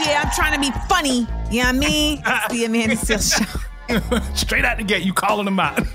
y'all. 0.00 0.02
It's 0.02 0.02
Amanda 0.02 0.02
Seales 0.02 0.02
right 0.02 0.06
here. 0.06 0.18
I'm 0.22 0.30
trying 0.34 0.54
to 0.54 0.60
be 0.60 0.70
funny. 0.88 1.26
You 1.50 1.62
know 1.62 1.66
what 1.66 1.66
I 1.66 1.72
mean? 1.72 2.22
It's 2.26 2.48
the 2.48 2.64
Amanda 2.64 2.96
Seales 2.96 3.36
Show. 3.36 3.44
Straight 4.34 4.64
out 4.64 4.78
the 4.78 4.84
gate, 4.84 5.02
you 5.02 5.12
calling 5.12 5.44
them 5.44 5.60
out. 5.60 5.78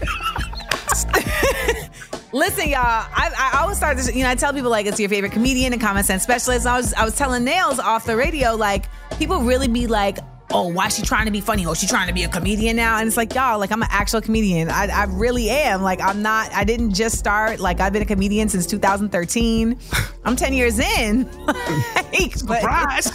Listen, 2.32 2.70
y'all. 2.70 2.82
I, 2.84 3.32
I 3.38 3.60
always 3.62 3.78
start 3.78 3.98
this. 3.98 4.14
You 4.14 4.22
know, 4.24 4.30
I 4.30 4.36
tell 4.36 4.54
people 4.54 4.70
like 4.70 4.86
it's 4.86 5.00
your 5.00 5.10
favorite 5.10 5.32
comedian 5.32 5.74
and 5.74 5.82
common 5.82 6.04
sense 6.04 6.22
specialist. 6.22 6.68
I 6.68 6.78
was 6.78 6.94
I 6.94 7.04
was 7.04 7.16
telling 7.16 7.44
Nailz 7.44 7.80
off 7.80 8.06
the 8.06 8.16
radio 8.16 8.56
like 8.56 8.86
people 9.18 9.40
really 9.42 9.68
be 9.68 9.88
like, 9.88 10.20
oh, 10.52 10.68
why 10.68 10.88
is 10.88 10.96
she 10.96 11.04
trying 11.04 11.26
to 11.26 11.32
be 11.32 11.42
funny? 11.42 11.66
Oh, 11.66 11.74
she 11.74 11.88
trying 11.88 12.08
to 12.08 12.14
be 12.14 12.24
a 12.24 12.30
comedian 12.30 12.76
now? 12.76 12.98
And 12.98 13.08
it's 13.08 13.18
like, 13.18 13.34
y'all, 13.34 13.60
like 13.60 13.72
I'm 13.72 13.82
an 13.82 13.90
actual 13.92 14.22
comedian. 14.22 14.70
I, 14.70 14.88
I 14.88 15.04
really 15.06 15.50
am. 15.50 15.82
Like 15.82 16.02
I'm 16.02 16.22
not. 16.22 16.52
I 16.54 16.64
didn't 16.64 16.94
just 16.94 17.18
start. 17.18 17.60
Like 17.60 17.80
I've 17.80 17.94
been 17.94 18.02
a 18.02 18.06
comedian 18.06 18.50
since 18.50 18.66
2013. 18.66 19.80
I'm 20.26 20.36
10 20.36 20.54
years 20.54 20.80
in. 20.80 21.30
like, 21.48 22.36
Surprise! 22.36 23.12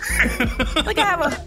like 0.77 0.99
I 0.99 1.05
have 1.05 1.21
a. 1.21 1.45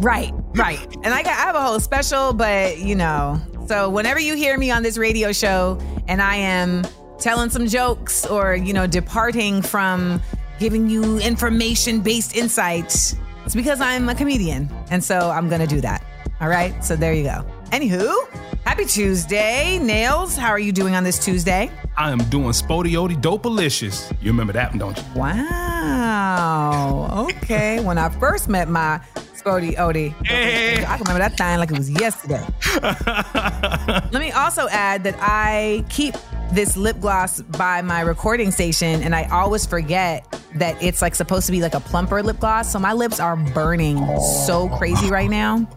Right, 0.00 0.32
right. 0.54 0.96
And 1.04 1.08
I 1.08 1.22
got 1.22 1.38
I 1.38 1.42
have 1.42 1.54
a 1.54 1.62
whole 1.62 1.78
special, 1.80 2.32
but 2.32 2.78
you 2.78 2.94
know, 2.94 3.40
so 3.66 3.90
whenever 3.90 4.18
you 4.18 4.34
hear 4.34 4.56
me 4.56 4.70
on 4.70 4.82
this 4.82 4.96
radio 4.96 5.30
show 5.32 5.78
and 6.08 6.22
I 6.22 6.36
am 6.36 6.84
telling 7.18 7.50
some 7.50 7.66
jokes 7.66 8.26
or, 8.26 8.54
you 8.56 8.72
know, 8.72 8.86
departing 8.86 9.62
from 9.62 10.22
giving 10.58 10.88
you 10.88 11.18
information 11.18 12.00
based 12.00 12.34
insights, 12.34 13.14
it's 13.50 13.56
because 13.56 13.80
I'm 13.80 14.08
a 14.08 14.14
comedian. 14.14 14.70
And 14.92 15.02
so 15.02 15.28
I'm 15.28 15.48
going 15.48 15.60
to 15.60 15.66
do 15.66 15.80
that. 15.80 16.04
All 16.40 16.48
right. 16.48 16.84
So 16.84 16.94
there 16.94 17.12
you 17.12 17.24
go. 17.24 17.44
Anywho, 17.70 18.30
happy 18.64 18.84
Tuesday. 18.84 19.76
Nailz, 19.82 20.38
how 20.38 20.50
are 20.50 20.60
you 20.60 20.70
doing 20.70 20.94
on 20.94 21.02
this 21.02 21.18
Tuesday? 21.18 21.68
I 21.96 22.12
am 22.12 22.18
doing 22.30 22.50
Spodioti 22.50 23.20
Dopalicious. 23.20 24.12
You 24.22 24.30
remember 24.30 24.52
that 24.52 24.70
one, 24.70 24.78
don't 24.78 24.96
you? 24.96 25.02
Wow. 25.16 27.26
Okay. 27.28 27.82
when 27.82 27.98
I 27.98 28.10
first 28.20 28.48
met 28.48 28.68
my 28.68 29.00
Spody 29.40 29.74
Odie. 29.76 30.14
Hey. 30.26 30.84
I 30.84 30.96
can 30.96 31.04
remember 31.06 31.20
that 31.20 31.36
thing 31.36 31.58
like 31.58 31.70
it 31.70 31.78
was 31.78 31.90
yesterday. 31.90 32.44
Let 34.12 34.20
me 34.20 34.32
also 34.32 34.68
add 34.68 35.04
that 35.04 35.16
I 35.18 35.84
keep 35.88 36.14
this 36.52 36.76
lip 36.76 37.00
gloss 37.00 37.40
by 37.40 37.80
my 37.82 38.00
recording 38.00 38.50
station, 38.50 39.02
and 39.02 39.14
I 39.14 39.24
always 39.24 39.64
forget 39.66 40.26
that 40.56 40.82
it's 40.82 41.00
like 41.00 41.14
supposed 41.14 41.46
to 41.46 41.52
be 41.52 41.60
like 41.60 41.74
a 41.74 41.80
plumper 41.80 42.22
lip 42.22 42.40
gloss. 42.40 42.72
So 42.72 42.78
my 42.78 42.92
lips 42.92 43.20
are 43.20 43.36
burning 43.36 43.98
so 44.44 44.68
crazy 44.68 45.08
right 45.08 45.30
now. 45.30 45.68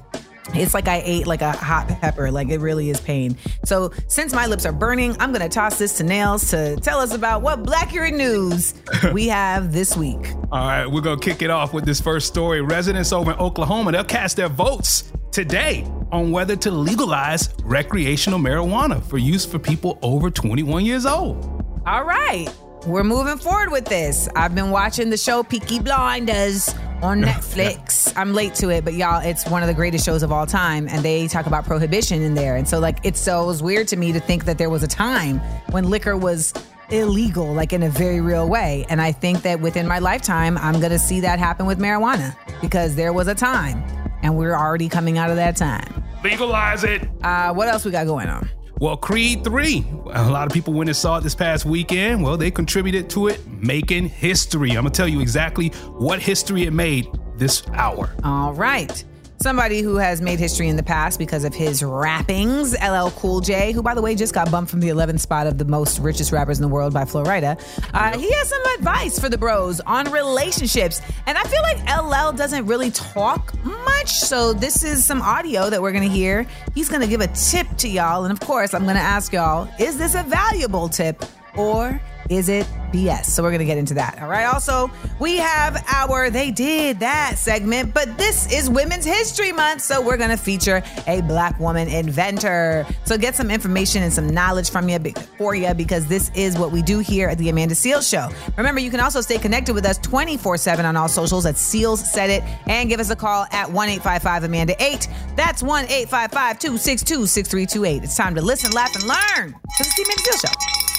It's 0.54 0.74
like 0.74 0.88
I 0.88 1.02
ate 1.06 1.26
like 1.26 1.42
a 1.42 1.52
hot 1.52 1.88
pepper. 1.88 2.30
Like 2.32 2.50
it 2.50 2.60
really 2.60 2.90
is 2.90 3.00
pain. 3.00 3.38
So 3.66 3.92
since 4.08 4.34
my 4.34 4.46
lips 4.46 4.66
are 4.66 4.72
burning, 4.72 5.16
I'm 5.20 5.32
gonna 5.32 5.50
toss 5.50 5.80
this 5.80 5.98
to 5.98 6.04
Nailz 6.04 6.50
to 6.52 6.80
tell 6.82 7.00
us 7.00 7.14
about 7.14 7.42
what 7.42 7.64
Blackurate 7.64 8.16
news 8.16 8.74
we 9.14 9.28
have 9.28 9.74
this 9.74 9.96
week. 9.96 10.34
All 10.52 10.68
right, 10.68 10.86
we're 10.86 11.02
gonna 11.02 11.20
kick 11.20 11.42
it 11.42 11.50
off 11.50 11.74
with 11.74 11.86
this 11.86 12.02
first 12.02 12.28
story. 12.28 12.62
Residents 12.62 13.14
over 13.14 13.32
in 13.32 13.40
Oklahoma, 13.40 13.92
they'll 13.92 14.04
cast 14.04 14.38
their 14.38 14.50
votes 14.50 15.12
today 15.32 15.86
on 16.12 16.32
whether 16.32 16.56
to 16.56 16.70
legalize 16.70 17.50
recreational 17.64 18.40
marijuana 18.40 19.04
for 19.04 19.18
use 19.18 19.46
for 19.46 19.58
people 19.58 19.98
over 20.02 20.30
21 20.30 20.86
years 20.86 21.06
old. 21.06 21.64
All 21.86 22.04
right. 22.04 22.48
We're 22.86 23.04
moving 23.04 23.38
forward 23.38 23.72
with 23.72 23.86
this. 23.86 24.28
I've 24.36 24.54
been 24.54 24.70
watching 24.70 25.10
the 25.10 25.18
show 25.18 25.42
Peaky 25.42 25.80
Blinders 25.80 26.76
on 27.04 27.22
Netflix. 27.22 28.14
I'm 28.16 28.34
late 28.34 28.56
to 28.56 28.70
it, 28.70 28.86
but 28.86 28.94
y'all, 28.94 29.22
it's 29.22 29.46
one 29.48 29.62
of 29.62 29.68
the 29.68 29.74
greatest 29.74 30.06
shows 30.06 30.24
of 30.24 30.32
all 30.32 30.46
time. 30.48 30.88
And 30.88 31.04
they 31.04 31.28
talk 31.28 31.46
about 31.46 31.66
prohibition 31.66 32.22
in 32.22 32.34
there. 32.34 32.56
And 32.56 32.68
so, 32.68 32.80
like, 32.80 33.00
it's 33.04 33.20
so 33.20 33.44
it 33.44 33.46
was 33.46 33.62
weird 33.62 33.90
to 33.90 33.98
me 33.98 34.14
to 34.14 34.20
think 34.20 34.46
that 34.46 34.58
there 34.58 34.70
was 34.70 34.84
a 34.84 34.88
time 34.88 35.40
when 35.72 35.90
liquor 35.90 36.16
was 36.16 36.54
illegal, 36.90 37.52
like 37.54 37.74
in 37.74 37.84
a 37.84 37.90
very 37.90 38.22
real 38.22 38.48
way. 38.48 38.86
And 38.90 39.02
I 39.02 39.12
think 39.12 39.42
that 39.42 39.60
within 39.60 39.86
my 39.86 40.00
lifetime, 40.00 40.58
I'm 40.58 40.80
going 40.80 40.92
to 40.92 41.00
see 41.00 41.20
that 41.22 41.40
happen 41.40 41.66
with 41.66 41.78
marijuana 41.78 42.36
because 42.62 42.96
there 42.96 43.12
was 43.12 43.28
a 43.28 43.36
time 43.36 43.84
and 44.22 44.38
we're 44.38 44.56
already 44.56 44.88
coming 44.88 45.18
out 45.18 45.30
of 45.30 45.36
that 45.36 45.58
time. 45.58 46.04
Legalize 46.24 46.86
it. 46.86 47.08
Uh, 47.22 47.54
what 47.54 47.68
else 47.68 47.84
we 47.84 47.92
got 47.92 48.06
going 48.08 48.30
on? 48.30 48.48
Well, 48.84 48.98
Creed 48.98 49.46
3, 49.46 49.86
a 50.08 50.30
lot 50.30 50.46
of 50.46 50.52
people 50.52 50.74
went 50.74 50.90
and 50.90 50.98
saw 50.98 51.18
it 51.18 51.22
this 51.22 51.34
past 51.34 51.64
weekend. 51.64 52.22
Well, 52.22 52.36
they 52.36 52.52
contributed 52.52 53.10
to 53.12 53.30
it 53.30 53.40
making 53.48 54.10
history. 54.10 54.72
I'm 54.72 54.82
going 54.84 54.92
to 54.92 54.92
tell 54.92 55.08
you 55.08 55.22
exactly 55.22 55.70
what 55.70 56.20
history 56.20 56.64
it 56.64 56.74
made 56.74 57.08
this 57.38 57.64
hour. 57.72 58.14
All 58.26 58.52
right. 58.52 59.06
Somebody 59.42 59.82
who 59.82 59.98
has 59.98 60.22
made 60.22 60.40
history 60.40 60.70
in 60.70 60.78
the 60.78 60.84
past 60.84 61.20
because 61.20 61.44
of 61.44 61.54
his 61.54 61.84
rappings, 61.84 62.74
LL 62.82 63.10
Cool 63.20 63.42
J, 63.42 63.74
who, 63.74 63.82
by 63.84 63.94
the 63.94 64.02
way, 64.02 64.16
just 64.16 64.34
got 64.34 64.50
bumped 64.50 64.72
from 64.72 64.80
the 64.80 64.90
11th 64.90 65.20
spot 65.20 65.48
of 65.48 65.58
the 65.58 65.66
most 65.66 66.00
richest 66.00 66.32
rappers 66.32 66.58
in 66.58 66.62
the 66.62 66.70
world 66.70 66.94
by 66.94 67.04
Flo 67.04 67.24
Rida. 67.24 67.60
Uh, 67.94 68.18
he 68.18 68.32
has 68.32 68.50
some 68.50 68.64
advice 68.78 69.20
for 69.20 69.28
the 69.30 69.38
bros 69.38 69.82
on 69.82 70.10
relationships. 70.12 71.02
And 71.26 71.38
I 71.38 71.44
feel 71.44 71.62
like 71.62 71.78
LL 71.88 72.36
doesn't 72.36 72.66
really 72.66 72.92
talk 72.92 73.54
much. 73.64 74.12
So 74.12 74.54
this 74.54 74.84
is 74.84 75.04
some 75.04 75.22
audio 75.22 75.70
that 75.70 75.82
we're 75.82 75.92
going 75.92 76.08
to 76.08 76.16
hear. 76.16 76.46
He's 76.74 76.88
going 76.88 77.02
to 77.02 77.08
give 77.08 77.22
a 77.22 77.28
tip 77.28 77.68
to 77.78 77.90
y'all. 77.90 78.24
And 78.24 78.32
of 78.32 78.40
course, 78.40 78.74
I'm 78.74 78.84
going 78.84 78.96
to 78.96 79.02
ask 79.02 79.34
y'all 79.34 79.68
is 79.80 79.98
this 79.98 80.16
a 80.16 80.24
valuable 80.24 80.88
tip 80.88 81.24
or 81.56 82.00
is 82.30 82.50
it 82.50 82.66
BS? 82.92 83.26
So 83.26 83.44
we're 83.44 83.50
going 83.50 83.60
to 83.60 83.66
get 83.66 83.78
into 83.78 83.94
that. 83.96 84.22
All 84.22 84.30
right. 84.30 84.46
Also, 84.46 84.90
we 85.20 85.38
have 85.38 85.84
our 85.88 86.30
They 86.30 86.52
Did 86.52 87.00
That 87.00 87.38
segment, 87.38 87.94
but 87.94 88.18
this 88.18 88.52
is 88.52 88.70
Women's 88.70 89.06
History 89.06 89.52
Month. 89.52 89.82
So 89.82 90.02
we're 90.02 90.18
going 90.18 90.30
to 90.30 90.38
feature 90.38 90.82
a 91.08 91.22
Black 91.22 91.60
woman 91.60 91.88
inventor. 91.88 92.86
So 93.06 93.18
get 93.18 93.36
some 93.36 93.52
information 93.52 94.04
and 94.04 94.14
some 94.14 94.28
knowledge 94.28 94.70
from 94.70 94.90
you 94.90 95.00
for 95.38 95.56
you 95.56 95.74
because 95.74 96.08
this 96.08 96.32
is 96.34 96.58
what 96.58 96.72
we 96.72 96.82
do 96.82 97.00
here 97.00 97.28
at 97.28 97.38
the 97.38 97.50
Amanda 97.50 97.76
Seales 97.76 98.10
Show. 98.10 98.30
Remember, 98.58 98.80
you 98.80 98.90
can 98.90 99.00
also 99.00 99.22
stay 99.22 99.38
connected 99.38 99.74
with 99.74 99.86
us 99.86 99.98
24 99.98 100.58
7 100.58 100.86
on 100.86 100.96
all 100.96 101.10
socials 101.10 101.46
at 101.46 101.56
Seales 101.56 101.98
Said 101.98 102.30
It 102.30 102.44
and 102.68 102.90
give 102.90 103.00
us 103.00 103.10
a 103.10 103.16
call 103.16 103.46
at 103.52 103.70
1 103.70 103.90
855 103.90 104.44
Amanda 104.44 104.82
8. 104.82 105.08
That's 105.36 105.62
1 105.62 105.86
855 105.86 106.60
262 106.60 107.28
6328. 107.28 108.04
It's 108.04 108.16
time 108.16 108.36
to 108.36 108.42
listen, 108.42 108.72
laugh, 108.72 108.96
and 108.96 109.04
learn. 109.04 109.60
The 109.78 110.04
Amanda 110.04 110.22
Seales 110.22 110.42
Show. 110.42 110.93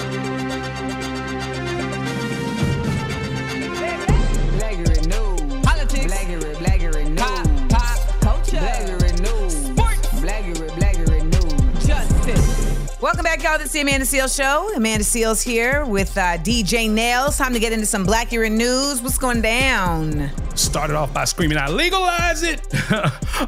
Blaggery 0.00 0.29
back, 13.36 13.44
y'all, 13.44 13.64
to 13.64 13.72
the 13.72 13.80
Amanda 13.80 14.04
Seales 14.04 14.36
Show. 14.36 14.74
Amanda 14.74 15.04
Seales 15.04 15.40
here 15.40 15.84
with 15.84 16.18
uh, 16.18 16.36
DJ 16.38 16.90
Nailz. 16.90 17.38
Time 17.38 17.52
to 17.52 17.60
get 17.60 17.72
into 17.72 17.86
some 17.86 18.04
Blackurate 18.04 18.50
news. 18.50 19.00
What's 19.02 19.18
going 19.18 19.40
down? 19.40 20.28
Started 20.56 20.96
off 20.96 21.14
by 21.14 21.24
screaming 21.26 21.56
I 21.56 21.68
legalize 21.68 22.42
it! 22.42 22.60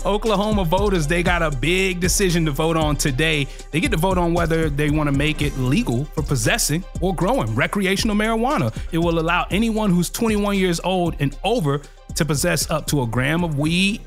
Oklahoma 0.06 0.65
voters, 0.65 1.09
they 1.09 1.25
got 1.25 1.43
a 1.43 1.50
big 1.50 1.98
decision 1.98 2.44
to 2.44 2.53
vote 2.53 2.76
on 2.76 2.94
today. 2.94 3.48
They 3.72 3.81
get 3.81 3.91
to 3.91 3.97
vote 3.97 4.19
on 4.19 4.34
whether 4.34 4.70
they 4.70 4.88
want 4.88 5.09
to 5.09 5.12
make 5.19 5.43
it 5.43 5.56
legal 5.59 6.04
for 6.04 6.22
possessing 6.22 6.84
or 7.00 7.12
growing 7.12 7.53
recreational 7.56 8.14
marijuana. 8.14 8.72
It 8.93 8.99
will 8.99 9.19
allow 9.19 9.49
anyone 9.50 9.91
who's 9.91 10.10
21 10.10 10.58
years 10.58 10.79
old 10.84 11.17
and 11.19 11.37
over 11.43 11.82
to 12.14 12.25
possess 12.25 12.70
up 12.70 12.87
to 12.87 13.02
a 13.02 13.06
gram 13.08 13.43
of 13.43 13.58
weed, 13.58 14.00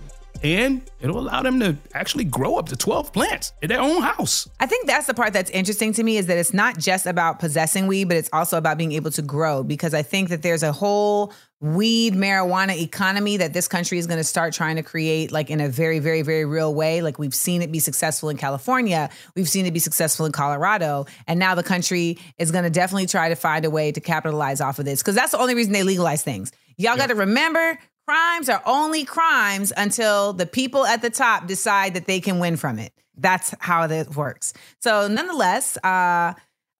and 0.45 0.83
it'll 0.99 1.17
allow 1.17 1.41
them 1.41 1.59
to 1.59 1.75
actually 1.95 2.23
grow 2.23 2.57
up 2.57 2.69
to 2.69 2.75
12 2.75 3.11
plants 3.11 3.51
in 3.63 3.69
their 3.69 3.81
own 3.81 4.03
house. 4.03 4.47
I 4.59 4.67
think 4.67 4.85
that's 4.85 5.07
the 5.07 5.15
part 5.15 5.33
that's 5.33 5.49
interesting 5.49 5.91
to 5.93 6.03
me 6.03 6.17
is 6.17 6.27
that 6.27 6.37
it's 6.37 6.53
not 6.53 6.77
just 6.77 7.07
about 7.07 7.39
possessing 7.39 7.87
weed, 7.87 8.03
but 8.05 8.15
it's 8.15 8.29
also 8.31 8.57
about 8.57 8.77
being 8.77 8.91
able 8.91 9.09
to 9.11 9.23
grow 9.23 9.63
because 9.63 9.95
I 9.95 10.03
think 10.03 10.29
that 10.29 10.43
there's 10.43 10.61
a 10.61 10.71
whole 10.71 11.33
weed 11.61 12.13
marijuana 12.13 12.79
economy 12.79 13.37
that 13.37 13.53
this 13.53 13.67
country 13.67 13.97
is 13.97 14.05
going 14.05 14.19
to 14.19 14.23
start 14.23 14.53
trying 14.53 14.75
to 14.75 14.83
create 14.83 15.31
like 15.31 15.49
in 15.49 15.59
a 15.61 15.67
very 15.67 15.97
very 15.97 16.21
very 16.21 16.45
real 16.45 16.75
way. 16.75 17.01
Like 17.01 17.17
we've 17.17 17.33
seen 17.33 17.63
it 17.63 17.71
be 17.71 17.79
successful 17.79 18.29
in 18.29 18.37
California. 18.37 19.09
We've 19.35 19.49
seen 19.49 19.65
it 19.65 19.71
be 19.71 19.79
successful 19.79 20.27
in 20.27 20.31
Colorado. 20.31 21.07
And 21.27 21.39
now 21.39 21.55
the 21.55 21.63
country 21.63 22.19
is 22.37 22.51
going 22.51 22.65
to 22.65 22.69
definitely 22.69 23.07
try 23.07 23.29
to 23.29 23.35
find 23.35 23.65
a 23.65 23.71
way 23.71 23.91
to 23.91 23.99
capitalize 23.99 24.61
off 24.61 24.77
of 24.77 24.85
this 24.85 25.01
because 25.01 25.15
that's 25.15 25.31
the 25.31 25.39
only 25.39 25.55
reason 25.55 25.73
they 25.73 25.83
legalize 25.83 26.21
things. 26.21 26.51
Y'all 26.77 26.97
got 26.97 27.07
to 27.07 27.15
remember 27.15 27.79
crimes 28.07 28.49
are 28.49 28.61
only 28.65 29.03
crimes 29.03 29.73
until 29.75 30.33
the 30.33 30.45
people 30.45 30.85
at 30.85 31.01
the 31.01 31.09
top 31.09 31.47
decide 31.47 31.93
that 31.93 32.05
they 32.05 32.19
can 32.19 32.39
win 32.39 32.57
from 32.57 32.79
it 32.79 32.93
that's 33.17 33.53
how 33.59 33.87
that 33.87 34.15
works 34.15 34.53
so 34.79 35.07
nonetheless 35.07 35.77
uh 35.83 36.33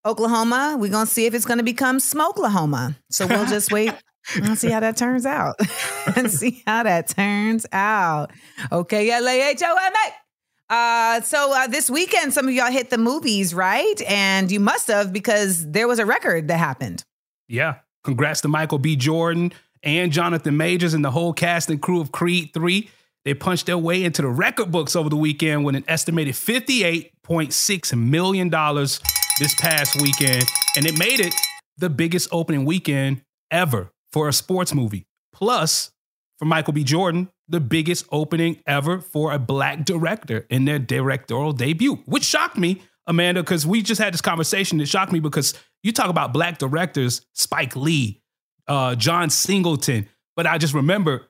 Oklahoma, 0.06 0.78
we're 0.80 0.92
gonna 0.92 1.08
see 1.08 1.26
if 1.26 1.34
it's 1.34 1.46
gonna 1.46 1.64
become 1.64 1.98
Smokelahoma. 1.98 2.96
So 3.10 3.26
we'll 3.26 3.48
just 3.48 3.72
wait 3.72 3.92
and 4.36 4.58
see 4.58 4.70
how 4.70 4.80
that 4.80 4.98
turns 4.98 5.26
out. 5.26 5.56
and 6.16 6.32
see 6.32 6.64
how 6.68 6.84
that 6.84 7.08
turns 7.08 7.66
out. 7.72 8.32
Okay, 8.72 9.10
L-A-H-O-M-A. 9.10 10.74
Uh, 10.74 11.22
so 11.22 11.54
uh, 11.54 11.68
this 11.68 11.90
weekend, 11.90 12.34
some 12.34 12.48
of 12.48 12.54
y'all 12.54 12.72
hit 12.72 12.90
the 12.90 12.98
movies, 12.98 13.54
right? 13.54 14.02
And 14.08 14.52
you 14.52 14.60
must 14.60 14.88
have 14.88 15.12
because 15.12 15.70
there 15.70 15.88
was 15.88 16.00
a 16.00 16.06
record 16.06 16.48
that 16.48 16.58
happened. 16.58 17.04
Yeah. 17.48 17.76
Congrats 18.04 18.42
to 18.42 18.48
Michael 18.48 18.78
B. 18.78 18.96
Jordan 18.96 19.52
and 19.86 20.12
Jonathan 20.12 20.58
Majors 20.58 20.94
and 20.94 21.06
the 21.06 21.12
whole 21.12 21.32
cast 21.32 21.70
and 21.70 21.82
crew 21.82 22.02
of 22.02 22.12
Creed 22.12 22.52
3. 22.54 22.90
They 23.24 23.34
punched 23.34 23.68
their 23.68 23.78
way 23.78 24.04
into 24.04 24.22
the 24.22 24.28
record 24.28 24.72
books 24.72 24.96
over 24.96 25.10
the 25.10 25.16
weekend 25.16 25.64
with 25.64 25.76
an 25.76 25.86
estimated 25.88 26.36
$58.6 26.36 27.98
million 27.98 28.50
this 28.50 29.56
past 29.60 30.02
weekend. 30.02 30.44
And 30.76 30.86
it 30.86 30.98
made 31.00 31.20
it 31.20 31.34
the 31.78 31.90
biggest 31.90 32.30
opening 32.32 32.66
weekend 32.66 33.22
ever 33.50 33.92
for 34.12 34.28
a 34.28 34.34
sports 34.34 34.74
movie. 34.74 35.08
Plus, 35.34 35.92
for 36.38 36.46
Michael 36.46 36.74
B. 36.74 36.84
Jordan, 36.84 37.30
the 37.48 37.60
biggest 37.60 38.06
opening 38.12 38.60
ever 38.68 39.00
for 39.00 39.32
a 39.32 39.40
black 39.40 39.86
director 39.86 40.46
in 40.50 40.66
their 40.66 40.80
directorial 40.80 41.52
debut, 41.52 41.96
which 42.06 42.24
shocked 42.24 42.58
me, 42.58 42.82
Amanda, 43.08 43.42
because 43.42 43.66
we 43.66 43.82
just 43.82 44.02
had 44.02 44.14
this 44.14 44.22
conversation. 44.22 44.82
It 44.82 44.88
shocked 44.88 45.12
me 45.12 45.20
because 45.20 45.54
you 45.84 45.92
talk 45.92 46.10
about 46.10 46.34
black 46.34 46.58
directors, 46.58 47.22
Spike 47.34 47.76
Lee, 47.76 48.22
uh, 48.68 48.96
John 48.96 49.30
Singleton, 49.30 50.08
but 50.36 50.48
I 50.48 50.58
just 50.58 50.74
remember 50.74 51.28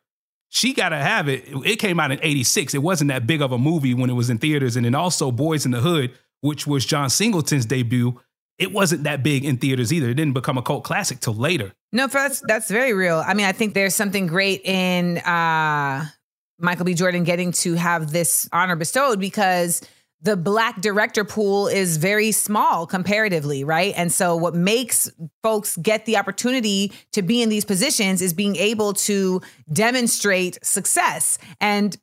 she 0.50 0.74
got 0.74 0.90
to 0.90 0.98
have 0.98 1.28
it. 1.28 1.44
It 1.66 1.80
came 1.80 2.00
out 2.00 2.12
in 2.12 2.20
86. 2.22 2.74
It 2.74 2.78
wasn't 2.80 3.10
that 3.10 3.28
big 3.28 3.42
of 3.42 3.52
a 3.52 3.58
movie 3.58 3.94
when 3.94 4.10
it 4.10 4.14
was 4.14 4.30
in 4.30 4.38
theaters. 4.38 4.76
And 4.76 4.86
then 4.86 4.96
also 4.96 5.32
Boyz 5.32 5.66
n 5.66 5.72
the 5.72 5.82
Hood, 5.82 6.14
which 6.42 6.66
was 6.66 6.86
John 6.86 7.10
Singleton's 7.10 7.66
debut. 7.66 8.20
It 8.58 8.72
wasn't 8.72 9.04
that 9.04 9.22
big 9.22 9.44
in 9.44 9.58
theaters 9.58 9.92
either. 9.92 10.10
It 10.10 10.14
didn't 10.14 10.34
become 10.34 10.58
a 10.58 10.62
cult 10.62 10.86
classic 10.86 11.20
till 11.20 11.34
later. 11.34 11.74
No, 11.92 12.08
that's 12.08 12.42
that's 12.48 12.72
very 12.72 12.94
real. 12.94 13.22
I 13.26 13.34
mean, 13.34 13.46
I 13.46 13.52
think 13.52 13.74
there's 13.74 13.96
something 13.96 14.28
great 14.28 14.62
in 14.64 15.18
uh, 15.18 16.06
Michael 16.60 16.86
B. 16.86 16.94
Jordan 16.94 17.26
getting 17.26 17.52
to 17.52 17.74
have 17.74 18.14
this 18.14 18.48
honor 18.54 18.78
bestowed 18.78 19.20
because 19.20 19.82
the 20.26 20.36
black 20.36 20.82
director 20.82 21.24
pool 21.24 21.68
is 21.68 21.98
very 21.98 22.32
small 22.32 22.88
comparatively, 22.88 23.64
right? 23.64 23.94
And 23.96 24.12
so 24.12 24.36
what 24.36 24.56
makes 24.56 25.08
folks 25.44 25.78
get 25.78 26.06
the 26.06 26.18
opportunity 26.18 26.92
to 27.12 27.22
be 27.22 27.44
in 27.44 27.50
these 27.50 27.64
positions 27.64 28.24
is 28.24 28.34
being 28.34 28.56
able 28.56 28.94
to 28.94 29.40
demonstrate 29.72 30.58
success. 30.66 31.38
And 31.62 31.96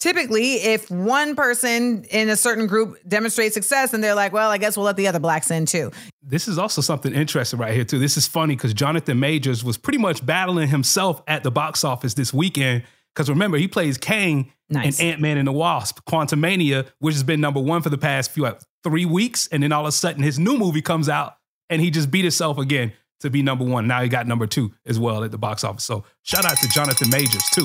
typically 0.00 0.54
if 0.54 0.90
one 0.90 1.36
person 1.36 2.04
in 2.04 2.30
a 2.30 2.36
certain 2.36 2.66
group 2.66 2.96
demonstrates 3.06 3.52
success 3.52 3.90
then 3.90 4.00
they're 4.00 4.14
like, 4.14 4.32
well, 4.32 4.50
I 4.50 4.56
guess 4.56 4.74
we'll 4.74 4.86
let 4.86 4.96
the 4.96 5.06
other 5.06 5.20
blacks 5.20 5.50
in 5.50 5.66
too. 5.66 5.90
This 6.22 6.48
is 6.48 6.56
also 6.58 6.80
something 6.80 7.12
interesting 7.12 7.58
right 7.58 7.74
here 7.74 7.84
too. 7.84 7.98
This 7.98 8.16
is 8.16 8.26
funny 8.26 8.56
because 8.56 8.72
Jonathan 8.72 9.20
Majors 9.20 9.62
was 9.62 9.76
pretty 9.76 9.98
much 9.98 10.24
battling 10.24 10.68
himself 10.68 11.22
at 11.28 11.42
the 11.42 11.50
box 11.50 11.84
office 11.84 12.14
this 12.14 12.32
weekend. 12.32 12.84
Because 13.14 13.28
remember, 13.28 13.56
he 13.56 13.68
plays 13.68 13.96
Kang 13.96 14.52
Nice. 14.68 14.98
in 14.98 15.06
Ant 15.06 15.20
Man 15.20 15.38
and 15.38 15.46
the 15.46 15.52
Wasp, 15.52 16.00
Quantumania, 16.08 16.86
which 16.98 17.14
has 17.14 17.22
been 17.22 17.40
number 17.40 17.60
one 17.60 17.82
for 17.82 17.90
the 17.90 17.98
past 17.98 18.32
few 18.32 18.42
like, 18.42 18.60
three 18.82 19.04
weeks, 19.04 19.46
and 19.48 19.62
then 19.62 19.72
all 19.72 19.82
of 19.82 19.88
a 19.88 19.92
sudden 19.92 20.22
his 20.22 20.38
new 20.38 20.58
movie 20.58 20.82
comes 20.82 21.08
out 21.08 21.36
and 21.70 21.80
he 21.80 21.90
just 21.90 22.10
beat 22.10 22.22
himself 22.22 22.58
again 22.58 22.92
to 23.20 23.30
be 23.30 23.42
number 23.42 23.64
one. 23.64 23.86
Now 23.86 24.02
he 24.02 24.08
got 24.08 24.26
number 24.26 24.46
two 24.46 24.72
as 24.84 24.98
well 24.98 25.24
at 25.24 25.30
the 25.30 25.38
box 25.38 25.64
office. 25.64 25.84
So 25.84 26.04
shout 26.22 26.44
out 26.44 26.56
to 26.58 26.68
Jonathan 26.68 27.08
Majors 27.10 27.44
too. 27.54 27.64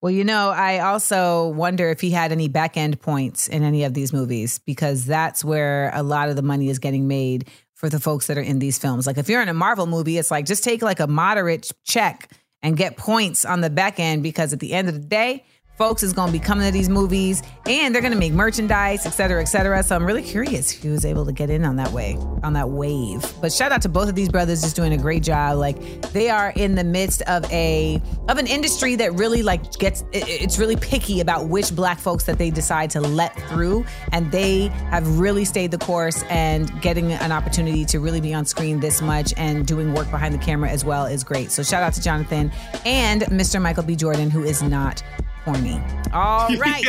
Well, 0.00 0.12
you 0.12 0.22
know, 0.22 0.50
I 0.50 0.78
also 0.78 1.48
wonder 1.48 1.88
if 1.90 2.00
he 2.00 2.10
had 2.10 2.30
any 2.30 2.46
back 2.46 2.76
end 2.76 3.00
points 3.00 3.48
in 3.48 3.64
any 3.64 3.82
of 3.82 3.94
these 3.94 4.12
movies 4.12 4.60
because 4.60 5.04
that's 5.04 5.44
where 5.44 5.90
a 5.92 6.04
lot 6.04 6.28
of 6.28 6.36
the 6.36 6.42
money 6.42 6.68
is 6.68 6.78
getting 6.78 7.08
made 7.08 7.48
for 7.74 7.88
the 7.88 7.98
folks 7.98 8.28
that 8.28 8.38
are 8.38 8.42
in 8.42 8.60
these 8.60 8.78
films. 8.78 9.08
Like 9.08 9.18
if 9.18 9.28
you're 9.28 9.42
in 9.42 9.48
a 9.48 9.54
Marvel 9.54 9.86
movie, 9.86 10.18
it's 10.18 10.30
like 10.30 10.46
just 10.46 10.62
take 10.62 10.82
like 10.82 11.00
a 11.00 11.08
moderate 11.08 11.70
check 11.84 12.30
and 12.62 12.76
get 12.76 12.96
points 12.96 13.44
on 13.44 13.60
the 13.60 13.70
back 13.70 14.00
end 14.00 14.22
because 14.22 14.52
at 14.52 14.60
the 14.60 14.72
end 14.72 14.88
of 14.88 14.94
the 14.94 15.06
day, 15.06 15.44
folks 15.78 16.02
is 16.02 16.12
going 16.12 16.26
to 16.26 16.32
be 16.32 16.38
coming 16.44 16.66
to 16.66 16.72
these 16.72 16.88
movies 16.88 17.42
and 17.66 17.94
they're 17.94 18.02
going 18.02 18.12
to 18.12 18.18
make 18.18 18.32
merchandise, 18.32 19.06
et 19.06 19.10
cetera, 19.10 19.40
et 19.40 19.44
cetera. 19.46 19.82
So 19.82 19.94
I'm 19.94 20.04
really 20.04 20.22
curious 20.22 20.68
he 20.70 20.88
was 20.88 21.04
able 21.04 21.24
to 21.24 21.32
get 21.32 21.48
in 21.50 21.64
on 21.64 21.76
that 21.76 21.92
way, 21.92 22.16
on 22.42 22.52
that 22.54 22.68
wave. 22.70 23.22
But 23.40 23.52
shout 23.52 23.70
out 23.70 23.82
to 23.82 23.88
both 23.88 24.08
of 24.08 24.14
these 24.16 24.28
brothers 24.28 24.60
just 24.62 24.74
doing 24.74 24.92
a 24.92 24.98
great 24.98 25.22
job. 25.22 25.58
Like 25.58 25.78
they 26.12 26.30
are 26.30 26.50
in 26.56 26.74
the 26.74 26.84
midst 26.84 27.22
of 27.22 27.44
a 27.52 28.02
of 28.28 28.38
an 28.38 28.46
industry 28.48 28.96
that 28.96 29.14
really 29.14 29.42
like 29.42 29.72
gets 29.78 30.02
it- 30.12 30.28
it's 30.28 30.58
really 30.58 30.76
picky 30.76 31.20
about 31.20 31.48
which 31.48 31.74
black 31.74 31.98
folks 31.98 32.24
that 32.24 32.38
they 32.38 32.50
decide 32.50 32.90
to 32.90 33.00
let 33.00 33.34
through 33.48 33.84
and 34.12 34.30
they 34.32 34.66
have 34.90 35.18
really 35.18 35.44
stayed 35.44 35.70
the 35.70 35.78
course 35.78 36.22
and 36.24 36.68
getting 36.82 37.12
an 37.12 37.30
opportunity 37.32 37.84
to 37.84 38.00
really 38.00 38.20
be 38.20 38.34
on 38.34 38.44
screen 38.44 38.80
this 38.80 39.00
much 39.00 39.32
and 39.36 39.66
doing 39.66 39.94
work 39.94 40.10
behind 40.10 40.34
the 40.34 40.38
camera 40.38 40.68
as 40.70 40.84
well 40.84 41.06
is 41.06 41.22
great. 41.22 41.52
So 41.52 41.62
shout 41.62 41.82
out 41.84 41.92
to 41.94 42.02
Jonathan 42.02 42.50
and 42.84 43.22
Mr. 43.22 43.62
Michael 43.62 43.84
B. 43.84 43.94
Jordan 43.94 44.30
who 44.30 44.42
is 44.42 44.60
not 44.62 45.02
corny. 45.44 45.80
All 46.12 46.48
right. 46.56 46.84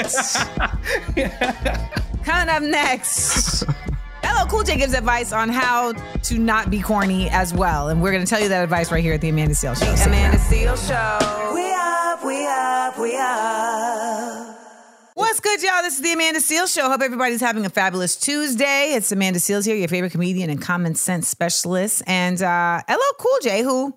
Coming 2.23 2.49
up 2.49 2.61
next. 2.63 3.63
LL 4.23 4.45
Cool 4.49 4.63
J 4.63 4.77
gives 4.77 4.93
advice 4.93 5.31
on 5.31 5.49
how 5.49 5.93
to 5.93 6.37
not 6.37 6.69
be 6.69 6.81
corny 6.81 7.29
as 7.29 7.53
well. 7.53 7.89
And 7.89 8.01
we're 8.01 8.11
going 8.11 8.23
to 8.23 8.29
tell 8.29 8.41
you 8.41 8.49
that 8.49 8.63
advice 8.63 8.91
right 8.91 9.03
here 9.03 9.13
at 9.13 9.21
the 9.21 9.29
Amanda 9.29 9.55
Seal 9.55 9.73
Show. 9.75 9.95
Stick 9.95 10.07
around. 10.11 10.37
Seal 10.39 10.75
Show. 10.75 11.51
We 11.53 11.71
up, 11.73 12.23
we 12.25 12.45
up, 12.45 12.99
we 12.99 13.17
up. 13.17 14.55
What's 15.15 15.39
good, 15.41 15.61
y'all? 15.61 15.81
This 15.81 15.95
is 15.95 16.01
the 16.01 16.13
Amanda 16.13 16.39
Seales 16.39 16.73
Show. 16.73 16.89
Hope 16.89 17.01
everybody's 17.01 17.41
having 17.41 17.65
a 17.65 17.69
fabulous 17.69 18.15
Tuesday. 18.15 18.93
It's 18.93 19.11
Amanda 19.11 19.39
Seales 19.39 19.65
here, 19.65 19.75
your 19.75 19.89
favorite 19.89 20.11
comedian 20.11 20.49
and 20.49 20.61
common 20.61 20.95
sense 20.95 21.27
specialist. 21.27 22.03
And 22.07 22.41
uh, 22.41 22.81
LL 22.89 23.15
Cool 23.19 23.37
J, 23.41 23.61
who, 23.63 23.93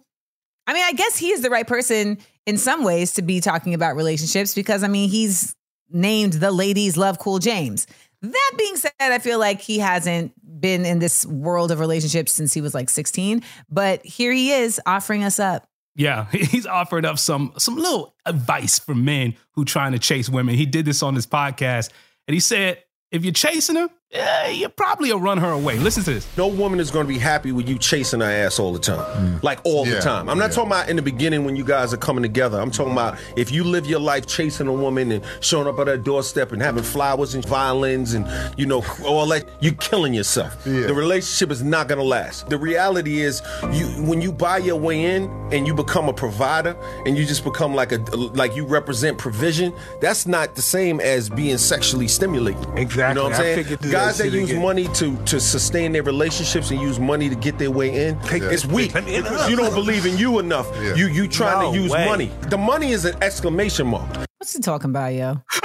I 0.66 0.72
mean, 0.72 0.82
I 0.84 0.92
guess 0.92 1.16
he 1.16 1.30
is 1.30 1.40
the 1.42 1.50
right 1.50 1.66
person 1.66 2.18
in 2.46 2.58
some 2.58 2.84
ways 2.84 3.12
to 3.12 3.22
be 3.22 3.40
talking 3.40 3.74
about 3.74 3.96
relationships 3.96 4.54
because, 4.54 4.82
I 4.82 4.88
mean, 4.88 5.08
he's 5.08 5.54
named 5.90 6.34
the 6.34 6.50
ladies 6.50 6.96
love 6.96 7.18
Cool 7.18 7.38
James. 7.38 7.86
That 8.22 8.52
being 8.56 8.76
said, 8.76 8.92
I 9.00 9.18
feel 9.18 9.38
like 9.38 9.60
he 9.60 9.78
hasn't 9.78 10.32
been 10.60 10.84
in 10.84 11.00
this 11.00 11.26
world 11.26 11.72
of 11.72 11.80
relationships 11.80 12.32
since 12.32 12.54
he 12.54 12.60
was 12.60 12.74
like 12.74 12.88
16, 12.88 13.42
but 13.68 14.04
here 14.06 14.32
he 14.32 14.52
is 14.52 14.80
offering 14.86 15.24
us 15.24 15.40
up. 15.40 15.66
Yeah, 15.94 16.26
he's 16.30 16.66
offered 16.66 17.04
up 17.04 17.18
some 17.18 17.52
some 17.58 17.76
little 17.76 18.14
advice 18.24 18.78
for 18.78 18.94
men 18.94 19.34
who 19.52 19.64
trying 19.64 19.92
to 19.92 19.98
chase 19.98 20.28
women. 20.28 20.54
He 20.54 20.66
did 20.66 20.84
this 20.84 21.02
on 21.02 21.14
his 21.14 21.26
podcast, 21.26 21.90
and 22.26 22.34
he 22.34 22.40
said, 22.40 22.82
if 23.10 23.24
you're 23.24 23.32
chasing 23.32 23.76
her, 23.76 23.90
yeah, 24.12 24.48
you 24.48 24.68
probably 24.68 25.10
will 25.10 25.20
run 25.20 25.38
her 25.38 25.50
away. 25.50 25.78
Listen 25.78 26.02
to 26.04 26.12
this. 26.12 26.26
No 26.36 26.46
woman 26.46 26.80
is 26.80 26.90
going 26.90 27.06
to 27.06 27.08
be 27.12 27.18
happy 27.18 27.50
with 27.50 27.66
you 27.66 27.78
chasing 27.78 28.20
her 28.20 28.26
ass 28.30 28.58
all 28.58 28.72
the 28.72 28.78
time. 28.78 28.98
Mm. 28.98 29.42
Like 29.42 29.60
all 29.64 29.86
Yeah, 29.86 29.94
the 29.94 30.00
time. 30.02 30.28
I'm 30.28 30.36
not 30.38 30.50
yeah. 30.50 30.54
talking 30.56 30.70
about 30.70 30.88
in 30.90 30.96
the 30.96 31.02
beginning 31.02 31.44
when 31.46 31.56
you 31.56 31.64
guys 31.64 31.94
are 31.94 31.98
coming 31.98 32.22
together. 32.22 32.60
I'm 32.60 32.70
talking 32.70 32.92
about 32.92 33.18
if 33.36 33.50
you 33.50 33.64
live 33.64 33.86
your 33.86 34.00
life 34.00 34.26
chasing 34.26 34.66
a 34.66 34.72
woman 34.72 35.12
and 35.12 35.24
showing 35.40 35.66
up 35.66 35.78
at 35.78 35.86
her 35.86 35.96
doorstep 35.96 36.52
and 36.52 36.60
having 36.60 36.82
flowers 36.82 37.34
and 37.34 37.42
violins 37.46 38.12
and, 38.12 38.26
you 38.58 38.66
know, 38.66 38.84
all 39.06 39.26
that, 39.28 39.48
you're 39.60 39.72
killing 39.74 40.12
yourself. 40.12 40.54
Yeah. 40.66 40.82
The 40.88 40.94
relationship 40.94 41.50
is 41.50 41.62
not 41.62 41.88
going 41.88 41.98
to 41.98 42.04
last. 42.04 42.50
The 42.50 42.58
reality 42.58 43.20
is, 43.22 43.40
you 43.72 43.86
when 44.04 44.20
you 44.20 44.30
buy 44.30 44.58
your 44.58 44.76
way 44.76 45.04
in 45.16 45.24
and 45.52 45.66
you 45.66 45.72
become 45.74 46.08
a 46.10 46.12
provider 46.12 46.76
and 47.06 47.16
you 47.16 47.24
just 47.24 47.44
become 47.44 47.74
like 47.74 47.92
a 47.92 47.96
like 48.34 48.54
you 48.56 48.66
represent 48.66 49.16
provision, 49.16 49.72
that's 50.02 50.26
not 50.26 50.54
the 50.54 50.62
same 50.62 51.00
as 51.00 51.30
being 51.30 51.56
sexually 51.56 52.08
stimulated. 52.08 52.62
Exactly. 52.76 53.08
You 53.08 53.14
know 53.14 53.30
what 53.30 53.40
I'm 53.40 53.40
I 53.40 53.62
saying? 53.62 54.01
Figured 54.02 54.08
Guys 54.08 54.18
that 54.18 54.30
that 54.30 54.36
use 54.38 54.50
again. 54.50 54.62
money 54.62 54.88
to 54.94 55.16
to 55.24 55.40
sustain 55.40 55.92
their 55.92 56.02
relationships 56.02 56.70
and 56.70 56.80
use 56.80 56.98
money 56.98 57.28
to 57.28 57.34
get 57.34 57.58
their 57.58 57.70
way 57.70 58.06
in, 58.08 58.18
Take 58.20 58.42
it's 58.42 58.66
weak 58.66 58.94
let 58.94 59.04
me 59.04 59.16
in 59.16 59.22
because 59.22 59.48
you 59.50 59.56
don't 59.56 59.74
believe 59.74 60.06
in 60.06 60.16
you 60.18 60.38
enough. 60.38 60.68
Yeah. 60.76 60.94
You 60.94 61.06
you 61.08 61.28
trying 61.28 61.60
No 61.62 61.72
to 61.72 61.78
use 61.80 61.90
way. 61.90 62.06
money. 62.06 62.30
The 62.48 62.58
money 62.58 62.92
is 62.92 63.04
an 63.04 63.16
exclamation 63.22 63.86
mark. 63.86 64.08
What's 64.38 64.52
he 64.54 64.60
talking 64.60 64.90
about, 64.90 65.14
yo? 65.14 65.36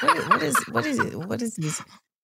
what, 0.00 0.28
what 0.28 0.42
is 0.42 0.56
what 0.70 0.86
is 0.86 0.98
it? 0.98 1.14
What 1.16 1.42
is 1.42 1.56
he? 1.56 1.70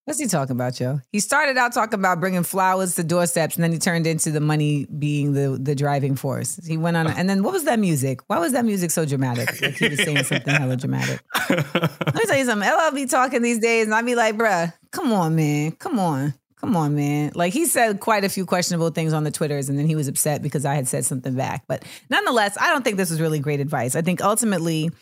What's 0.05 0.19
he 0.19 0.27
talking 0.27 0.57
about, 0.57 0.81
yo? 0.81 0.99
He 1.13 1.21
started 1.21 1.57
out 1.57 1.73
talking 1.73 1.95
about 1.95 2.19
bringing 2.19 2.43
flowers 2.43 2.97
to 2.97 3.05
doorsteps, 3.05 3.55
and 3.55 3.63
then 3.63 3.71
he 3.71 3.79
turned 3.79 4.05
into 4.05 4.33
the 4.33 4.41
money 4.41 4.87
being 4.87 5.33
the 5.33 5.57
the 5.63 5.77
driving 5.77 6.17
force. 6.17 6.59
He 6.67 6.77
went 6.77 6.97
on, 6.97 7.07
and 7.07 7.31
then 7.31 7.45
what 7.45 7.53
was 7.53 7.63
that 7.65 7.79
music? 7.79 8.19
Why 8.27 8.41
was 8.41 8.51
that 8.53 8.65
music 8.65 8.91
so 8.91 9.07
dramatic? 9.07 9.63
Like 9.63 9.75
he 9.77 9.89
was 9.89 10.03
saying 10.03 10.25
something 10.25 10.53
hella 10.55 10.77
dramatic. 10.77 11.21
Let 11.51 12.15
me 12.17 12.25
tell 12.27 12.37
you 12.37 12.45
something. 12.47 12.69
LL 12.69 12.93
be 12.93 13.07
talking 13.07 13.43
these 13.43 13.61
days, 13.61 13.85
and 13.87 13.95
I 13.95 14.03
be 14.03 14.17
like, 14.17 14.35
bruh, 14.37 14.73
come 14.93 15.13
on, 15.13 15.35
man, 15.35 15.73
come 15.73 15.99
on. 15.99 16.35
Come 16.57 16.77
on, 16.77 16.95
man. 16.95 17.33
Like 17.35 17.53
he 17.53 17.67
said 17.67 17.99
quite 17.99 18.23
a 18.23 18.29
few 18.29 18.47
questionable 18.47 18.91
things 18.91 19.13
on 19.13 19.25
the 19.25 19.33
Twitters, 19.33 19.69
and 19.69 19.77
then 19.77 19.89
he 19.89 19.97
was 19.97 20.07
upset 20.07 20.43
because 20.43 20.65
I 20.65 20.77
had 20.77 20.87
said 20.87 21.05
something 21.05 21.35
back. 21.35 21.65
But 21.67 21.85
nonetheless, 22.09 22.57
I 22.57 22.69
don't 22.69 22.85
think 22.85 22.99
this 22.99 23.11
was 23.11 23.21
really 23.21 23.41
great 23.41 23.59
advice. 23.59 23.97
I 23.97 24.03
think 24.03 24.23
ultimately 24.23 24.93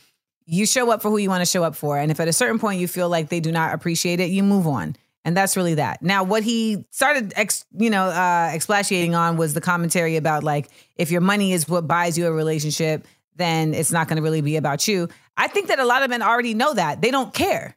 you 0.46 0.64
show 0.64 0.90
up 0.90 1.02
for 1.02 1.10
who 1.10 1.18
you 1.18 1.28
want 1.28 1.42
to 1.42 1.46
show 1.46 1.62
up 1.62 1.76
for. 1.76 1.98
And 1.98 2.10
if 2.10 2.18
at 2.18 2.28
a 2.28 2.32
certain 2.32 2.58
point 2.58 2.80
you 2.80 2.88
feel 2.88 3.10
like 3.10 3.28
they 3.28 3.40
do 3.40 3.52
not 3.52 3.74
appreciate 3.74 4.20
it, 4.20 4.30
you 4.30 4.42
move 4.42 4.66
on. 4.66 4.96
And 5.22 5.36
that's 5.36 5.54
really 5.54 5.74
that. 5.74 6.00
Now, 6.00 6.24
what 6.24 6.42
he 6.42 6.86
started, 6.90 7.34
ex, 7.36 7.66
you 7.76 7.90
know, 7.90 8.04
uh, 8.06 8.50
expatiating 8.54 9.14
on 9.14 9.36
was 9.36 9.52
the 9.52 9.60
commentary 9.60 10.16
about 10.16 10.42
like, 10.42 10.70
if 10.96 11.10
your 11.10 11.20
money 11.20 11.52
is 11.52 11.68
what 11.68 11.86
buys 11.86 12.16
you 12.16 12.26
a 12.26 12.32
relationship, 12.32 13.06
then 13.36 13.74
it's 13.74 13.92
not 13.92 14.08
going 14.08 14.16
to 14.16 14.22
really 14.22 14.40
be 14.40 14.56
about 14.56 14.88
you. 14.88 15.08
I 15.40 15.46
think 15.46 15.68
that 15.68 15.78
a 15.78 15.86
lot 15.86 16.02
of 16.02 16.10
men 16.10 16.20
already 16.20 16.52
know 16.52 16.74
that. 16.74 17.00
They 17.00 17.10
don't 17.10 17.32
care. 17.32 17.74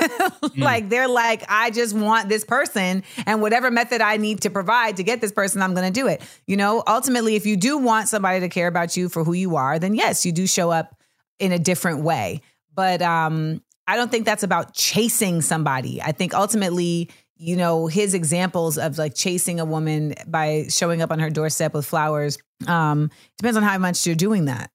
like, 0.56 0.88
they're 0.88 1.06
like, 1.06 1.44
I 1.48 1.70
just 1.70 1.94
want 1.94 2.28
this 2.28 2.44
person, 2.44 3.04
and 3.24 3.40
whatever 3.40 3.70
method 3.70 4.00
I 4.00 4.16
need 4.16 4.40
to 4.40 4.50
provide 4.50 4.96
to 4.96 5.04
get 5.04 5.20
this 5.20 5.30
person, 5.30 5.62
I'm 5.62 5.74
going 5.74 5.86
to 5.86 5.92
do 5.92 6.08
it. 6.08 6.22
You 6.48 6.56
know, 6.56 6.82
ultimately, 6.84 7.36
if 7.36 7.46
you 7.46 7.56
do 7.56 7.78
want 7.78 8.08
somebody 8.08 8.40
to 8.40 8.48
care 8.48 8.66
about 8.66 8.96
you 8.96 9.08
for 9.08 9.22
who 9.22 9.32
you 9.32 9.54
are, 9.54 9.78
then 9.78 9.94
yes, 9.94 10.26
you 10.26 10.32
do 10.32 10.48
show 10.48 10.72
up 10.72 11.00
in 11.38 11.52
a 11.52 11.58
different 11.58 12.00
way. 12.00 12.40
But 12.74 13.00
um, 13.00 13.62
I 13.86 13.94
don't 13.94 14.10
think 14.10 14.26
that's 14.26 14.42
about 14.42 14.74
chasing 14.74 15.40
somebody. 15.40 16.02
I 16.02 16.10
think 16.10 16.34
ultimately, 16.34 17.10
you 17.36 17.54
know, 17.54 17.86
his 17.86 18.14
examples 18.14 18.76
of 18.76 18.98
like 18.98 19.14
chasing 19.14 19.60
a 19.60 19.64
woman 19.64 20.14
by 20.26 20.66
showing 20.68 21.00
up 21.00 21.12
on 21.12 21.20
her 21.20 21.30
doorstep 21.30 21.74
with 21.74 21.86
flowers 21.86 22.38
um, 22.66 23.12
depends 23.38 23.56
on 23.56 23.62
how 23.62 23.78
much 23.78 24.04
you're 24.04 24.16
doing 24.16 24.46
that. 24.46 24.72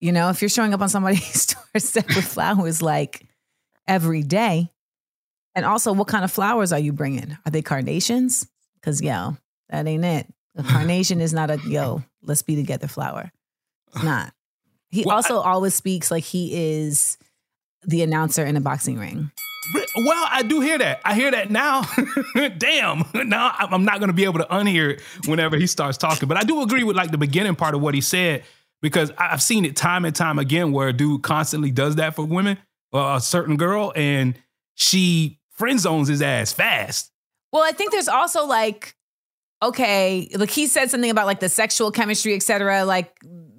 You 0.00 0.12
know, 0.12 0.28
if 0.30 0.42
you're 0.42 0.48
showing 0.48 0.74
up 0.74 0.80
on 0.80 0.88
somebody's 0.88 1.46
doorstep 1.72 2.06
with 2.08 2.24
flowers 2.24 2.82
like 2.82 3.26
every 3.88 4.22
day, 4.22 4.70
and 5.54 5.64
also 5.64 5.92
what 5.92 6.08
kind 6.08 6.24
of 6.24 6.32
flowers 6.32 6.72
are 6.72 6.78
you 6.78 6.92
bringing? 6.92 7.36
Are 7.46 7.50
they 7.50 7.62
carnations? 7.62 8.46
Because, 8.80 9.00
yo, 9.00 9.36
that 9.70 9.86
ain't 9.86 10.04
it. 10.04 10.26
A 10.56 10.62
carnation 10.64 11.20
is 11.20 11.32
not 11.32 11.50
a 11.50 11.58
yo, 11.66 12.02
let's 12.22 12.42
be 12.42 12.56
together 12.56 12.88
flower. 12.88 13.30
It's 13.88 14.02
uh, 14.02 14.04
not. 14.04 14.32
He 14.90 15.04
Well, 15.04 15.16
also 15.16 15.38
always 15.40 15.74
speaks 15.74 16.10
like 16.10 16.24
he 16.24 16.80
is 16.82 17.18
the 17.86 18.02
announcer 18.02 18.44
in 18.44 18.56
a 18.56 18.60
boxing 18.60 18.98
ring. 18.98 19.30
Well, 19.96 20.26
I 20.30 20.42
do 20.42 20.60
hear 20.60 20.76
that. 20.76 21.00
I 21.04 21.14
hear 21.14 21.30
that 21.30 21.50
now. 21.50 21.82
Damn. 22.58 23.04
Now 23.14 23.54
I'm 23.58 23.84
not 23.84 23.98
going 23.98 24.08
to 24.08 24.14
be 24.14 24.24
able 24.24 24.40
to 24.40 24.44
unhear 24.46 24.94
it 24.94 25.00
whenever 25.26 25.56
he 25.56 25.66
starts 25.66 25.96
talking. 25.96 26.28
But 26.28 26.36
I 26.36 26.42
do 26.42 26.60
agree 26.62 26.84
with 26.84 26.96
like 26.96 27.10
the 27.10 27.18
beginning 27.18 27.54
part 27.54 27.74
of 27.74 27.80
what 27.80 27.94
he 27.94 28.00
said 28.02 28.44
because 28.84 29.10
I've 29.16 29.40
seen 29.40 29.64
it 29.64 29.76
time 29.76 30.04
and 30.04 30.14
time 30.14 30.38
again 30.38 30.70
where 30.70 30.88
a 30.88 30.92
dude 30.92 31.22
constantly 31.22 31.70
does 31.70 31.96
that 31.96 32.14
for 32.14 32.26
women 32.26 32.58
or 32.92 33.16
a 33.16 33.18
certain 33.18 33.56
girl 33.56 33.94
and 33.96 34.38
she 34.74 35.40
friend 35.52 35.80
zones 35.80 36.08
his 36.08 36.20
ass 36.20 36.52
fast. 36.52 37.10
Well, 37.50 37.62
I 37.62 37.72
think 37.72 37.92
there's 37.92 38.08
also 38.08 38.44
like, 38.44 38.94
okay, 39.62 40.28
like 40.36 40.50
he 40.50 40.66
said 40.66 40.90
something 40.90 41.10
about 41.10 41.24
like 41.24 41.40
the 41.40 41.48
sexual 41.48 41.92
chemistry, 41.92 42.34
et 42.34 42.42
cetera. 42.42 42.84
Like, 42.84 43.16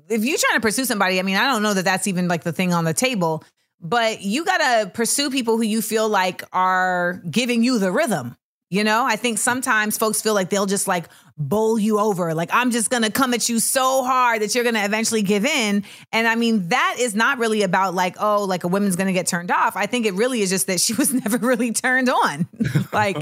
if 0.10 0.24
you're 0.24 0.38
trying 0.38 0.58
to 0.58 0.62
pursue 0.62 0.86
somebody, 0.86 1.17
I 1.17 1.24
mean, 1.24 1.38
I 1.38 1.51
don't 1.51 1.63
know 1.63 1.74
that 1.74 1.86
that's 1.86 2.05
even 2.05 2.27
like 2.27 2.44
the 2.44 2.53
thing 2.53 2.72
on 2.72 2.84
the 2.84 2.94
table, 2.94 3.44
but 3.82 4.22
you 4.22 4.46
gotta 4.46 4.91
pursue 4.91 5.32
people 5.32 5.58
who 5.58 5.63
you 5.63 5.82
feel 5.82 6.08
like 6.08 6.44
are 6.53 7.20
giving 7.32 7.63
you 7.63 7.79
the 7.79 7.91
rhythm. 7.91 8.38
You 8.72 8.84
know, 8.84 9.05
I 9.05 9.15
think 9.15 9.38
sometimes 9.38 9.98
folks 9.98 10.22
feel 10.22 10.34
like 10.34 10.50
they'll 10.50 10.65
just 10.65 10.88
like 10.88 11.05
bowl 11.38 11.77
you 11.77 12.00
over. 12.00 12.34
Like, 12.34 12.50
I'm 12.51 12.72
just 12.72 12.89
gonna 12.89 13.12
come 13.12 13.34
at 13.34 13.48
you 13.48 13.60
so 13.60 14.03
hard 14.03 14.41
that 14.41 14.55
you're 14.55 14.63
gonna 14.63 14.84
eventually 14.84 15.22
give 15.22 15.45
in. 15.45 15.84
And 16.12 16.27
I 16.27 16.36
mean, 16.36 16.69
that 16.69 16.95
is 17.00 17.13
not 17.13 17.38
really 17.38 17.62
about 17.62 17.93
like, 17.93 18.15
oh, 18.19 18.43
like 18.43 18.63
a 18.63 18.67
woman's 18.67 18.95
gonna 18.95 19.13
get 19.13 19.27
turned 19.27 19.51
off. 19.51 19.75
I 19.75 19.86
think 19.86 20.05
it 20.05 20.13
really 20.15 20.41
is 20.41 20.50
just 20.50 20.67
that 20.67 20.79
she 20.79 20.93
was 20.98 21.13
never 21.13 21.38
really 21.38 21.72
turned 21.72 22.10
on. 22.10 22.48
like, 22.93 23.17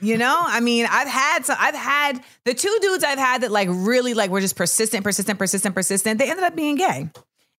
you 0.00 0.16
know, 0.16 0.42
I 0.46 0.60
mean, 0.60 0.86
I've 0.88 1.08
had 1.08 1.44
some, 1.44 1.56
I've 1.58 1.74
had 1.74 2.22
the 2.44 2.54
two 2.54 2.76
dudes 2.80 3.04
I've 3.04 3.18
had 3.18 3.42
that 3.42 3.50
like 3.50 3.68
really 3.70 4.14
like 4.14 4.30
were 4.30 4.40
just 4.40 4.56
persistent, 4.56 5.04
persistent, 5.04 5.38
persistent, 5.38 5.74
persistent. 5.74 6.18
They 6.18 6.30
ended 6.30 6.44
up 6.44 6.56
being 6.56 6.76
gay, 6.76 7.10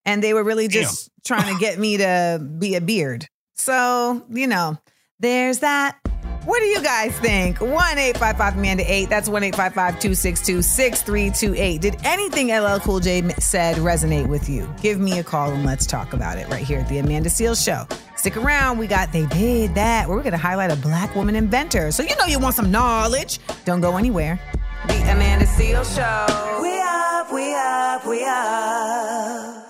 and 0.06 0.24
they 0.24 0.34
were 0.34 0.44
really 0.44 0.68
just 0.68 1.12
trying 1.26 1.54
to 1.54 1.60
get 1.60 1.78
me 1.78 1.98
to 1.98 2.44
be 2.58 2.76
a 2.76 2.82
beard. 2.82 3.28
So 3.54 4.26
you 4.30 4.48
know, 4.48 4.78
there's 5.20 5.60
that. 5.60 6.00
What 6.48 6.62
do 6.62 6.66
you 6.68 6.82
guys 6.82 7.12
think? 7.20 7.60
1 7.60 7.70
855 7.72 8.58
Amanda 8.58 8.90
8. 8.90 9.10
That's 9.10 9.28
1 9.28 9.44
855 9.44 10.00
262 10.00 10.62
6328. 10.62 11.82
Did 11.82 11.98
anything 12.06 12.56
LL 12.56 12.80
Cool 12.80 13.02
J 13.02 13.28
said 13.38 13.76
resonate 13.76 14.30
with 14.30 14.48
you? 14.48 14.74
Give 14.82 14.98
me 14.98 15.20
a 15.20 15.26
call 15.26 15.52
and 15.52 15.66
let's 15.66 15.86
talk 15.86 16.14
about 16.14 16.38
it 16.38 16.48
right 16.48 16.64
here 16.64 16.80
at 16.80 16.88
The 16.88 17.00
Amanda 17.00 17.28
Seales 17.30 17.62
Show. 17.62 17.86
Stick 18.16 18.38
around. 18.38 18.78
We 18.78 18.88
got 18.88 19.12
They 19.12 19.26
Did 19.26 19.76
That, 19.76 20.08
we're 20.08 20.22
going 20.22 20.32
to 20.32 20.38
highlight 20.38 20.72
a 20.72 20.78
black 20.78 21.14
woman 21.18 21.36
inventor. 21.36 21.92
So 21.92 22.02
you 22.02 22.16
know 22.16 22.28
you 22.28 22.40
want 22.40 22.56
some 22.56 22.72
knowledge. 22.72 23.42
Don't 23.66 23.82
go 23.82 23.98
anywhere. 23.98 24.40
The 24.88 25.02
Amanda 25.12 25.46
Seales 25.46 25.94
Show. 25.94 26.62
We 26.62 26.80
up, 26.80 27.34
we 27.34 27.54
up, 27.56 28.08
we 28.08 28.24
up. 28.24 29.67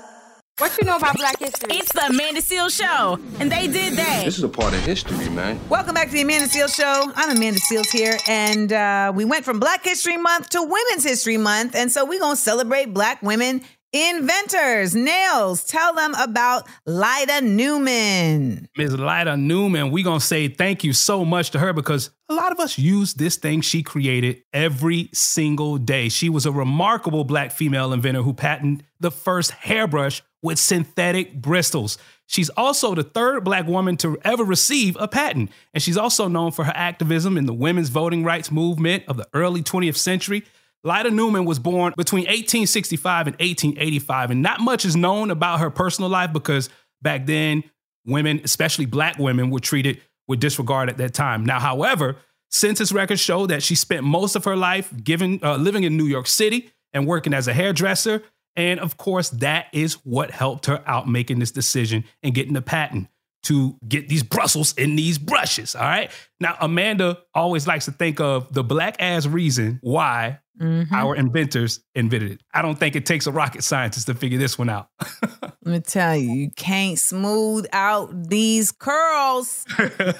What 0.59 0.75
you 0.79 0.85
know 0.85 0.97
about 0.97 1.15
Black 1.15 1.37
History? 1.37 1.77
It's 1.77 1.93
the 1.93 2.07
Amanda 2.07 2.41
Seal 2.41 2.67
Show, 2.69 3.19
and 3.39 3.51
they 3.51 3.67
did 3.67 3.93
that. 3.93 4.25
This 4.25 4.39
is 4.39 4.43
a 4.43 4.49
part 4.49 4.73
of 4.73 4.83
history, 4.83 5.29
man. 5.29 5.59
Welcome 5.69 5.93
back 5.93 6.07
to 6.07 6.13
the 6.13 6.21
Amanda 6.21 6.47
Seales 6.47 6.75
Show. 6.75 7.11
I'm 7.15 7.37
Amanda 7.37 7.59
Seales 7.59 7.91
here, 7.91 8.17
and 8.27 8.73
uh, 8.73 9.11
we 9.13 9.23
went 9.23 9.45
from 9.45 9.59
Black 9.59 9.83
History 9.83 10.17
Month 10.17 10.49
to 10.49 10.63
Women's 10.63 11.03
History 11.03 11.37
Month, 11.37 11.75
and 11.75 11.91
so 11.91 12.05
we're 12.05 12.19
gonna 12.19 12.35
celebrate 12.35 12.91
Black 12.91 13.21
women 13.21 13.61
inventors. 13.93 14.95
Nailz, 14.95 15.67
tell 15.67 15.93
them 15.93 16.15
about 16.15 16.67
Lyda 16.87 17.41
Newman. 17.41 18.67
Ms. 18.75 18.97
Lyda 18.97 19.37
Newman, 19.37 19.91
we're 19.91 20.03
gonna 20.03 20.19
say 20.19 20.47
thank 20.47 20.83
you 20.83 20.91
so 20.91 21.23
much 21.23 21.51
to 21.51 21.59
her 21.59 21.71
because 21.71 22.09
a 22.29 22.33
lot 22.33 22.51
of 22.51 22.59
us 22.59 22.79
use 22.79 23.13
this 23.13 23.35
thing 23.35 23.61
she 23.61 23.83
created 23.83 24.41
every 24.53 25.09
single 25.13 25.77
day. 25.77 26.09
She 26.09 26.29
was 26.29 26.47
a 26.47 26.51
remarkable 26.51 27.25
black 27.25 27.51
female 27.51 27.93
inventor 27.93 28.23
who 28.23 28.33
patented 28.33 28.85
the 28.99 29.11
first 29.11 29.51
hairbrush 29.51 30.23
with 30.41 30.60
synthetic 30.60 31.34
bristles. 31.34 31.98
She's 32.27 32.50
also 32.50 32.94
the 32.94 33.03
third 33.03 33.44
black 33.44 33.65
woman 33.67 33.98
to 33.98 34.17
ever 34.24 34.44
receive 34.44 34.98
a 35.00 35.08
patent, 35.08 35.50
and 35.74 35.82
she's 35.82 35.98
also 35.98 36.27
known 36.27 36.51
for 36.51 36.65
her 36.65 36.74
activism 36.75 37.38
in 37.38 37.46
the 37.46 37.53
women's 37.53 37.89
voting 37.89 38.24
rights 38.24 38.51
movement 38.51 39.03
of 39.08 39.17
the 39.17 39.27
early 39.34 39.63
20th 39.63 39.96
century. 39.96 40.44
Lyda 40.84 41.10
Newman 41.10 41.46
was 41.46 41.60
born 41.60 41.94
between 41.98 42.24
1865 42.24 43.27
and 43.27 43.36
1885, 43.36 44.32
and 44.32 44.41
not 44.41 44.60
much 44.60 44.86
is 44.86 44.96
known 44.96 45.32
about 45.32 45.60
her 45.60 45.70
personal 45.70 46.10
life 46.10 46.32
because 46.32 46.70
back 47.01 47.25
then, 47.25 47.63
women, 48.06 48.41
especially 48.44 48.86
black 48.86 49.17
women, 49.17 49.50
were 49.50 49.60
treated 49.60 50.01
with 50.27 50.39
disregard 50.39 50.89
at 50.89 50.98
that 50.98 51.13
time. 51.13 51.46
Now, 51.46 51.60
however, 51.60 52.17
census 52.51 52.91
records 52.91 53.22
show 53.22 53.48
that 53.48 53.63
she 53.63 53.75
spent 53.75 54.03
most 54.03 54.36
of 54.36 54.46
her 54.46 54.56
life 54.56 54.94
given, 55.03 55.39
uh, 55.44 55.58
living 55.58 55.84
in 55.84 55.98
New 55.98 56.06
York 56.06 56.27
City 56.27 56.72
and 56.94 57.08
working 57.08 57.34
as 57.34 57.48
a 57.48 57.53
hairdresser. 57.53 58.24
And 58.57 58.79
of 58.79 58.97
course, 58.97 59.29
that 59.29 59.67
is 59.71 59.93
what 60.03 60.31
helped 60.31 60.65
her 60.65 60.83
out 60.85 61.07
making 61.07 61.39
this 61.39 61.51
decision 61.51 62.03
and 62.23 62.33
getting 62.33 62.53
the 62.53 62.61
patent 62.61 63.07
to 63.43 63.77
get 63.87 64.09
these 64.09 64.23
Brussels 64.23 64.73
in 64.73 64.95
these 64.95 65.17
brushes. 65.17 65.75
All 65.75 65.83
right. 65.83 66.11
Now, 66.39 66.57
Amanda 66.59 67.19
always 67.33 67.67
likes 67.67 67.85
to 67.85 67.91
think 67.91 68.19
of 68.19 68.51
the 68.51 68.63
black 68.63 68.97
ass 68.99 69.25
reason 69.25 69.79
why 69.81 70.39
mm-hmm. 70.59 70.93
our 70.93 71.15
inventors 71.15 71.79
invented 71.95 72.31
it. 72.31 72.41
I 72.53 72.61
don't 72.61 72.77
think 72.77 72.95
it 72.95 73.05
takes 73.05 73.27
a 73.27 73.31
rocket 73.31 73.63
scientist 73.63 74.07
to 74.07 74.15
figure 74.15 74.39
this 74.39 74.57
one 74.57 74.69
out. 74.69 74.89
Let 75.41 75.55
me 75.63 75.79
tell 75.79 76.15
you, 76.15 76.33
you 76.33 76.51
can't 76.55 76.99
smooth 76.99 77.67
out 77.71 78.29
these 78.29 78.71
curls. 78.71 79.65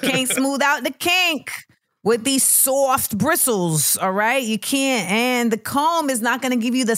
Can't 0.02 0.28
smooth 0.30 0.62
out 0.62 0.84
the 0.84 0.92
kink 0.92 1.50
with 2.02 2.24
these 2.24 2.44
soft 2.44 3.16
bristles. 3.18 3.96
All 3.96 4.12
right, 4.12 4.42
you 4.42 4.58
can't, 4.58 5.10
and 5.10 5.50
the 5.50 5.58
comb 5.58 6.10
is 6.10 6.22
not 6.22 6.42
going 6.42 6.52
to 6.52 6.62
give 6.62 6.74
you 6.74 6.84
the 6.84 6.96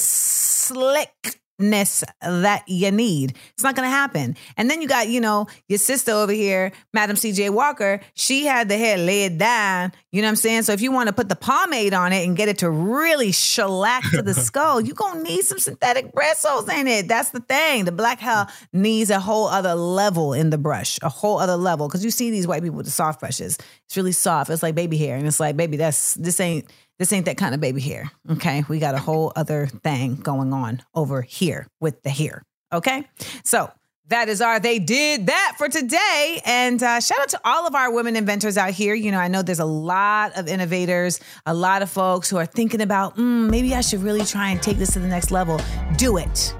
slickness 1.60 2.04
that 2.20 2.64
you 2.66 2.90
need. 2.90 3.36
It's 3.54 3.62
not 3.62 3.76
going 3.76 3.86
to 3.86 3.90
happen. 3.90 4.36
And 4.56 4.70
then 4.70 4.82
you 4.82 4.88
got, 4.88 5.08
you 5.08 5.20
know, 5.20 5.46
your 5.68 5.78
sister 5.78 6.12
over 6.12 6.32
here, 6.32 6.72
Madam 6.92 7.16
C.J. 7.16 7.50
Walker. 7.50 8.00
She 8.14 8.44
had 8.44 8.68
the 8.68 8.76
hair 8.76 8.96
laid 8.96 9.38
down. 9.38 9.92
You 10.12 10.22
know 10.22 10.26
what 10.26 10.30
I'm 10.30 10.36
saying? 10.36 10.62
So 10.62 10.72
if 10.72 10.80
you 10.80 10.92
want 10.92 11.08
to 11.08 11.12
put 11.12 11.28
the 11.28 11.36
pomade 11.36 11.94
on 11.94 12.12
it 12.12 12.26
and 12.26 12.36
get 12.36 12.48
it 12.48 12.58
to 12.58 12.70
really 12.70 13.32
shellac 13.32 14.02
to 14.10 14.22
the 14.22 14.34
skull, 14.48 14.80
you're 14.80 14.94
going 14.94 15.18
to 15.18 15.22
need 15.22 15.42
some 15.42 15.58
synthetic 15.58 16.12
bristles 16.12 16.68
in 16.68 16.86
it. 16.88 17.08
That's 17.08 17.30
the 17.30 17.40
thing. 17.40 17.84
The 17.84 17.92
black 17.92 18.20
hair 18.20 18.46
needs 18.72 19.10
a 19.10 19.20
whole 19.20 19.48
other 19.48 19.74
level 19.74 20.32
in 20.32 20.50
the 20.50 20.58
brush, 20.58 20.98
a 21.02 21.08
whole 21.08 21.38
other 21.38 21.56
level. 21.56 21.88
Because 21.88 22.04
you 22.04 22.10
see 22.10 22.30
these 22.30 22.46
white 22.46 22.62
people 22.62 22.76
with 22.76 22.86
the 22.86 22.92
soft 22.92 23.20
brushes. 23.20 23.58
It's 23.86 23.96
really 23.96 24.12
soft. 24.12 24.50
It's 24.50 24.62
like 24.62 24.74
baby 24.74 24.96
hair. 24.96 25.16
And 25.16 25.26
it's 25.26 25.40
like, 25.40 25.56
baby, 25.56 25.76
that's 25.76 26.14
this 26.14 26.40
ain't 26.40 26.66
this 27.00 27.14
ain't 27.14 27.24
that 27.24 27.38
kind 27.38 27.54
of 27.54 27.62
baby 27.62 27.80
hair. 27.80 28.12
Okay. 28.30 28.62
We 28.68 28.78
got 28.78 28.94
a 28.94 28.98
whole 28.98 29.32
other 29.34 29.66
thing 29.66 30.16
going 30.16 30.52
on 30.52 30.82
over 30.94 31.22
here 31.22 31.66
with 31.80 32.02
the 32.02 32.10
hair. 32.10 32.42
Okay. 32.74 33.08
So 33.42 33.72
that 34.08 34.28
is 34.28 34.42
our 34.42 34.60
they 34.60 34.78
did 34.78 35.26
that 35.26 35.54
for 35.56 35.66
today 35.68 36.42
and 36.44 36.82
uh, 36.82 37.00
shout 37.00 37.20
out 37.20 37.28
to 37.30 37.40
all 37.42 37.66
of 37.66 37.74
our 37.74 37.90
women 37.90 38.16
inventors 38.16 38.56
out 38.56 38.72
here 38.72 38.92
you 38.92 39.12
know 39.12 39.18
i 39.18 39.28
know 39.28 39.40
there's 39.40 39.60
a 39.60 39.64
lot 39.64 40.36
of 40.36 40.48
innovators 40.48 41.20
a 41.46 41.54
lot 41.54 41.80
of 41.80 41.88
folks 41.88 42.28
who 42.28 42.36
are 42.36 42.44
thinking 42.44 42.80
about 42.80 43.16
mm, 43.16 43.48
maybe 43.48 43.72
i 43.72 43.80
should 43.80 44.02
really 44.02 44.24
try 44.24 44.50
and 44.50 44.60
take 44.60 44.78
this 44.78 44.94
to 44.94 44.98
the 44.98 45.06
next 45.06 45.30
level 45.30 45.60
do 45.96 46.16
it 46.16 46.52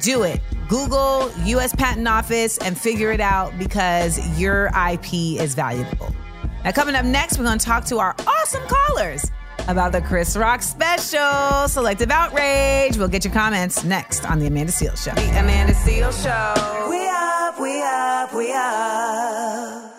do 0.00 0.22
it 0.22 0.40
google 0.68 1.32
us 1.58 1.74
patent 1.74 2.06
office 2.06 2.58
and 2.58 2.78
figure 2.78 3.10
it 3.10 3.20
out 3.20 3.52
because 3.58 4.40
your 4.40 4.70
ip 4.92 5.12
is 5.12 5.56
valuable 5.56 6.14
now 6.62 6.70
coming 6.70 6.94
up 6.94 7.04
next 7.04 7.38
we're 7.38 7.44
going 7.44 7.58
to 7.58 7.66
talk 7.66 7.84
to 7.84 7.98
our 7.98 8.14
awesome 8.24 8.62
callers 8.68 9.32
about 9.68 9.92
the 9.92 10.00
Chris 10.00 10.36
Rock 10.36 10.62
special, 10.62 11.68
Selective 11.68 12.10
Outrage. 12.10 12.96
We'll 12.96 13.08
get 13.08 13.24
your 13.24 13.32
comments 13.32 13.84
next 13.84 14.28
on 14.28 14.38
The 14.38 14.46
Amanda 14.46 14.72
Seal 14.72 14.94
Show. 14.96 15.14
The 15.14 15.38
Amanda 15.38 15.74
Seal 15.74 16.12
Show. 16.12 16.86
We 16.90 17.06
up, 17.08 17.60
we 17.60 17.82
up, 17.82 18.34
we 18.34 18.52
up. 18.52 19.93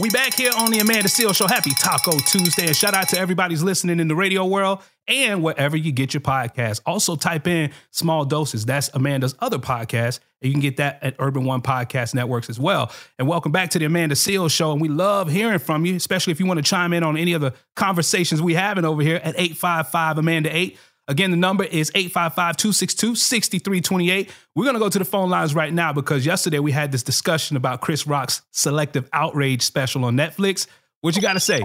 We 0.00 0.08
back 0.08 0.32
here 0.32 0.50
on 0.56 0.70
the 0.70 0.78
Amanda 0.78 1.10
Seal 1.10 1.34
Show. 1.34 1.46
Happy 1.46 1.72
Taco 1.78 2.12
Tuesday. 2.20 2.68
And 2.68 2.74
shout 2.74 2.94
out 2.94 3.10
to 3.10 3.18
everybody's 3.18 3.62
listening 3.62 4.00
in 4.00 4.08
the 4.08 4.14
radio 4.14 4.46
world 4.46 4.78
and 5.06 5.42
wherever 5.42 5.76
you 5.76 5.92
get 5.92 6.14
your 6.14 6.22
podcast. 6.22 6.80
Also 6.86 7.16
type 7.16 7.46
in 7.46 7.70
Small 7.90 8.24
Doses. 8.24 8.64
That's 8.64 8.88
Amanda's 8.94 9.34
other 9.40 9.58
podcast. 9.58 10.20
And 10.40 10.48
you 10.48 10.52
can 10.52 10.62
get 10.62 10.78
that 10.78 11.00
at 11.02 11.16
Urban 11.18 11.44
One 11.44 11.60
Podcast 11.60 12.14
Networks 12.14 12.48
as 12.48 12.58
well. 12.58 12.90
And 13.18 13.28
welcome 13.28 13.52
back 13.52 13.68
to 13.70 13.78
the 13.78 13.84
Amanda 13.84 14.16
Seal 14.16 14.48
Show. 14.48 14.72
And 14.72 14.80
we 14.80 14.88
love 14.88 15.30
hearing 15.30 15.58
from 15.58 15.84
you, 15.84 15.96
especially 15.96 16.30
if 16.30 16.40
you 16.40 16.46
want 16.46 16.56
to 16.56 16.64
chime 16.64 16.94
in 16.94 17.02
on 17.02 17.18
any 17.18 17.34
of 17.34 17.42
the 17.42 17.52
conversations 17.76 18.40
we 18.40 18.54
having 18.54 18.86
over 18.86 19.02
here 19.02 19.16
at 19.16 19.34
855 19.38 20.16
Amanda 20.16 20.56
8. 20.56 20.78
Again, 21.10 21.30
the 21.32 21.36
number 21.36 21.64
is 21.64 21.90
855-262-6328. 21.90 24.30
We're 24.54 24.62
going 24.62 24.74
to 24.74 24.80
go 24.80 24.88
to 24.88 24.98
the 25.00 25.04
phone 25.04 25.28
lines 25.28 25.56
right 25.56 25.72
now 25.72 25.92
because 25.92 26.24
yesterday 26.24 26.60
we 26.60 26.70
had 26.70 26.92
this 26.92 27.02
discussion 27.02 27.56
about 27.56 27.80
Chris 27.80 28.06
Rock's 28.06 28.42
Selective 28.52 29.10
Outrage 29.12 29.62
special 29.62 30.04
on 30.04 30.16
Netflix. 30.16 30.68
What 31.00 31.16
you 31.16 31.22
got 31.22 31.32
to 31.32 31.40
say? 31.40 31.60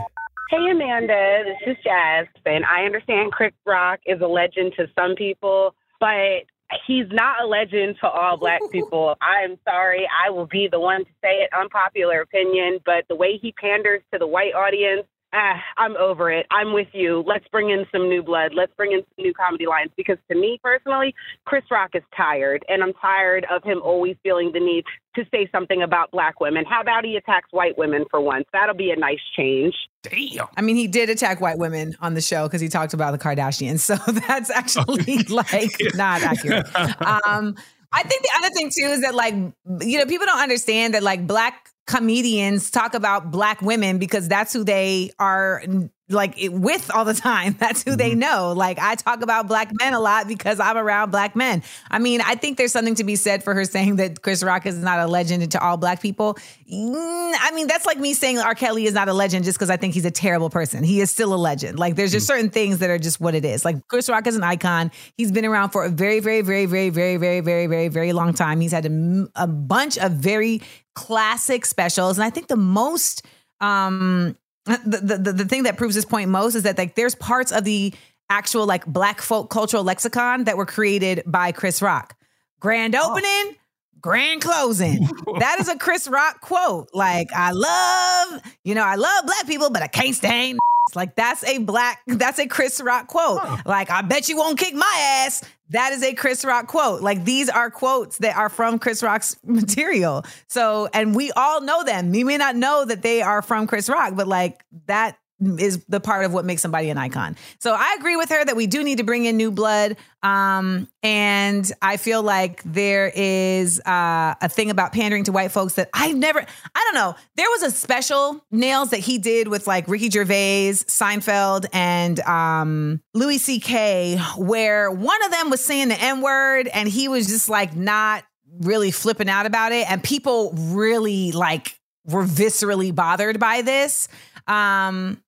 Hey, 0.49 0.71
Amanda. 0.71 1.43
This 1.45 1.57
is 1.67 1.77
Jasmine. 1.83 2.63
I 2.63 2.85
understand 2.85 3.33
Chris 3.33 3.53
Rock 3.67 3.99
is 4.07 4.19
a 4.19 4.27
legend 4.27 4.73
to 4.77 4.87
some 4.97 5.13
people, 5.13 5.75
but 5.99 6.45
he's 6.87 7.05
not 7.11 7.43
a 7.43 7.45
legend 7.45 7.97
to 8.01 8.07
all 8.07 8.37
black 8.37 8.61
people. 8.71 9.15
I'm 9.21 9.59
sorry. 9.63 10.09
I 10.25 10.31
will 10.31 10.47
be 10.47 10.67
the 10.71 10.79
one 10.79 11.05
to 11.05 11.11
say 11.21 11.43
it, 11.43 11.51
unpopular 11.55 12.21
opinion, 12.21 12.79
but 12.83 13.05
the 13.09 13.15
way 13.15 13.37
he 13.39 13.51
panders 13.51 14.01
to 14.11 14.17
the 14.17 14.25
white 14.25 14.55
audience, 14.55 15.05
ah, 15.36 15.62
I'm 15.77 15.96
over 15.98 16.32
it. 16.32 16.46
I'm 16.50 16.74
with 16.74 16.88
you. 16.94 17.24
Let's 17.27 17.48
bring 17.50 17.70
in 17.70 17.86
some 17.92 18.10
new 18.10 18.24
blood. 18.24 18.54
Let's 18.56 18.72
bring 18.75 18.94
in 18.94 19.00
some 19.01 19.25
new 19.25 19.34
comedy 19.34 19.68
lines 19.68 19.92
because 19.98 20.18
to 20.32 20.38
me 20.38 20.60
personally, 20.63 21.13
Chris 21.46 21.63
Rock 21.70 21.92
is 21.94 22.04
tired 22.15 22.63
and 22.70 22.82
I'm 22.82 22.94
tired 22.94 23.46
of 23.51 23.63
him 23.63 23.82
always 23.84 24.15
feeling 24.24 24.51
the 24.54 24.60
need 24.60 24.86
to 25.15 25.24
say 25.32 25.50
something 25.51 25.82
about 25.82 26.12
black 26.12 26.39
women. 26.39 26.65
How 26.68 26.82
about 26.82 27.06
he 27.06 27.15
attacks 27.15 27.50
white 27.51 27.77
women 27.77 28.06
for 28.10 28.22
once? 28.22 28.46
That'll 28.54 28.75
be 28.75 28.92
a 28.92 28.96
nice 28.96 29.20
change. 29.36 29.75
Damn. 30.04 30.48
I 30.56 30.62
mean, 30.62 30.75
he 30.75 30.88
did 30.88 31.10
attack 31.10 31.42
white 31.42 31.58
women 31.58 31.96
on 32.00 32.13
the 32.13 32.22
show 32.22 32.48
because 32.48 32.62
he 32.62 32.70
talked 32.70 32.94
about 32.94 33.12
the 33.12 33.18
Kardashians. 33.18 33.80
So 33.86 33.96
that's 34.12 34.50
actually 34.50 35.18
like 35.30 35.80
not 35.94 36.24
accurate. 36.24 36.65
Um, 37.06 37.56
I 37.92 38.04
think 38.04 38.24
the 38.24 38.30
other 38.38 38.50
thing 38.50 38.72
too 38.75 38.88
is 38.88 39.01
that 39.01 39.13
like 39.13 39.34
you 39.34 40.00
know 40.00 40.06
people 40.06 40.25
don't 40.25 40.42
understand 40.42 40.96
that 40.96 41.04
like 41.04 41.27
black 41.27 41.70
comedians 41.86 42.72
talk 42.72 42.94
about 42.94 43.32
black 43.32 43.62
women 43.62 44.00
because 44.00 44.27
that's 44.27 44.51
who 44.51 44.63
they 44.63 45.12
are 45.20 45.62
like 46.10 46.36
with 46.39 46.92
all 46.94 47.06
the 47.06 47.13
time. 47.13 47.56
That's 47.60 47.84
who 47.84 47.96
they 47.96 48.13
know. 48.13 48.54
Like 48.56 48.77
I 48.80 48.96
talk 48.96 49.24
about 49.24 49.48
black 49.48 49.72
men 49.80 49.94
a 49.94 50.00
lot 50.00 50.27
because 50.27 50.60
I'm 50.60 50.77
around 50.77 51.12
black 51.12 51.36
men. 51.36 51.63
I 51.89 52.00
mean, 52.00 52.22
I 52.22 52.36
think 52.36 52.58
there's 52.58 52.72
something 52.72 52.96
to 52.96 53.04
be 53.04 53.15
said 53.15 53.44
for 53.44 53.54
her 53.54 53.65
saying 53.65 53.96
that 53.96 54.22
Chris 54.22 54.44
Rock 54.44 54.65
is 54.65 54.77
not 54.77 55.00
a 55.00 55.08
legend 55.08 55.51
to 55.51 55.63
all 55.63 55.77
black 55.77 56.01
people. 56.01 56.36
Mm, 56.72 57.34
I 57.39 57.51
mean, 57.56 57.68
that's 57.68 57.86
like 57.86 57.98
me 57.98 58.13
saying 58.13 58.38
R. 58.38 58.54
Kelly 58.54 58.86
is 58.86 58.94
not 58.94 59.08
a 59.10 59.13
legend 59.13 59.46
just 59.46 59.58
because 59.58 59.70
I 59.70 59.77
think 59.77 59.94
he's 59.94 60.06
a 60.06 60.12
terrible 60.12 60.50
person. 60.50 60.84
He 60.84 61.01
is 61.01 61.10
still 61.10 61.34
a 61.34 61.38
legend. 61.38 61.80
Like 61.80 61.96
there's 61.96 62.12
just 62.12 62.27
certain 62.27 62.50
things 62.50 62.80
that 62.80 62.89
are 62.89 63.00
just 63.00 63.20
what 63.20 63.34
it 63.34 63.46
is. 63.46 63.65
Like 63.65 63.88
Chris 63.88 64.08
Rock 64.08 64.27
is 64.27 64.36
an 64.36 64.44
icon. 64.44 64.92
He's 65.18 65.32
been 65.32 65.46
around 65.46 65.72
for 65.72 65.86
a 65.86 65.89
very, 65.89 66.20
very, 66.20 66.42
very, 66.42 66.68
very, 66.68 66.89
very, 66.89 67.18
very, 67.18 67.39
very, 67.39 67.65
very, 67.65 67.88
very 67.88 68.13
long 68.13 68.34
time. 68.34 68.62
He's 68.62 68.72
had 68.72 68.86
a, 68.86 69.27
a 69.36 69.48
bunch 69.48 69.98
of 69.98 70.12
very 70.12 70.62
classic 70.95 71.65
specials, 71.65 72.17
and 72.17 72.25
I 72.25 72.29
think 72.29 72.47
the 72.47 72.57
most 72.57 73.25
um 73.61 74.35
the, 74.65 75.19
the 75.23 75.33
the 75.33 75.45
thing 75.45 75.63
that 75.63 75.77
proves 75.77 75.95
this 75.95 76.05
point 76.05 76.29
most 76.29 76.55
is 76.55 76.63
that 76.63 76.77
like 76.77 76.95
there's 76.95 77.15
parts 77.15 77.51
of 77.51 77.63
the 77.63 77.93
actual 78.29 78.65
like 78.65 78.85
black 78.85 79.21
folk 79.21 79.49
cultural 79.49 79.83
lexicon 79.83 80.45
that 80.45 80.57
were 80.57 80.65
created 80.65 81.23
by 81.25 81.51
Chris 81.51 81.81
Rock. 81.81 82.15
Grand 82.59 82.95
opening, 82.95 83.55
grand 84.01 84.41
closing. 84.41 85.07
that 85.39 85.57
is 85.59 85.67
a 85.67 85.77
Chris 85.77 86.07
Rock 86.07 86.41
quote. 86.41 86.89
Like 86.93 87.27
I 87.33 87.51
love, 87.51 88.41
you 88.63 88.73
know, 88.73 88.83
I 88.83 88.95
love 88.95 89.25
black 89.25 89.45
people, 89.45 89.69
but 89.69 89.83
I 89.83 89.87
can't 89.87 90.15
stand 90.15 90.57
like 90.94 91.15
that's 91.15 91.44
a 91.44 91.58
black 91.60 92.01
that's 92.06 92.39
a 92.39 92.48
Chris 92.48 92.82
Rock 92.82 93.08
quote. 93.08 93.39
Like 93.65 93.89
I 93.89 94.01
bet 94.01 94.30
you 94.30 94.38
won't 94.38 94.60
kick 94.60 94.74
my 94.74 95.24
ass. 95.25 95.44
That 95.70 95.94
is 95.94 96.04
a 96.04 96.13
Chris 96.13 96.46
Rock 96.46 96.68
quote. 96.68 97.01
Like 97.01 97.25
these 97.25 97.50
are 97.50 97.72
quotes 97.72 98.20
that 98.20 98.38
are 98.38 98.50
from 98.50 98.77
Chris 98.77 99.01
Rock's 99.01 99.36
material. 99.44 100.24
So, 100.48 100.88
and 100.94 101.15
we 101.15 101.32
all 101.32 101.62
know 101.62 101.84
them. 101.84 102.13
You 102.13 102.25
may 102.25 102.38
not 102.38 102.56
know 102.56 102.86
that 102.86 103.01
they 103.01 103.22
are 103.22 103.42
from 103.42 103.65
Chris 103.65 103.89
Rock, 103.89 104.13
but 104.15 104.27
like 104.27 104.63
that 104.86 105.18
is 105.42 105.84
the 105.89 106.00
part 106.00 106.24
of 106.24 106.34
what 106.34 106.46
makes 106.46 106.62
somebody 106.62 106.89
an 106.89 106.98
icon. 106.98 107.36
So 107.60 107.74
I 107.74 107.96
agree 108.00 108.15
with 108.15 108.30
her 108.30 108.46
that 108.46 108.56
we 108.56 108.68
do 108.68 108.84
need 108.84 109.00
to 109.00 109.04
bring 109.04 109.25
in 109.25 109.36
new 109.36 109.51
blood. 109.51 109.98
Um, 110.24 110.88
and 111.04 111.70
I 111.82 111.98
feel 111.98 112.24
like 112.24 112.63
there 112.63 113.12
is 113.13 113.82
uh, 113.82 114.36
a 114.42 114.48
thing 114.48 114.70
about 114.70 114.94
pandering 114.94 115.26
to 115.26 115.32
white 115.32 115.52
folks 115.52 115.74
that 115.74 115.89
I've 115.93 116.15
never, 116.15 116.39
I 116.39 116.84
don't 116.86 116.95
know. 116.95 117.15
There 117.36 117.50
was 117.50 117.63
a 117.63 117.71
special 117.71 118.43
Nailz 118.54 118.91
that 118.91 119.02
he 119.02 119.17
did 119.17 119.50
with 119.50 119.67
like 119.67 119.88
Ricky 119.88 120.10
Gervais, 120.10 120.71
Seinfeld, 120.71 121.65
and 121.74 122.19
um, 122.21 123.02
Louis 123.13 123.38
C.K., 123.38 124.17
where 124.38 124.89
one 124.89 125.24
of 125.24 125.32
them 125.32 125.50
was 125.50 125.63
saying 125.63 125.89
the 125.89 126.02
N 126.02 126.21
word 126.21 126.67
and 126.69 126.88
he 126.88 127.08
was 127.08 127.28
just 127.28 127.50
like 127.50 127.76
not 127.76 128.24
really 128.62 128.91
flipping 128.91 129.30
out 129.30 129.45
about 129.45 129.74
it. 129.74 129.89
And 129.91 130.02
people 130.02 130.54
really 130.54 131.34
like 131.34 131.78
were 132.06 132.24
viscerally 132.24 132.93
bothered 132.93 133.39
by 133.39 133.62
this. 133.62 134.08
Um, 134.48 135.21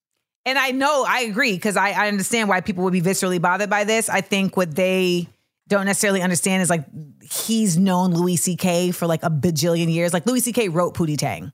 and 0.47 0.57
I 0.57 0.71
know 0.71 1.03
I 1.05 1.21
agree 1.21 1.53
because 1.53 1.75
I, 1.75 1.89
I 1.89 2.07
understand 2.07 2.47
why 2.47 2.62
people 2.62 2.86
would 2.86 2.93
be 2.93 3.01
viscerally 3.01 3.41
bothered 3.41 3.69
by 3.69 3.83
this. 3.83 4.07
I 4.07 4.21
think 4.21 4.55
what 4.55 4.73
they 4.73 5.27
don't 5.67 5.86
necessarily 5.86 6.21
understand 6.21 6.62
is 6.63 6.69
like 6.69 6.86
he's 7.21 7.77
known 7.77 8.13
Louis 8.13 8.38
C.K. 8.38 8.91
for 8.91 9.07
like 9.07 9.23
a 9.23 9.29
bajillion 9.29 9.93
years. 9.93 10.13
Like 10.13 10.25
Louis 10.25 10.39
C.K. 10.39 10.69
wrote 10.69 10.95
Pootie 10.95 11.17
Tang. 11.17 11.51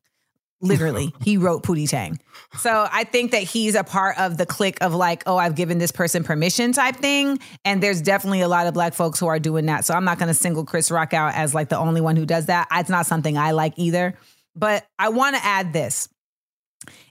Literally, 0.62 1.12
he 1.24 1.38
wrote 1.38 1.64
Pootie 1.64 1.90
Tang. 1.90 2.20
So 2.60 2.88
I 2.92 3.04
think 3.04 3.32
that 3.32 3.42
he's 3.42 3.74
a 3.74 3.84
part 3.84 4.20
of 4.20 4.38
the 4.38 4.46
clique 4.46 4.78
of 4.82 4.94
like, 4.94 5.24
oh, 5.26 5.38
I've 5.38 5.56
given 5.56 5.80
this 5.80 5.92
person 5.92 6.24
permission 6.24 6.72
type 6.72 6.98
thing. 6.98 7.40
And 7.66 7.82
there's 7.82 8.00
definitely 8.00 8.42
a 8.42 8.48
lot 8.48 8.68
of 8.68 8.76
black 8.76 8.94
folks 8.94 9.20
who 9.20 9.26
are 9.26 9.40
doing 9.40 9.66
that. 9.66 9.86
So 9.86 9.96
I'm 9.96 10.06
not 10.06 10.20
going 10.20 10.28
to 10.28 10.36
single 10.36 10.66
Chris 10.66 10.92
Rock 10.92 11.16
out 11.16 11.34
as 11.34 11.56
like 11.56 11.70
the 11.70 11.80
only 11.80 12.00
one 12.00 12.16
who 12.16 12.28
does 12.28 12.46
that. 12.46 12.68
It's 12.72 12.92
not 12.92 13.08
something 13.08 13.40
I 13.40 13.52
like 13.52 13.74
either. 13.78 14.14
But 14.56 14.86
I 15.00 15.10
want 15.10 15.36
to 15.36 15.44
add 15.44 15.74
this 15.74 16.10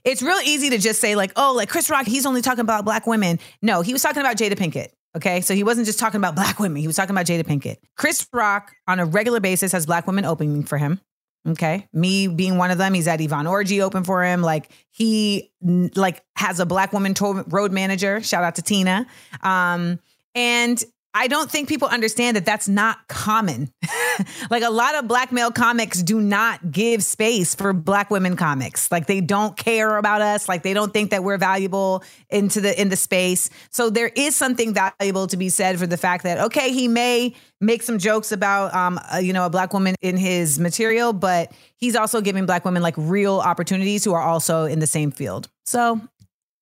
it's 0.03 0.21
real 0.21 0.39
easy 0.45 0.69
to 0.71 0.77
just 0.77 0.99
say 0.99 1.15
like, 1.15 1.31
oh, 1.35 1.53
like 1.55 1.69
Chris 1.69 1.89
Rock, 1.89 2.05
he's 2.05 2.25
only 2.25 2.41
talking 2.41 2.61
about 2.61 2.85
black 2.85 3.07
women. 3.07 3.39
No, 3.61 3.81
he 3.81 3.93
was 3.93 4.01
talking 4.01 4.21
about 4.21 4.37
Jada 4.37 4.53
Pinkett. 4.53 4.89
Okay, 5.15 5.41
so 5.41 5.53
he 5.53 5.63
wasn't 5.63 5.85
just 5.85 5.99
talking 5.99 6.19
about 6.19 6.35
black 6.35 6.59
women. 6.59 6.81
He 6.81 6.87
was 6.87 6.95
talking 6.95 7.11
about 7.11 7.25
Jada 7.25 7.43
Pinkett. 7.43 7.77
Chris 7.97 8.27
Rock 8.33 8.73
on 8.87 8.99
a 8.99 9.05
regular 9.05 9.39
basis 9.39 9.71
has 9.71 9.85
black 9.85 10.07
women 10.07 10.25
opening 10.25 10.63
for 10.63 10.77
him. 10.77 10.99
Okay, 11.47 11.87
me 11.91 12.27
being 12.27 12.57
one 12.57 12.71
of 12.71 12.77
them. 12.77 12.93
He's 12.93 13.07
at 13.07 13.19
Yvonne 13.19 13.45
Orji 13.45 13.81
open 13.81 14.05
for 14.05 14.23
him. 14.23 14.41
Like 14.41 14.71
he 14.91 15.51
like 15.61 16.23
has 16.37 16.61
a 16.61 16.65
black 16.65 16.93
woman 16.93 17.13
road 17.19 17.73
manager. 17.73 18.21
Shout 18.21 18.45
out 18.45 18.55
to 18.55 18.61
Tina. 18.61 19.05
Um, 19.41 19.99
and 20.35 20.83
I 21.15 21.27
don't 21.27 21.49
think 21.49 21.69
people 21.69 21.87
understand 21.87 22.37
that 22.37 22.45
that's 22.45 22.67
not 22.67 23.07
common. 23.07 23.71
like 24.49 24.63
a 24.63 24.71
lot 24.71 24.95
of 24.95 25.07
black 25.07 25.31
male 25.31 25.51
comics 25.51 26.01
do 26.01 26.19
not 26.19 26.71
give 26.71 27.03
space 27.03 27.53
for 27.53 27.71
black 27.71 28.09
women 28.09 28.35
comics. 28.35 28.91
Like 28.91 29.05
they 29.05 29.21
don't 29.21 29.55
care 29.55 29.97
about 29.97 30.21
us. 30.21 30.49
Like 30.49 30.63
they 30.63 30.73
don't 30.73 30.91
think 30.91 31.11
that 31.11 31.23
we're 31.23 31.37
valuable 31.37 32.03
into 32.29 32.61
the 32.61 32.79
in 32.79 32.89
the 32.89 32.95
space. 32.95 33.49
So 33.69 33.91
there 33.91 34.07
is 34.15 34.35
something 34.35 34.73
valuable 34.73 35.27
to 35.27 35.37
be 35.37 35.49
said 35.49 35.77
for 35.77 35.85
the 35.85 35.97
fact 35.97 36.23
that 36.23 36.39
okay, 36.39 36.71
he 36.71 36.87
may 36.87 37.35
make 37.61 37.83
some 37.83 37.99
jokes 37.99 38.31
about 38.31 38.73
um 38.73 38.99
uh, 39.13 39.17
you 39.17 39.33
know 39.33 39.45
a 39.45 39.49
black 39.49 39.71
woman 39.71 39.95
in 40.01 40.17
his 40.17 40.59
material, 40.59 41.13
but 41.13 41.51
he's 41.75 41.95
also 41.95 42.21
giving 42.21 42.45
black 42.45 42.65
women 42.65 42.81
like 42.81 42.95
real 42.97 43.39
opportunities 43.39 44.03
who 44.03 44.13
are 44.13 44.21
also 44.21 44.65
in 44.65 44.79
the 44.79 44.87
same 44.87 45.11
field. 45.11 45.47
So, 45.65 46.01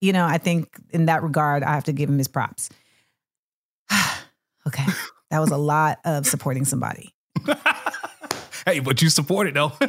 you 0.02 0.12
know, 0.14 0.26
I 0.26 0.38
think 0.38 0.76
in 0.90 1.06
that 1.06 1.24
regard, 1.24 1.64
I 1.64 1.74
have 1.74 1.86
to 1.86 1.94
give 1.94 2.10
him 2.10 2.18
his 2.18 2.28
props. 2.28 2.70
Okay. 4.68 4.86
That 5.32 5.40
was 5.40 5.52
a 5.52 5.58
lot 5.58 6.00
of 6.04 6.28
supporting 6.28 6.66
somebody. 6.66 7.16
Hey, 8.66 8.80
but 8.80 9.02
you 9.02 9.10
support 9.10 9.48
it 9.48 9.56
though. 9.56 9.72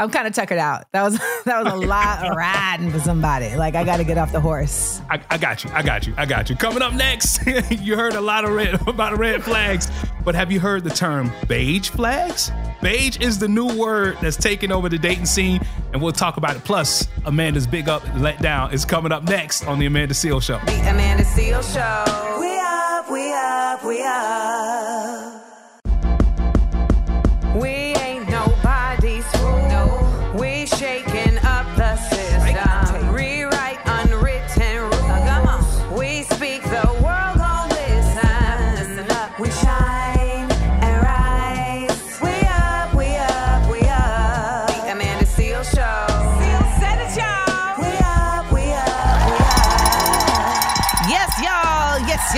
I'm 0.00 0.08
kind 0.08 0.26
of 0.26 0.32
tuckered 0.32 0.56
out. 0.56 0.86
That 0.92 1.02
was 1.02 1.18
that 1.44 1.62
was 1.62 1.72
a 1.74 1.76
lot 1.76 2.26
of 2.26 2.34
riding 2.34 2.90
for 2.90 2.98
somebody. 3.00 3.54
Like 3.54 3.74
I 3.74 3.84
got 3.84 3.98
to 3.98 4.04
get 4.04 4.16
off 4.16 4.32
the 4.32 4.40
horse. 4.40 5.02
I, 5.10 5.20
I 5.28 5.36
got 5.36 5.62
you. 5.62 5.70
I 5.74 5.82
got 5.82 6.06
you. 6.06 6.14
I 6.16 6.24
got 6.24 6.48
you. 6.48 6.56
Coming 6.56 6.80
up 6.80 6.94
next, 6.94 7.46
you 7.70 7.96
heard 7.96 8.14
a 8.14 8.20
lot 8.20 8.44
of 8.44 8.52
red 8.52 8.80
about 8.88 9.18
red 9.18 9.44
flags, 9.44 9.90
but 10.24 10.34
have 10.34 10.50
you 10.50 10.58
heard 10.58 10.84
the 10.84 10.90
term 10.90 11.30
beige 11.48 11.90
flags? 11.90 12.50
Beige 12.80 13.18
is 13.18 13.38
the 13.38 13.48
new 13.48 13.76
word 13.76 14.16
that's 14.22 14.38
taking 14.38 14.72
over 14.72 14.88
the 14.88 14.98
dating 14.98 15.26
scene, 15.26 15.60
and 15.92 16.00
we'll 16.00 16.12
talk 16.12 16.38
about 16.38 16.56
it. 16.56 16.64
Plus, 16.64 17.06
Amanda's 17.26 17.66
big 17.66 17.90
up 17.90 18.02
and 18.06 18.22
let 18.22 18.40
down 18.40 18.72
is 18.72 18.86
coming 18.86 19.12
up 19.12 19.24
next 19.24 19.66
on 19.66 19.78
the 19.78 19.84
Amanda 19.84 20.14
Seal 20.14 20.40
Show. 20.40 20.58
The 20.64 20.90
Amanda 20.90 21.26
Seal 21.26 21.60
Show. 21.60 22.38
We 22.40 22.58
up, 22.58 23.10
we 23.10 23.32
up, 23.34 23.84
we 23.84 24.02
up. 24.02 25.39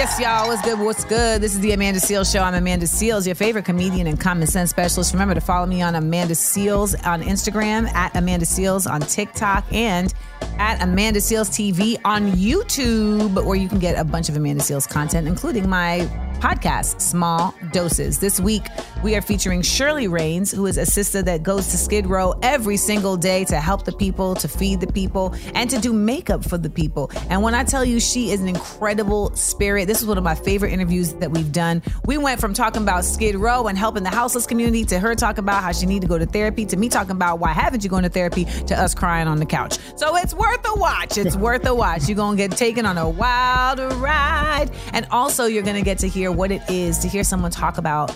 Yes, 0.03 0.19
y'all. 0.19 0.49
What's 0.49 0.63
good? 0.63 0.81
What's 0.81 1.05
good? 1.05 1.41
This 1.41 1.55
is 1.55 1.61
the 1.61 1.71
Amanda 1.71 2.01
Seales 2.01 2.33
Show. 2.33 2.43
I'm 2.43 2.55
Amanda 2.55 2.87
Seales, 2.87 3.25
your 3.25 3.37
favorite 3.37 3.65
comedian 3.65 4.09
and 4.09 4.19
common 4.19 4.49
sense 4.49 4.71
specialist. 4.71 5.13
Remember 5.13 5.33
to 5.33 5.41
follow 5.41 5.65
me 5.65 5.81
on 5.81 5.95
Amanda 5.95 6.35
Seales 6.35 6.97
on 7.07 7.23
Instagram, 7.23 7.87
at 7.95 8.17
Amanda 8.17 8.45
Seales 8.45 8.91
on 8.91 9.01
TikTok, 9.03 9.65
and 9.73 10.13
at 10.59 10.83
Amanda 10.83 11.21
Seales 11.21 11.49
TV 11.51 12.01
on 12.05 12.33
YouTube, 12.33 13.45
where 13.45 13.55
you 13.55 13.69
can 13.69 13.79
get 13.79 13.97
a 13.97 14.03
bunch 14.03 14.29
of 14.29 14.37
Amanda 14.37 14.61
Seales 14.61 14.89
content, 14.89 15.29
including 15.29 15.69
my 15.69 16.01
podcast, 16.41 17.01
Small 17.01 17.55
Doses. 17.71 18.19
This 18.19 18.41
week, 18.41 18.65
We 19.03 19.17
are 19.17 19.21
featuring 19.21 19.63
Shirley 19.63 20.07
Raines, 20.07 20.53
who 20.53 20.67
is 20.67 20.79
a 20.79 20.87
sister 20.87 21.23
that 21.23 21.43
goes 21.43 21.69
to 21.73 21.77
Skid 21.77 22.07
Row 22.07 22.39
every 22.41 22.77
single 22.77 23.17
day 23.17 23.45
to 23.47 23.57
help 23.57 23.85
the 23.85 23.91
people, 23.91 24.37
to 24.37 24.47
feed 24.47 24.81
the 24.81 24.87
people, 24.87 25.35
and 25.57 25.69
to 25.71 25.81
do 25.81 25.93
makeup 25.93 26.45
for 26.45 26.57
the 26.57 26.71
people. 26.71 27.11
And 27.29 27.43
when 27.43 27.53
I 27.53 27.65
tell 27.65 27.85
you 27.85 27.99
she 27.99 28.31
is 28.31 28.41
an 28.41 28.47
incredible 28.47 29.35
spirit, 29.35 29.87
this 29.87 30.03
is 30.03 30.07
one 30.07 30.19
of 30.19 30.25
my 30.25 30.37
favorite 30.37 30.73
interviews 30.73 31.15
that 31.15 31.33
we've 31.33 31.51
done. 31.51 31.83
We 32.05 32.17
went 32.17 32.41
from 32.41 32.55
talking 32.55 32.83
about 32.83 33.05
Skid 33.05 33.35
Row 33.35 33.67
and 33.67 33.77
helping 33.77 34.05
the 34.05 34.11
houseless 34.11 34.47
community 34.47 34.85
to 34.85 35.01
her 35.01 35.17
talking 35.17 35.43
about 35.43 35.65
how 35.65 35.73
she 35.73 35.87
need 35.87 36.03
to 36.03 36.09
go 36.09 36.17
to 36.17 36.27
therapy 36.27 36.65
to 36.67 36.77
me 36.77 36.89
talking 36.89 37.11
about 37.11 37.41
why 37.41 37.53
haven't 37.53 37.83
you 37.83 37.91
gone 37.91 38.05
to 38.05 38.09
therapy 38.09 38.45
to 38.45 38.81
us 38.81 38.95
crying 38.95 39.27
on 39.27 39.39
the 39.39 39.47
couch. 39.47 39.79
So 39.97 40.17
it's 40.17 40.33
worth 40.33 40.65
a 40.69 40.79
watch. 40.79 41.19
It's 41.19 41.35
worth 41.49 41.67
a 41.67 41.75
watch. 41.75 42.09
You're 42.09 42.17
going 42.17 42.37
to 42.37 42.49
get 42.49 42.57
taken 42.57 42.87
on 42.87 42.97
a 42.99 43.09
wild 43.11 43.81
ride. 43.95 44.71
And 44.93 45.07
also 45.11 45.47
you're 45.47 45.65
going 45.65 45.75
to 45.75 45.83
get 45.83 45.99
to 45.99 46.09
hear 46.09 46.31
what 46.31 46.53
it 46.53 46.63
is 46.71 47.01
to 47.01 47.09
hear 47.09 47.25
someone 47.25 47.51
talk 47.51 47.79
about 47.79 48.15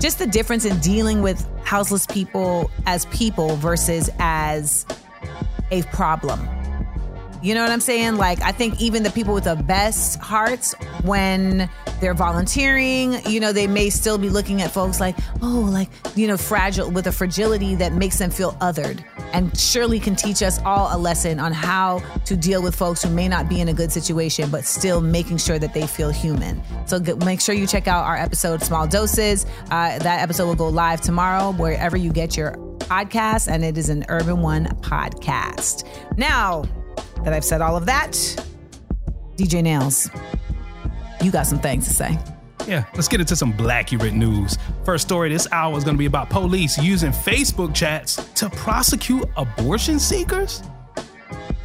just 0.00 0.18
the 0.18 0.26
difference 0.26 0.64
in 0.64 0.78
dealing 0.80 1.22
with 1.22 1.48
houseless 1.64 2.06
people 2.06 2.70
as 2.86 3.06
people 3.06 3.56
versus 3.56 4.10
as 4.18 4.86
a 5.70 5.82
problem. 5.84 6.48
You 7.44 7.52
know 7.52 7.60
what 7.60 7.70
I'm 7.70 7.80
saying? 7.80 8.16
Like, 8.16 8.40
I 8.40 8.52
think 8.52 8.80
even 8.80 9.02
the 9.02 9.10
people 9.10 9.34
with 9.34 9.44
the 9.44 9.54
best 9.54 10.18
hearts, 10.18 10.74
when 11.02 11.68
they're 12.00 12.14
volunteering, 12.14 13.22
you 13.26 13.38
know, 13.38 13.52
they 13.52 13.66
may 13.66 13.90
still 13.90 14.16
be 14.16 14.30
looking 14.30 14.62
at 14.62 14.70
folks 14.70 14.98
like, 14.98 15.14
oh, 15.42 15.68
like, 15.70 15.90
you 16.16 16.26
know, 16.26 16.38
fragile 16.38 16.90
with 16.90 17.06
a 17.06 17.12
fragility 17.12 17.74
that 17.74 17.92
makes 17.92 18.16
them 18.16 18.30
feel 18.30 18.52
othered. 18.62 19.04
And 19.34 19.54
Shirley 19.58 20.00
can 20.00 20.16
teach 20.16 20.42
us 20.42 20.58
all 20.64 20.88
a 20.90 20.98
lesson 20.98 21.38
on 21.38 21.52
how 21.52 21.98
to 22.24 22.34
deal 22.34 22.62
with 22.62 22.74
folks 22.74 23.02
who 23.02 23.10
may 23.10 23.28
not 23.28 23.46
be 23.46 23.60
in 23.60 23.68
a 23.68 23.74
good 23.74 23.92
situation, 23.92 24.48
but 24.48 24.64
still 24.64 25.02
making 25.02 25.36
sure 25.36 25.58
that 25.58 25.74
they 25.74 25.86
feel 25.86 26.08
human. 26.08 26.62
So 26.86 26.98
make 27.26 27.42
sure 27.42 27.54
you 27.54 27.66
check 27.66 27.86
out 27.86 28.04
our 28.04 28.16
episode, 28.16 28.62
Small 28.62 28.86
Doses. 28.86 29.44
Uh, 29.64 29.98
that 29.98 30.22
episode 30.22 30.46
will 30.46 30.54
go 30.54 30.70
live 30.70 31.02
tomorrow, 31.02 31.52
wherever 31.52 31.98
you 31.98 32.10
get 32.10 32.38
your 32.38 32.52
podcast, 32.78 33.48
and 33.52 33.62
it 33.62 33.76
is 33.76 33.90
an 33.90 34.06
Urban 34.08 34.40
One 34.40 34.64
podcast. 34.80 35.86
Now, 36.16 36.64
that 37.24 37.32
I've 37.32 37.44
said 37.44 37.60
all 37.60 37.76
of 37.76 37.86
that, 37.86 38.12
DJ 39.36 39.62
Nailz, 39.62 40.08
you 41.22 41.30
got 41.30 41.46
some 41.46 41.58
things 41.58 41.86
to 41.88 41.94
say. 41.94 42.18
Yeah, 42.66 42.84
let's 42.94 43.08
get 43.08 43.20
into 43.20 43.36
some 43.36 43.52
Blackurate 43.52 44.14
news. 44.14 44.56
First 44.84 45.06
story 45.06 45.28
this 45.30 45.46
hour 45.52 45.76
is 45.76 45.84
going 45.84 45.96
to 45.96 45.98
be 45.98 46.06
about 46.06 46.30
police 46.30 46.78
using 46.78 47.10
Facebook 47.10 47.74
chats 47.74 48.16
to 48.34 48.48
prosecute 48.50 49.28
abortion 49.36 49.98
seekers. 49.98 50.62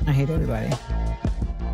I 0.07 0.11
hate 0.11 0.29
everybody. 0.29 0.69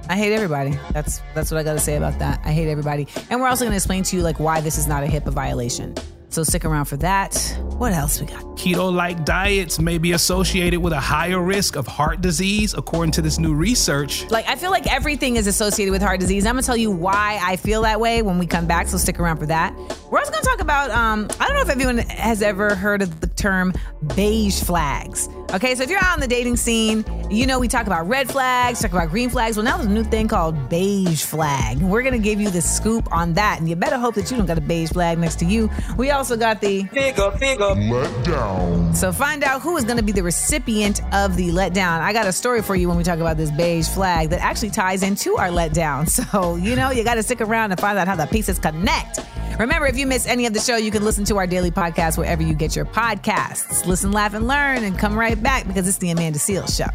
I 0.08 0.16
hate 0.16 0.34
everybody. 0.34 0.78
That's 0.92 1.22
that's 1.34 1.50
what 1.50 1.58
I 1.58 1.64
got 1.64 1.74
to 1.74 1.80
say 1.80 1.96
about 1.96 2.20
that. 2.20 2.40
I 2.46 2.52
hate 2.52 2.70
everybody. 2.70 3.08
And 3.30 3.42
we're 3.42 3.48
also 3.48 3.66
going 3.66 3.72
to 3.72 3.78
explain 3.78 4.04
to 4.04 4.16
you 4.16 4.22
like 4.22 4.40
why 4.40 4.62
this 4.62 4.78
is 4.78 4.88
not 4.88 5.04
a 5.04 5.08
HIPAA 5.08 5.34
violation. 5.34 5.96
So 6.36 6.44
stick 6.44 6.66
around 6.66 6.84
for 6.84 6.98
that. 6.98 7.34
What 7.78 7.94
else 7.94 8.20
we 8.20 8.28
got? 8.28 8.44
Keto 8.58 8.94
like 8.94 9.24
diets 9.24 9.80
may 9.80 9.98
be 9.98 10.12
associated 10.12 10.82
with 10.82 10.92
a 10.92 11.00
higher 11.00 11.42
risk 11.42 11.78
of 11.78 11.88
heart 11.88 12.20
disease, 12.20 12.74
according 12.74 13.14
to 13.14 13.22
this 13.22 13.40
new 13.40 13.54
research. 13.54 14.30
Like 14.30 14.46
I 14.50 14.58
feel 14.58 14.70
like 14.70 14.86
everything 14.86 15.38
is 15.38 15.48
associated 15.48 15.94
with 15.94 16.02
heart 16.02 16.20
disease. 16.20 16.46
I'm 16.46 16.56
gonna 16.56 16.64
tell 16.64 16.76
you 16.76 16.92
why 16.92 17.40
I 17.42 17.56
feel 17.56 17.84
that 17.84 18.02
way 18.02 18.22
when 18.22 18.38
we 18.38 18.48
come 18.48 18.68
back. 18.68 18.90
So 18.90 18.98
stick 18.98 19.18
around 19.18 19.38
for 19.38 19.46
that. 19.46 19.74
We're 20.12 20.20
also 20.20 20.30
gonna 20.34 20.44
talk 20.44 20.60
about. 20.60 20.92
Um, 20.92 21.30
I 21.40 21.48
don't 21.48 21.56
know 21.56 21.62
if 21.62 21.70
everyone 21.70 22.00
has 22.00 22.42
ever 22.42 22.76
heard 22.76 23.02
of 23.02 23.22
the 23.22 23.28
term 23.28 23.72
beige 24.18 24.62
flags. 24.62 25.30
Okay, 25.54 25.74
so 25.76 25.84
if 25.84 25.90
you're 25.90 26.04
out 26.04 26.12
on 26.12 26.20
the 26.20 26.28
dating 26.28 26.58
scene, 26.58 27.06
you 27.30 27.46
know 27.48 27.60
we 27.60 27.68
talk 27.68 27.88
about 27.88 28.08
red 28.08 28.30
flags, 28.32 28.82
talk 28.82 28.92
about 28.92 29.10
green 29.10 29.30
flags. 29.30 29.58
Well, 29.58 29.64
now 29.64 29.78
there's 29.78 29.90
a 29.90 29.94
new 29.94 30.04
thing 30.04 30.28
called 30.28 30.70
beige 30.70 31.24
flag. 31.24 31.82
We're 31.82 32.04
gonna 32.04 32.18
give 32.20 32.40
you 32.40 32.50
the 32.50 32.62
scoop 32.62 33.12
on 33.12 33.34
that, 33.34 33.60
and 33.60 33.68
you 33.70 33.76
better 33.76 33.98
hope 33.98 34.16
that 34.16 34.30
you 34.30 34.38
don't 34.38 34.46
got 34.46 34.58
a 34.58 34.62
beige 34.62 34.92
flag 34.92 35.18
next 35.18 35.40
to 35.40 35.46
you. 35.46 35.70
We 35.98 36.12
also 36.12 36.38
got 36.38 36.62
the 36.62 36.84
Figure, 36.86 37.32
figure. 37.32 37.66
Let 37.76 38.26
down. 38.26 38.94
so 38.94 39.12
find 39.12 39.44
out 39.44 39.62
who 39.62 39.78
is 39.78 39.84
going 39.84 39.98
to 39.98 40.04
be 40.04 40.12
the 40.12 40.24
recipient 40.24 41.02
of 41.14 41.36
the 41.36 41.50
letdown. 41.50 42.00
I 42.02 42.14
got 42.14 42.28
a 42.28 42.32
story 42.34 42.62
for 42.62 42.76
you 42.76 42.88
when 42.88 42.98
we 42.98 43.04
talk 43.04 43.20
about 43.20 43.38
this 43.38 43.52
beige 43.52 43.88
flag 43.88 44.30
that 44.30 44.40
actually 44.42 44.70
ties 44.72 45.04
into 45.04 45.36
our 45.38 45.50
letdown. 45.50 46.06
So 46.16 46.56
you 46.56 46.76
know 46.76 46.92
you 46.92 47.04
got 47.04 47.16
to 47.16 47.24
stick 47.24 47.42
around 47.42 47.72
and 47.72 47.80
find 47.80 47.98
out 47.98 48.08
how 48.08 48.16
the 48.16 48.26
pieces 48.28 48.58
connect. 48.60 49.20
Remember, 49.60 49.86
if 49.88 49.98
you 49.98 50.06
miss 50.08 50.28
any 50.28 50.46
of 50.46 50.54
the 50.54 50.60
show, 50.60 50.76
you 50.76 50.92
can 50.92 51.04
listen 51.04 51.24
to 51.26 51.38
our 51.38 51.48
daily 51.48 51.72
podcast 51.72 52.18
wherever 52.18 52.44
you 52.44 52.54
get 52.54 52.76
your 52.76 52.86
podcasts. 52.86 53.86
Listen, 53.86 54.12
laugh, 54.12 54.34
and 54.34 54.48
learn, 54.48 54.84
and 54.84 54.98
come 54.98 55.18
right 55.18 55.42
back 55.42 55.66
because 55.68 55.88
it's 55.88 55.98
the 56.00 56.10
Amanda 56.12 56.40
Seales 56.40 56.76
Show. 56.78 56.88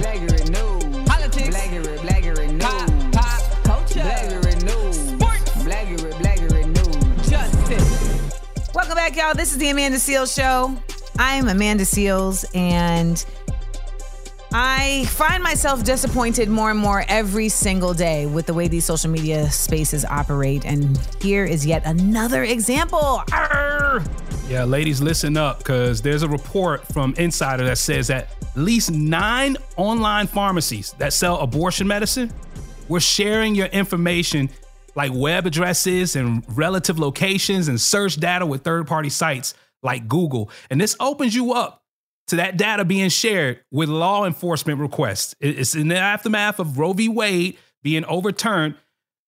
Blaggery 0.00 0.50
news. 0.50 1.08
Politics. 1.08 1.48
Blaggery, 1.48 1.98
blaggery 1.98 2.48
news. 2.52 2.62
Pop, 2.62 3.12
pop, 3.12 3.64
culture. 3.64 4.00
Blaggery 4.00 4.56
news. 4.64 4.96
Sports. 5.16 5.50
Blaggery, 5.64 6.12
blaggery 6.20 6.66
news. 6.66 7.28
Justice. 7.28 8.70
Welcome 8.74 8.96
back, 8.96 9.16
y'all. 9.16 9.34
This 9.34 9.52
is 9.52 9.58
the 9.58 9.70
Amanda 9.70 9.98
Seales 9.98 10.34
Show. 10.34 10.76
I'm 11.18 11.48
Amanda 11.48 11.84
Seales, 11.84 12.44
and 12.54 13.24
I 14.52 15.04
find 15.06 15.42
myself 15.42 15.84
disappointed 15.84 16.48
more 16.48 16.70
and 16.70 16.78
more 16.78 17.04
every 17.08 17.48
single 17.48 17.94
day 17.94 18.26
with 18.26 18.46
the 18.46 18.54
way 18.54 18.68
these 18.68 18.84
social 18.84 19.10
media 19.10 19.50
spaces 19.50 20.04
operate. 20.04 20.64
And 20.64 20.98
here 21.20 21.44
is 21.44 21.64
yet 21.64 21.86
another 21.86 22.42
example. 22.44 23.22
Arr! 23.32 24.02
Yeah, 24.50 24.64
ladies, 24.64 25.00
listen 25.00 25.36
up 25.36 25.58
because 25.58 26.02
there's 26.02 26.24
a 26.24 26.28
report 26.28 26.84
from 26.88 27.14
Insider 27.18 27.64
that 27.66 27.78
says 27.78 28.08
that 28.08 28.30
at 28.42 28.56
least 28.56 28.90
nine 28.90 29.56
online 29.76 30.26
pharmacies 30.26 30.92
that 30.98 31.12
sell 31.12 31.38
abortion 31.38 31.86
medicine 31.86 32.32
were 32.88 32.98
sharing 32.98 33.54
your 33.54 33.68
information 33.68 34.50
like 34.96 35.12
web 35.14 35.46
addresses 35.46 36.16
and 36.16 36.44
relative 36.58 36.98
locations 36.98 37.68
and 37.68 37.80
search 37.80 38.16
data 38.16 38.44
with 38.44 38.64
third 38.64 38.88
party 38.88 39.08
sites 39.08 39.54
like 39.84 40.08
Google. 40.08 40.50
And 40.68 40.80
this 40.80 40.96
opens 40.98 41.32
you 41.32 41.52
up 41.52 41.84
to 42.26 42.36
that 42.36 42.56
data 42.56 42.84
being 42.84 43.08
shared 43.08 43.60
with 43.70 43.88
law 43.88 44.26
enforcement 44.26 44.80
requests. 44.80 45.36
It's 45.38 45.76
in 45.76 45.86
the 45.86 45.96
aftermath 45.96 46.58
of 46.58 46.76
Roe 46.76 46.92
v. 46.92 47.08
Wade 47.08 47.56
being 47.84 48.04
overturned. 48.04 48.74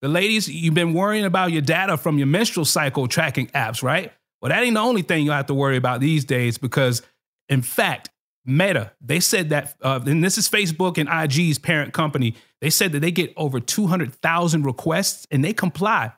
The 0.00 0.08
ladies, 0.08 0.48
you've 0.48 0.74
been 0.74 0.94
worrying 0.94 1.24
about 1.24 1.52
your 1.52 1.62
data 1.62 1.96
from 1.96 2.18
your 2.18 2.26
menstrual 2.26 2.64
cycle 2.64 3.06
tracking 3.06 3.46
apps, 3.50 3.84
right? 3.84 4.12
Well, 4.42 4.50
that 4.50 4.64
ain't 4.64 4.74
the 4.74 4.80
only 4.80 5.02
thing 5.02 5.24
you 5.24 5.30
have 5.30 5.46
to 5.46 5.54
worry 5.54 5.76
about 5.76 6.00
these 6.00 6.24
days 6.24 6.58
because, 6.58 7.00
in 7.48 7.62
fact, 7.62 8.10
Meta, 8.44 8.90
they 9.00 9.20
said 9.20 9.50
that, 9.50 9.76
uh, 9.82 10.00
and 10.04 10.22
this 10.22 10.36
is 10.36 10.48
Facebook 10.48 10.98
and 10.98 11.08
IG's 11.08 11.60
parent 11.60 11.92
company, 11.92 12.34
they 12.60 12.70
said 12.70 12.90
that 12.92 13.00
they 13.00 13.12
get 13.12 13.32
over 13.36 13.60
200,000 13.60 14.66
requests 14.66 15.28
and 15.30 15.44
they 15.44 15.52
comply 15.52 16.12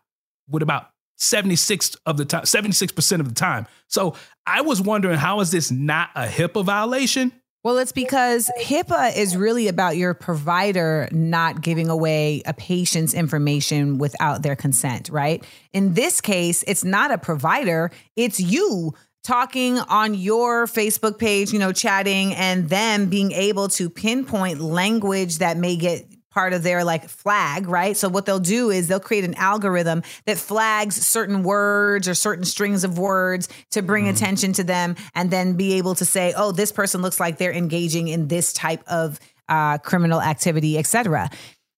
with 0.48 0.62
about 0.62 0.88
76 1.18 1.96
of 2.06 2.16
the 2.16 2.24
time, 2.24 2.44
76% 2.44 3.20
of 3.20 3.28
the 3.28 3.34
time. 3.34 3.66
So 3.88 4.16
I 4.46 4.62
was 4.62 4.80
wondering, 4.80 5.18
how 5.18 5.40
is 5.40 5.50
this 5.50 5.70
not 5.70 6.08
a 6.14 6.26
HIPAA 6.26 6.64
violation? 6.64 7.30
Well, 7.64 7.78
it's 7.78 7.92
because 7.92 8.50
HIPAA 8.60 9.16
is 9.16 9.38
really 9.38 9.68
about 9.68 9.96
your 9.96 10.12
provider 10.12 11.08
not 11.10 11.62
giving 11.62 11.88
away 11.88 12.42
a 12.44 12.52
patient's 12.52 13.14
information 13.14 13.96
without 13.96 14.42
their 14.42 14.54
consent, 14.54 15.08
right? 15.08 15.42
In 15.72 15.94
this 15.94 16.20
case, 16.20 16.62
it's 16.66 16.84
not 16.84 17.10
a 17.10 17.16
provider, 17.16 17.90
it's 18.16 18.38
you 18.38 18.92
talking 19.22 19.78
on 19.78 20.12
your 20.12 20.66
Facebook 20.66 21.18
page, 21.18 21.54
you 21.54 21.58
know, 21.58 21.72
chatting 21.72 22.34
and 22.34 22.68
them 22.68 23.08
being 23.08 23.32
able 23.32 23.68
to 23.68 23.88
pinpoint 23.88 24.60
language 24.60 25.38
that 25.38 25.56
may 25.56 25.76
get 25.76 26.06
part 26.34 26.52
of 26.52 26.64
their 26.64 26.84
like 26.84 27.08
flag, 27.08 27.68
right? 27.68 27.96
So 27.96 28.08
what 28.08 28.26
they'll 28.26 28.40
do 28.40 28.70
is 28.70 28.88
they'll 28.88 29.00
create 29.00 29.24
an 29.24 29.34
algorithm 29.34 30.02
that 30.26 30.36
flags 30.36 30.96
certain 30.96 31.44
words 31.44 32.08
or 32.08 32.14
certain 32.14 32.44
strings 32.44 32.82
of 32.82 32.98
words 32.98 33.48
to 33.70 33.80
bring 33.80 34.08
attention 34.08 34.52
to 34.54 34.64
them 34.64 34.96
and 35.14 35.30
then 35.30 35.54
be 35.54 35.74
able 35.74 35.94
to 35.94 36.04
say, 36.04 36.34
"Oh, 36.36 36.50
this 36.52 36.72
person 36.72 37.00
looks 37.00 37.20
like 37.20 37.38
they're 37.38 37.52
engaging 37.52 38.08
in 38.08 38.28
this 38.28 38.52
type 38.52 38.82
of 38.88 39.20
uh, 39.48 39.78
criminal 39.78 40.20
activity, 40.20 40.76
etc." 40.76 41.30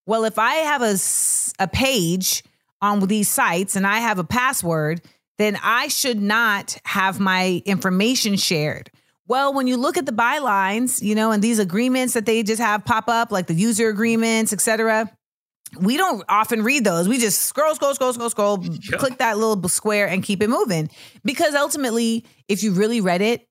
Well, 0.07 0.25
if 0.25 0.39
I 0.39 0.55
have 0.55 0.83
a 0.83 0.97
a 1.59 1.69
page 1.69 2.43
on 2.81 3.01
these 3.07 3.29
sites 3.29 3.77
and 3.77 3.87
I 3.87 3.99
have 3.99 4.19
a 4.19 4.25
password, 4.25 5.03
then 5.39 5.59
I 5.63 5.89
should 5.89 6.21
not 6.21 6.79
have 6.85 7.21
my 7.21 7.63
information 7.67 8.37
shared. 8.37 8.91
Well, 9.29 9.53
when 9.53 9.67
you 9.67 9.77
look 9.77 9.97
at 9.97 10.07
the 10.07 10.13
bylines, 10.13 11.03
you 11.03 11.15
know, 11.15 11.33
and 11.33 11.43
these 11.43 11.59
agreements 11.59 12.15
that 12.15 12.27
they 12.27 12.43
just 12.43 12.61
have 12.61 12.85
pop 12.85 13.09
up, 13.09 13.33
like 13.33 13.47
the 13.47 13.55
user 13.55 13.89
agreements, 13.89 14.53
et 14.53 14.61
cetera, 14.61 15.11
we 15.81 15.97
don't 15.97 16.25
often 16.29 16.63
read 16.63 16.85
those. 16.85 17.09
We 17.09 17.19
just 17.19 17.43
scroll, 17.43 17.75
scroll, 17.75 17.95
scroll, 17.95 18.13
scroll, 18.13 18.31
scroll, 18.31 18.59
click 18.93 19.19
that 19.19 19.37
little 19.39 19.69
square 19.69 20.07
and 20.07 20.23
keep 20.23 20.43
it 20.43 20.49
moving. 20.49 20.91
Because 21.25 21.55
ultimately, 21.55 22.25
if 22.49 22.63
you 22.63 22.73
really 22.73 23.01
read 23.01 23.21
it, 23.21 23.47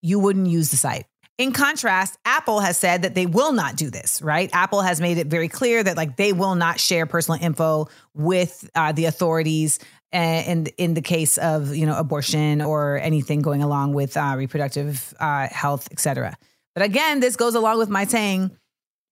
you 0.00 0.18
wouldn't 0.18 0.46
use 0.46 0.70
the 0.70 0.76
site. 0.76 1.04
In 1.36 1.52
contrast, 1.52 2.18
Apple 2.24 2.58
has 2.58 2.76
said 2.76 3.02
that 3.02 3.14
they 3.14 3.26
will 3.26 3.52
not 3.52 3.76
do 3.76 3.90
this, 3.90 4.20
right? 4.20 4.50
Apple 4.52 4.80
has 4.80 5.00
made 5.00 5.18
it 5.18 5.28
very 5.28 5.46
clear 5.46 5.84
that 5.84 5.96
like 5.96 6.16
they 6.16 6.32
will 6.32 6.56
not 6.56 6.80
share 6.80 7.06
personal 7.06 7.40
info 7.40 7.86
with 8.12 8.68
uh, 8.74 8.90
the 8.90 9.04
authorities 9.04 9.78
uh, 10.12 10.42
in 10.46 10.66
in 10.78 10.94
the 10.94 11.02
case 11.02 11.38
of 11.38 11.74
you 11.74 11.86
know 11.86 11.96
abortion 11.96 12.60
or 12.60 12.98
anything 12.98 13.42
going 13.42 13.62
along 13.62 13.92
with 13.94 14.16
uh, 14.16 14.34
reproductive 14.36 15.14
uh, 15.20 15.48
health, 15.48 15.88
et 15.92 16.00
cetera. 16.00 16.36
But 16.74 16.84
again, 16.84 17.20
this 17.20 17.36
goes 17.36 17.54
along 17.54 17.78
with 17.78 17.88
my 17.88 18.04
saying 18.04 18.50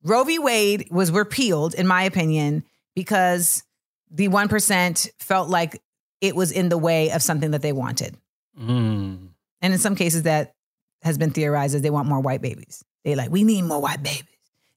Roe 0.02 0.24
v. 0.24 0.38
Wade 0.38 0.88
was 0.90 1.10
repealed, 1.10 1.74
in 1.74 1.86
my 1.86 2.04
opinion, 2.04 2.64
because 2.94 3.64
the 4.10 4.28
1% 4.28 5.08
felt 5.18 5.48
like 5.48 5.82
it 6.20 6.36
was 6.36 6.52
in 6.52 6.68
the 6.68 6.78
way 6.78 7.10
of 7.10 7.22
something 7.22 7.50
that 7.50 7.62
they 7.62 7.72
wanted. 7.72 8.16
Mm. 8.58 9.30
And 9.60 9.72
in 9.72 9.78
some 9.78 9.96
cases, 9.96 10.22
that 10.22 10.54
has 11.02 11.18
been 11.18 11.30
theorized 11.30 11.74
as 11.74 11.82
they 11.82 11.90
want 11.90 12.08
more 12.08 12.20
white 12.20 12.40
babies. 12.40 12.84
They 13.04 13.16
like, 13.16 13.30
we 13.30 13.42
need 13.42 13.62
more 13.62 13.80
white 13.80 14.02
babies. 14.02 14.24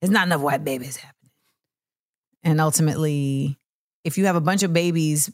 There's 0.02 0.12
not 0.12 0.28
enough 0.28 0.42
white 0.42 0.64
babies 0.64 0.98
happening. 0.98 1.32
And 2.44 2.60
ultimately, 2.60 3.58
if 4.04 4.18
you 4.18 4.26
have 4.26 4.36
a 4.36 4.42
bunch 4.42 4.64
of 4.64 4.74
babies, 4.74 5.32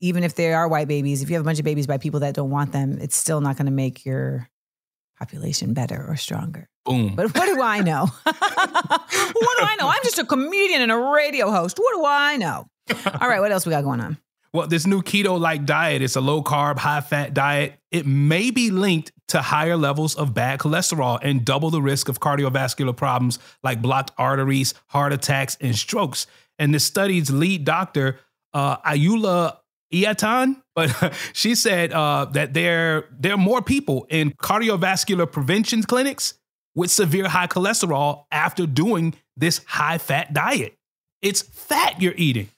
even 0.00 0.24
if 0.24 0.34
they 0.34 0.52
are 0.52 0.66
white 0.66 0.88
babies, 0.88 1.22
if 1.22 1.28
you 1.28 1.36
have 1.36 1.44
a 1.44 1.44
bunch 1.44 1.58
of 1.58 1.64
babies 1.64 1.86
by 1.86 1.98
people 1.98 2.20
that 2.20 2.34
don't 2.34 2.50
want 2.50 2.72
them, 2.72 2.98
it's 3.00 3.16
still 3.16 3.40
not 3.40 3.56
going 3.56 3.66
to 3.66 3.72
make 3.72 4.04
your 4.04 4.48
population 5.18 5.74
better 5.74 6.04
or 6.08 6.16
stronger. 6.16 6.68
Boom. 6.84 7.14
But 7.14 7.34
what 7.34 7.46
do 7.46 7.62
I 7.62 7.80
know? 7.80 8.06
what 8.22 8.34
do 8.34 9.64
I 9.64 9.76
know? 9.78 9.88
I'm 9.88 10.02
just 10.02 10.18
a 10.18 10.24
comedian 10.24 10.80
and 10.80 10.90
a 10.90 10.96
radio 10.96 11.50
host. 11.50 11.78
What 11.78 11.94
do 11.94 12.04
I 12.06 12.36
know? 12.36 12.66
All 13.20 13.28
right, 13.28 13.40
what 13.40 13.52
else 13.52 13.66
we 13.66 13.70
got 13.70 13.84
going 13.84 14.00
on? 14.00 14.16
Well, 14.52 14.66
this 14.66 14.84
new 14.86 15.00
keto 15.00 15.38
like 15.38 15.64
diet, 15.64 16.02
it's 16.02 16.16
a 16.16 16.20
low 16.20 16.42
carb, 16.42 16.78
high 16.78 17.02
fat 17.02 17.34
diet. 17.34 17.74
It 17.92 18.04
may 18.04 18.50
be 18.50 18.70
linked 18.70 19.12
to 19.28 19.40
higher 19.40 19.76
levels 19.76 20.16
of 20.16 20.34
bad 20.34 20.58
cholesterol 20.58 21.20
and 21.22 21.44
double 21.44 21.70
the 21.70 21.80
risk 21.80 22.08
of 22.08 22.18
cardiovascular 22.18 22.96
problems 22.96 23.38
like 23.62 23.80
blocked 23.80 24.10
arteries, 24.18 24.74
heart 24.88 25.12
attacks, 25.12 25.56
and 25.60 25.76
strokes. 25.76 26.26
And 26.58 26.74
the 26.74 26.80
study's 26.80 27.30
lead 27.30 27.64
doctor, 27.64 28.18
uh, 28.52 28.78
Iulia 28.78 29.56
Iatan, 29.92 30.62
but 30.74 31.14
she 31.32 31.54
said 31.54 31.92
uh, 31.92 32.26
that 32.26 32.54
there, 32.54 33.08
there 33.18 33.34
are 33.34 33.38
more 33.38 33.62
people 33.62 34.06
in 34.08 34.32
cardiovascular 34.32 35.30
prevention 35.30 35.82
clinics 35.82 36.34
with 36.74 36.90
severe 36.90 37.28
high 37.28 37.46
cholesterol 37.46 38.24
after 38.30 38.66
doing 38.66 39.14
this 39.36 39.60
high 39.66 39.98
fat 39.98 40.32
diet. 40.32 40.74
It's 41.22 41.42
fat 41.42 42.00
you're 42.00 42.14
eating. 42.16 42.48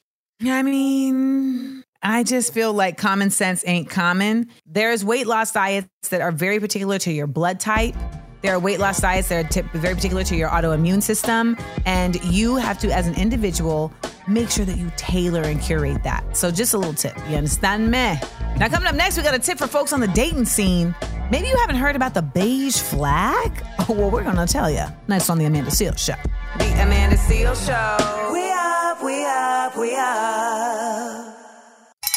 I 0.44 0.62
mean, 0.62 1.84
I 2.02 2.24
just 2.24 2.52
feel 2.52 2.72
like 2.72 2.96
common 2.98 3.30
sense 3.30 3.62
ain't 3.66 3.88
common. 3.88 4.50
There's 4.66 5.04
weight 5.04 5.26
loss 5.26 5.52
diets 5.52 5.88
that 6.10 6.20
are 6.20 6.32
very 6.32 6.58
particular 6.58 6.98
to 7.00 7.12
your 7.12 7.26
blood 7.26 7.60
type. 7.60 7.94
There 8.42 8.52
are 8.52 8.58
weight 8.58 8.80
loss 8.80 9.00
diets 9.00 9.28
that 9.28 9.44
are 9.44 9.48
tip- 9.48 9.70
very 9.72 9.94
particular 9.94 10.24
to 10.24 10.36
your 10.36 10.48
autoimmune 10.48 11.02
system. 11.02 11.56
And 11.86 12.22
you 12.24 12.56
have 12.56 12.78
to, 12.80 12.92
as 12.92 13.06
an 13.06 13.14
individual, 13.14 13.92
make 14.28 14.50
sure 14.50 14.64
that 14.64 14.76
you 14.76 14.90
tailor 14.96 15.42
and 15.42 15.60
curate 15.60 16.02
that. 16.04 16.36
So, 16.36 16.50
just 16.50 16.74
a 16.74 16.78
little 16.78 16.94
tip. 16.94 17.16
You 17.28 17.36
understand 17.36 17.90
me? 17.90 18.14
Now, 18.56 18.68
coming 18.68 18.88
up 18.88 18.94
next, 18.94 19.16
we 19.16 19.22
got 19.22 19.34
a 19.34 19.38
tip 19.38 19.58
for 19.58 19.66
folks 19.66 19.92
on 19.92 20.00
the 20.00 20.08
dating 20.08 20.44
scene. 20.44 20.94
Maybe 21.30 21.48
you 21.48 21.56
haven't 21.56 21.76
heard 21.76 21.96
about 21.96 22.14
the 22.14 22.22
beige 22.22 22.76
flag? 22.76 23.64
Oh, 23.88 23.94
well, 23.94 24.10
we're 24.12 24.22
going 24.22 24.36
to 24.36 24.46
tell 24.46 24.70
you. 24.70 24.84
Next 25.08 25.28
on 25.28 25.38
The 25.38 25.44
Amanda 25.46 25.70
Seales 25.70 25.98
Show. 25.98 26.14
The 26.56 26.82
Amanda 26.82 27.16
Seal 27.16 27.52
Show. 27.56 28.30
We 28.32 28.48
up, 28.52 29.02
we 29.02 29.24
up, 29.24 29.76
we 29.76 29.96
up. 29.96 31.36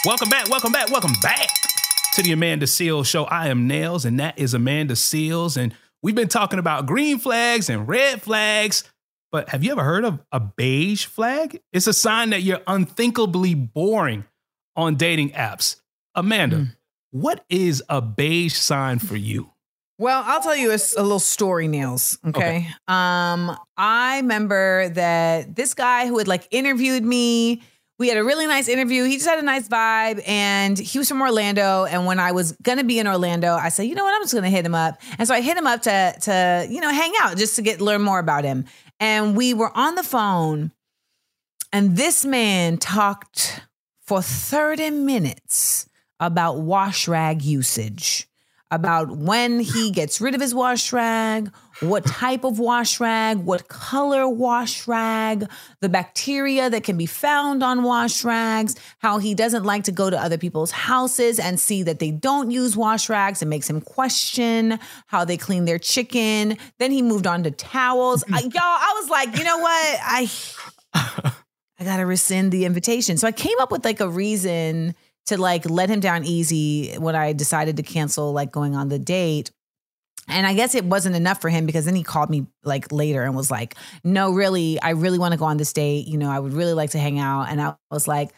Welcome 0.05 0.29
back, 0.29 0.47
welcome 0.47 0.71
back, 0.71 0.91
welcome 0.91 1.13
back 1.23 1.49
to 2.13 2.21
the 2.21 2.31
Amanda 2.31 2.67
Seales 2.67 3.07
Show. 3.07 3.23
I 3.23 3.47
am 3.47 3.67
Nailz, 3.67 4.05
and 4.05 4.19
that 4.19 4.37
is 4.37 4.53
Amanda 4.53 4.93
Seales. 4.93 5.57
And 5.57 5.73
we've 6.03 6.13
been 6.13 6.27
talking 6.27 6.59
about 6.59 6.85
green 6.85 7.17
flags 7.17 7.67
and 7.67 7.87
red 7.87 8.21
flags. 8.21 8.83
But 9.35 9.49
have 9.49 9.65
you 9.65 9.73
ever 9.73 9.83
heard 9.83 10.05
of 10.05 10.23
a 10.31 10.39
beige 10.39 11.07
flag? 11.07 11.59
It's 11.73 11.87
a 11.87 11.93
sign 11.93 12.29
that 12.29 12.43
you're 12.43 12.61
unthinkably 12.67 13.53
boring 13.53 14.23
on 14.77 14.95
dating 14.95 15.31
apps. 15.31 15.75
Amanda, 16.15 16.67
what 17.11 17.43
is 17.49 17.83
a 17.89 18.01
beige 18.01 18.53
sign 18.53 18.99
for 18.99 19.17
you? 19.17 19.51
Well, 19.97 20.23
I'll 20.25 20.41
tell 20.41 20.55
you 20.55 20.71
a 20.71 20.79
little 21.01 21.19
story, 21.19 21.67
Nailz. 21.67 22.17
Okay? 22.25 22.69
Um, 22.87 23.57
I 23.75 24.19
remember 24.21 24.87
that 24.87 25.53
this 25.53 25.73
guy 25.73 26.07
who 26.07 26.17
had 26.17 26.29
like 26.29 26.47
interviewed 26.51 27.03
me. 27.03 27.61
We 27.97 28.09
had 28.09 28.17
a 28.17 28.23
really 28.23 28.45
nice 28.45 28.69
interview. 28.69 29.03
He 29.03 29.15
just 29.15 29.27
had 29.27 29.39
a 29.39 29.41
nice 29.41 29.69
vibe, 29.69 30.21
and 30.27 30.77
he 30.77 30.97
was 30.97 31.07
from 31.07 31.21
Orlando. 31.21 31.85
And 31.85 32.05
when 32.05 32.19
I 32.19 32.33
was 32.33 32.51
gonna 32.61 32.83
be 32.83 32.99
in 32.99 33.07
Orlando, 33.07 33.53
I 33.53 33.69
said, 33.69 33.83
you 33.83 33.95
know 33.95 34.03
what, 34.03 34.13
I'm 34.13 34.21
just 34.21 34.33
gonna 34.33 34.49
hit 34.49 34.65
him 34.65 34.75
up. 34.75 35.01
And 35.17 35.25
so 35.27 35.33
I 35.33 35.39
hit 35.39 35.57
him 35.57 35.67
up 35.67 35.81
to 35.83 36.15
to 36.21 36.67
you 36.69 36.79
know 36.79 36.91
hang 36.91 37.13
out 37.21 37.37
just 37.37 37.57
to 37.57 37.61
get 37.61 37.81
learn 37.81 38.01
more 38.01 38.19
about 38.19 38.45
him. 38.45 38.65
And 38.99 39.35
we 39.35 39.53
were 39.53 39.75
on 39.75 39.95
the 39.95 40.03
phone, 40.03 40.71
and 41.73 41.97
this 41.97 42.23
man 42.23 42.77
talked 42.77 43.61
for 44.01 44.21
30 44.21 44.91
minutes 44.91 45.89
about 46.19 46.59
wash 46.59 47.07
rag 47.07 47.41
usage, 47.41 48.27
about 48.71 49.17
when 49.17 49.59
he 49.59 49.91
gets 49.91 50.21
rid 50.21 50.35
of 50.35 50.41
his 50.41 50.55
wash 50.55 50.93
rag, 50.93 51.51
what 51.81 52.05
type 52.05 52.43
of 52.43 52.59
wash 52.59 52.99
rag, 52.99 53.37
what 53.37 53.67
color 53.67 54.27
wash 54.27 54.87
rag, 54.87 55.49
the 55.81 55.89
bacteria 55.89 56.69
that 56.69 56.83
can 56.83 56.97
be 56.97 57.05
found 57.05 57.63
on 57.63 57.83
wash 57.83 58.23
rags, 58.23 58.75
how 58.99 59.17
he 59.17 59.33
doesn't 59.33 59.63
like 59.63 59.83
to 59.83 59.91
go 59.91 60.09
to 60.09 60.19
other 60.19 60.37
people's 60.37 60.71
houses 60.71 61.39
and 61.39 61.59
see 61.59 61.83
that 61.83 61.99
they 61.99 62.11
don't 62.11 62.51
use 62.51 62.77
wash 62.77 63.09
rags. 63.09 63.41
It 63.41 63.47
makes 63.47 63.69
him 63.69 63.81
question 63.81 64.79
how 65.07 65.25
they 65.25 65.37
clean 65.37 65.65
their 65.65 65.79
chicken. 65.79 66.57
Then 66.79 66.91
he 66.91 67.01
moved 67.01 67.27
on 67.27 67.43
to 67.43 67.51
towels. 67.51 68.23
I, 68.31 68.39
y'all, 68.41 68.51
I 68.55 68.99
was 69.01 69.09
like, 69.09 69.37
you 69.37 69.43
know 69.43 69.57
what? 69.57 69.99
I 70.01 70.29
I 71.77 71.83
gotta 71.83 72.05
rescind 72.05 72.51
the 72.51 72.65
invitation. 72.65 73.17
So 73.17 73.27
I 73.27 73.31
came 73.31 73.59
up 73.59 73.71
with 73.71 73.83
like 73.83 73.99
a 73.99 74.09
reason 74.09 74.95
to 75.25 75.37
like 75.37 75.69
let 75.69 75.89
him 75.89 75.99
down 75.99 76.23
easy 76.23 76.95
when 76.95 77.15
I 77.15 77.33
decided 77.33 77.77
to 77.77 77.83
cancel 77.83 78.31
like 78.31 78.51
going 78.51 78.75
on 78.75 78.89
the 78.89 78.99
date. 78.99 79.51
And 80.27 80.47
I 80.47 80.53
guess 80.55 80.73
it 80.75 80.85
wasn't 80.85 81.15
enough 81.15 81.39
for 81.41 81.49
him 81.49 81.65
because 81.65 81.85
then 81.85 81.95
he 81.95 82.03
called 82.03 82.29
me 82.29 82.47
like 82.63 82.91
later 82.91 83.23
and 83.23 83.35
was 83.35 83.51
like, 83.51 83.75
no, 84.03 84.31
really, 84.31 84.79
I 84.81 84.91
really 84.91 85.19
want 85.19 85.33
to 85.33 85.37
go 85.37 85.45
on 85.45 85.57
this 85.57 85.71
date. 85.71 86.07
You 86.07 86.17
know, 86.17 86.29
I 86.31 86.39
would 86.39 86.53
really 86.53 86.73
like 86.73 86.89
to 86.91 86.99
hang 86.99 87.19
out. 87.19 87.43
And 87.49 87.61
I 87.61 87.75
was 87.91 88.07
like, 88.07 88.31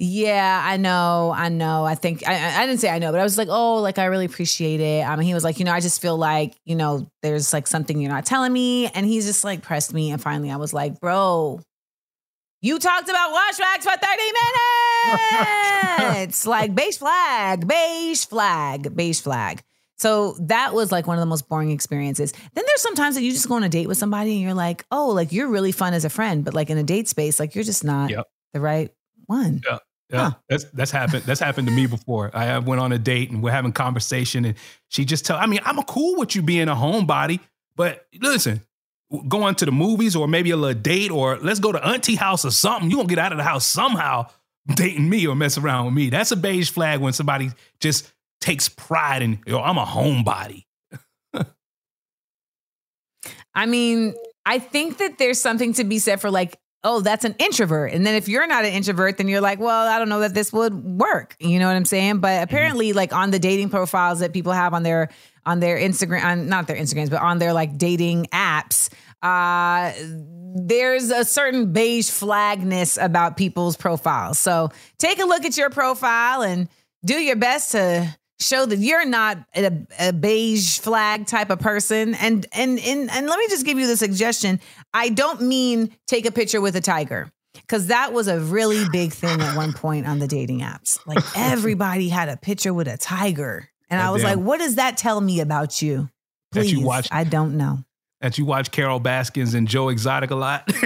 yeah, 0.00 0.62
I 0.64 0.76
know, 0.76 1.32
I 1.36 1.48
know. 1.48 1.84
I 1.84 1.94
think 1.96 2.22
I, 2.26 2.34
I- 2.34 2.62
I 2.62 2.66
didn't 2.66 2.80
say 2.80 2.88
I 2.88 2.98
know, 3.00 3.10
but 3.10 3.20
I 3.20 3.24
was 3.24 3.36
like, 3.36 3.48
oh, 3.50 3.76
like 3.82 3.98
I 3.98 4.04
really 4.06 4.24
appreciate 4.26 4.80
it. 4.80 5.02
Um, 5.02 5.14
and 5.18 5.24
he 5.24 5.34
was 5.34 5.42
like, 5.44 5.58
you 5.58 5.64
know, 5.64 5.72
I 5.72 5.80
just 5.80 6.00
feel 6.00 6.16
like, 6.16 6.54
you 6.64 6.76
know, 6.76 7.06
there's 7.22 7.52
like 7.52 7.66
something 7.66 8.00
you're 8.00 8.10
not 8.12 8.24
telling 8.24 8.52
me. 8.52 8.86
And 8.86 9.04
he's 9.04 9.26
just 9.26 9.42
like 9.44 9.62
pressed 9.62 9.92
me. 9.92 10.10
And 10.12 10.22
finally 10.22 10.50
I 10.52 10.56
was 10.56 10.72
like, 10.72 11.00
bro, 11.00 11.60
you 12.62 12.78
talked 12.78 13.08
about 13.08 13.32
wash 13.32 13.58
rags 13.60 13.84
for 13.84 13.90
30 13.96 14.22
minutes. 16.14 16.46
like 16.46 16.74
beige 16.74 16.96
flag, 16.96 17.66
beige 17.66 18.24
flag, 18.24 18.94
beige 18.96 19.20
flag. 19.20 19.62
So 19.98 20.36
that 20.40 20.74
was 20.74 20.92
like 20.92 21.06
one 21.06 21.16
of 21.16 21.20
the 21.20 21.26
most 21.26 21.48
boring 21.48 21.70
experiences. 21.70 22.32
Then 22.32 22.64
there's 22.66 22.82
sometimes 22.82 23.16
that 23.16 23.22
you 23.22 23.32
just 23.32 23.48
go 23.48 23.54
on 23.56 23.64
a 23.64 23.68
date 23.68 23.88
with 23.88 23.98
somebody 23.98 24.32
and 24.32 24.40
you're 24.40 24.54
like, 24.54 24.84
oh, 24.90 25.08
like 25.08 25.32
you're 25.32 25.48
really 25.48 25.72
fun 25.72 25.92
as 25.92 26.04
a 26.04 26.10
friend, 26.10 26.44
but 26.44 26.54
like 26.54 26.70
in 26.70 26.78
a 26.78 26.82
date 26.84 27.08
space, 27.08 27.40
like 27.40 27.54
you're 27.54 27.64
just 27.64 27.84
not 27.84 28.10
Yep. 28.10 28.26
the 28.52 28.60
right 28.60 28.92
one. 29.26 29.60
Yeah. 29.64 29.78
Yeah, 30.10 30.30
that's 30.48 30.64
that's 30.72 30.90
happened. 30.90 31.24
That's 31.24 31.38
happened 31.38 31.68
to 31.68 31.74
me 31.74 31.86
before. 31.86 32.30
I 32.32 32.60
went 32.60 32.80
on 32.80 32.92
a 32.92 32.98
date 32.98 33.30
and 33.30 33.42
we're 33.42 33.50
having 33.50 33.72
conversation, 33.72 34.46
and 34.46 34.54
she 34.88 35.04
just 35.04 35.26
tell. 35.26 35.36
I 35.36 35.44
mean, 35.44 35.60
I'm 35.66 35.82
cool 35.82 36.16
with 36.16 36.34
you 36.34 36.40
being 36.40 36.68
a 36.68 36.74
homebody, 36.74 37.40
but 37.76 38.06
listen, 38.18 38.62
going 39.28 39.54
to 39.56 39.66
the 39.66 39.70
movies 39.70 40.16
or 40.16 40.26
maybe 40.26 40.50
a 40.50 40.56
little 40.56 40.80
date 40.80 41.10
or 41.10 41.36
let's 41.36 41.60
go 41.60 41.72
to 41.72 41.86
auntie 41.86 42.14
house 42.14 42.46
or 42.46 42.50
something. 42.50 42.90
You 42.90 42.96
gonna 42.96 43.08
get 43.08 43.18
out 43.18 43.32
of 43.32 43.38
the 43.38 43.44
house 43.44 43.66
somehow, 43.66 44.28
dating 44.74 45.10
me 45.10 45.26
or 45.26 45.34
mess 45.34 45.58
around 45.58 45.84
with 45.84 45.94
me. 45.94 46.08
That's 46.08 46.30
a 46.30 46.36
beige 46.36 46.70
flag 46.70 47.00
when 47.00 47.12
somebody 47.12 47.50
just 47.80 48.10
takes 48.48 48.68
pride 48.70 49.20
in. 49.20 49.38
Yo, 49.46 49.60
I'm 49.60 49.76
a 49.76 49.84
homebody. 49.84 50.64
I 53.54 53.66
mean, 53.66 54.14
I 54.46 54.58
think 54.58 54.98
that 54.98 55.18
there's 55.18 55.38
something 55.38 55.74
to 55.74 55.84
be 55.84 55.98
said 55.98 56.20
for 56.20 56.30
like, 56.30 56.58
oh, 56.82 57.00
that's 57.00 57.26
an 57.26 57.34
introvert. 57.38 57.92
And 57.92 58.06
then 58.06 58.14
if 58.14 58.26
you're 58.26 58.46
not 58.46 58.64
an 58.64 58.72
introvert, 58.72 59.18
then 59.18 59.28
you're 59.28 59.42
like, 59.42 59.58
well, 59.58 59.86
I 59.86 59.98
don't 59.98 60.08
know 60.08 60.20
that 60.20 60.32
this 60.32 60.50
would 60.52 60.72
work. 60.82 61.36
You 61.40 61.58
know 61.58 61.66
what 61.66 61.76
I'm 61.76 61.84
saying? 61.84 62.20
But 62.20 62.42
apparently, 62.42 62.94
like 62.94 63.12
on 63.12 63.30
the 63.30 63.38
dating 63.38 63.68
profiles 63.68 64.20
that 64.20 64.32
people 64.32 64.52
have 64.52 64.72
on 64.72 64.82
their 64.82 65.10
on 65.44 65.60
their 65.60 65.76
Instagram, 65.76 66.24
on, 66.24 66.48
not 66.48 66.68
their 66.68 66.76
Instagrams, 66.76 67.10
but 67.10 67.20
on 67.20 67.38
their 67.38 67.52
like 67.52 67.76
dating 67.76 68.26
apps, 68.26 68.88
uh, 69.22 69.92
there's 70.54 71.10
a 71.10 71.24
certain 71.24 71.72
beige 71.72 72.08
flagness 72.08 72.96
about 72.96 73.36
people's 73.36 73.76
profiles. 73.76 74.38
So 74.38 74.70
take 74.98 75.18
a 75.18 75.26
look 75.26 75.44
at 75.44 75.58
your 75.58 75.68
profile 75.68 76.42
and 76.42 76.68
do 77.04 77.14
your 77.14 77.36
best 77.36 77.72
to 77.72 78.16
show 78.40 78.66
that 78.66 78.78
you're 78.78 79.04
not 79.04 79.38
a, 79.56 79.72
a 79.98 80.12
beige 80.12 80.78
flag 80.78 81.26
type 81.26 81.50
of 81.50 81.58
person. 81.58 82.14
And, 82.14 82.46
and 82.52 82.78
and 82.78 83.10
and 83.10 83.26
let 83.26 83.38
me 83.38 83.46
just 83.48 83.64
give 83.66 83.78
you 83.78 83.86
the 83.86 83.96
suggestion. 83.96 84.60
I 84.94 85.08
don't 85.08 85.42
mean 85.42 85.94
take 86.06 86.26
a 86.26 86.32
picture 86.32 86.60
with 86.60 86.76
a 86.76 86.80
tiger. 86.80 87.30
Cause 87.66 87.88
that 87.88 88.12
was 88.12 88.28
a 88.28 88.38
really 88.38 88.84
big 88.92 89.12
thing 89.12 89.40
at 89.40 89.56
one 89.56 89.72
point 89.72 90.06
on 90.06 90.20
the 90.20 90.28
dating 90.28 90.60
apps. 90.60 90.98
Like 91.06 91.24
everybody 91.36 92.08
had 92.08 92.28
a 92.28 92.36
picture 92.36 92.72
with 92.72 92.86
a 92.88 92.96
tiger. 92.96 93.68
And 93.90 94.00
I 94.00 94.10
was 94.10 94.22
like, 94.22 94.38
what 94.38 94.58
does 94.58 94.76
that 94.76 94.96
tell 94.96 95.20
me 95.20 95.40
about 95.40 95.82
you? 95.82 96.08
That 96.52 96.60
Please. 96.60 96.72
you 96.74 96.84
watch- 96.84 97.08
I 97.10 97.24
don't 97.24 97.56
know. 97.56 97.78
That 98.20 98.36
you 98.36 98.44
watch 98.44 98.70
Carol 98.70 99.00
Baskins 99.00 99.54
and 99.54 99.66
Joe 99.66 99.88
Exotic 99.88 100.30
a 100.30 100.34
lot. 100.34 100.70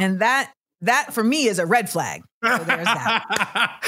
And 0.00 0.20
that 0.20 0.50
that 0.82 1.12
for 1.12 1.22
me 1.22 1.46
is 1.46 1.58
a 1.58 1.66
red 1.66 1.90
flag. 1.90 2.22
So 2.42 2.56
there's 2.64 2.84
that. 2.84 3.80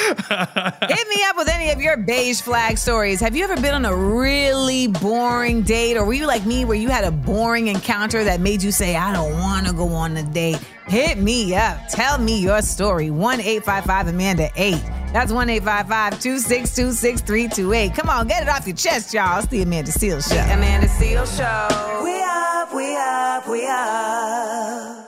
Hit 0.88 1.08
me 1.08 1.16
up 1.28 1.36
with 1.38 1.48
any 1.48 1.70
of 1.70 1.80
your 1.80 1.96
beige 1.96 2.42
flag 2.42 2.76
stories. 2.76 3.18
Have 3.20 3.34
you 3.34 3.44
ever 3.44 3.56
been 3.56 3.74
on 3.74 3.86
a 3.86 3.96
really 3.96 4.88
boring 4.88 5.62
date, 5.62 5.96
or 5.96 6.04
were 6.04 6.12
you 6.12 6.26
like 6.26 6.44
me 6.44 6.66
where 6.66 6.76
you 6.76 6.90
had 6.90 7.04
a 7.04 7.10
boring 7.10 7.68
encounter 7.68 8.22
that 8.24 8.40
made 8.40 8.62
you 8.62 8.70
say, 8.70 8.94
I 8.94 9.12
don't 9.12 9.32
want 9.38 9.66
to 9.68 9.72
go 9.72 9.88
on 9.88 10.16
a 10.18 10.22
date? 10.22 10.58
Hit 10.86 11.16
me 11.16 11.54
up. 11.54 11.78
Tell 11.88 12.18
me 12.18 12.40
your 12.42 12.60
story. 12.60 13.10
1 13.10 13.40
855 13.40 14.08
Amanda 14.08 14.50
8. 14.56 14.82
That's 15.12 15.32
1 15.32 15.48
855 15.48 16.20
262 16.20 16.92
6328. 16.92 17.94
Come 17.94 18.10
on, 18.10 18.28
get 18.28 18.42
it 18.42 18.48
off 18.50 18.66
your 18.66 18.76
chest, 18.76 19.14
y'all. 19.14 19.38
It's 19.38 19.48
the 19.48 19.62
Amanda 19.62 19.92
Seales 19.92 20.28
Show. 20.28 20.40
Amanda 20.52 20.88
Seal 20.88 21.24
Show. 21.24 22.02
We 22.04 22.22
up, 22.22 22.74
we 22.74 22.96
up, 22.96 23.48
we 23.48 23.66
up. 23.66 25.01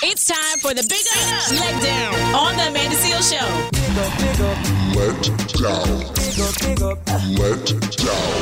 It's 0.00 0.26
time 0.26 0.58
for 0.60 0.72
the 0.74 0.86
Big 0.88 1.04
Up 1.12 1.50
Let 1.58 1.82
Down 1.82 2.14
on 2.32 2.56
the 2.56 2.68
Amanda 2.68 2.94
Seales 2.94 3.32
Show. 3.32 3.68
Big 3.72 3.98
up, 3.98 4.16
big 4.20 4.40
up. 4.40 4.56
Let 4.94 5.18
down. 5.58 5.98
Big 6.14 6.38
up, 6.38 6.54
big 6.60 6.82
up. 6.82 6.98
Let 7.36 7.66
down. 7.96 8.38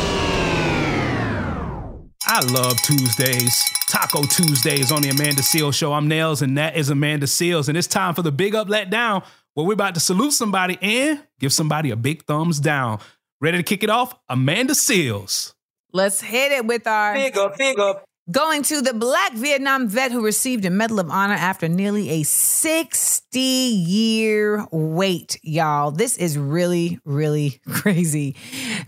I 2.26 2.40
love 2.52 2.76
Tuesdays. 2.82 3.64
Taco 3.90 4.24
Tuesdays 4.24 4.92
on 4.92 5.00
the 5.00 5.08
Amanda 5.08 5.40
Seales 5.40 5.72
Show. 5.72 5.94
I'm 5.94 6.10
Nailz, 6.10 6.42
and 6.42 6.58
that 6.58 6.76
is 6.76 6.90
Amanda 6.90 7.24
Seales. 7.24 7.70
And 7.70 7.78
it's 7.78 7.86
time 7.86 8.14
for 8.14 8.20
the 8.20 8.32
Big 8.32 8.54
Up 8.54 8.68
Let 8.68 8.90
Down, 8.90 9.22
where 9.54 9.64
we're 9.66 9.72
about 9.72 9.94
to 9.94 10.00
salute 10.00 10.32
somebody 10.32 10.76
and 10.82 11.22
give 11.40 11.54
somebody 11.54 11.90
a 11.90 11.96
big 11.96 12.24
thumbs 12.26 12.60
down. 12.60 12.98
Ready 13.40 13.56
to 13.56 13.62
kick 13.64 13.82
it 13.82 13.88
off? 13.88 14.14
Amanda 14.28 14.74
Seales. 14.74 15.54
Let's 15.92 16.20
hit 16.20 16.52
it 16.52 16.66
with 16.66 16.86
our 16.86 17.14
Big 17.14 17.38
up, 17.38 17.56
big 17.56 17.80
up. 17.80 18.05
Going 18.28 18.64
to 18.64 18.80
the 18.80 18.92
black 18.92 19.34
Vietnam 19.34 19.86
vet 19.86 20.10
who 20.10 20.24
received 20.24 20.64
a 20.64 20.70
Medal 20.70 20.98
of 20.98 21.10
Honor 21.10 21.34
after 21.34 21.68
nearly 21.68 22.10
a 22.10 22.22
60 22.24 23.38
year 23.38 24.66
wait, 24.72 25.38
y'all. 25.42 25.92
This 25.92 26.16
is 26.16 26.36
really, 26.36 26.98
really 27.04 27.60
crazy. 27.70 28.34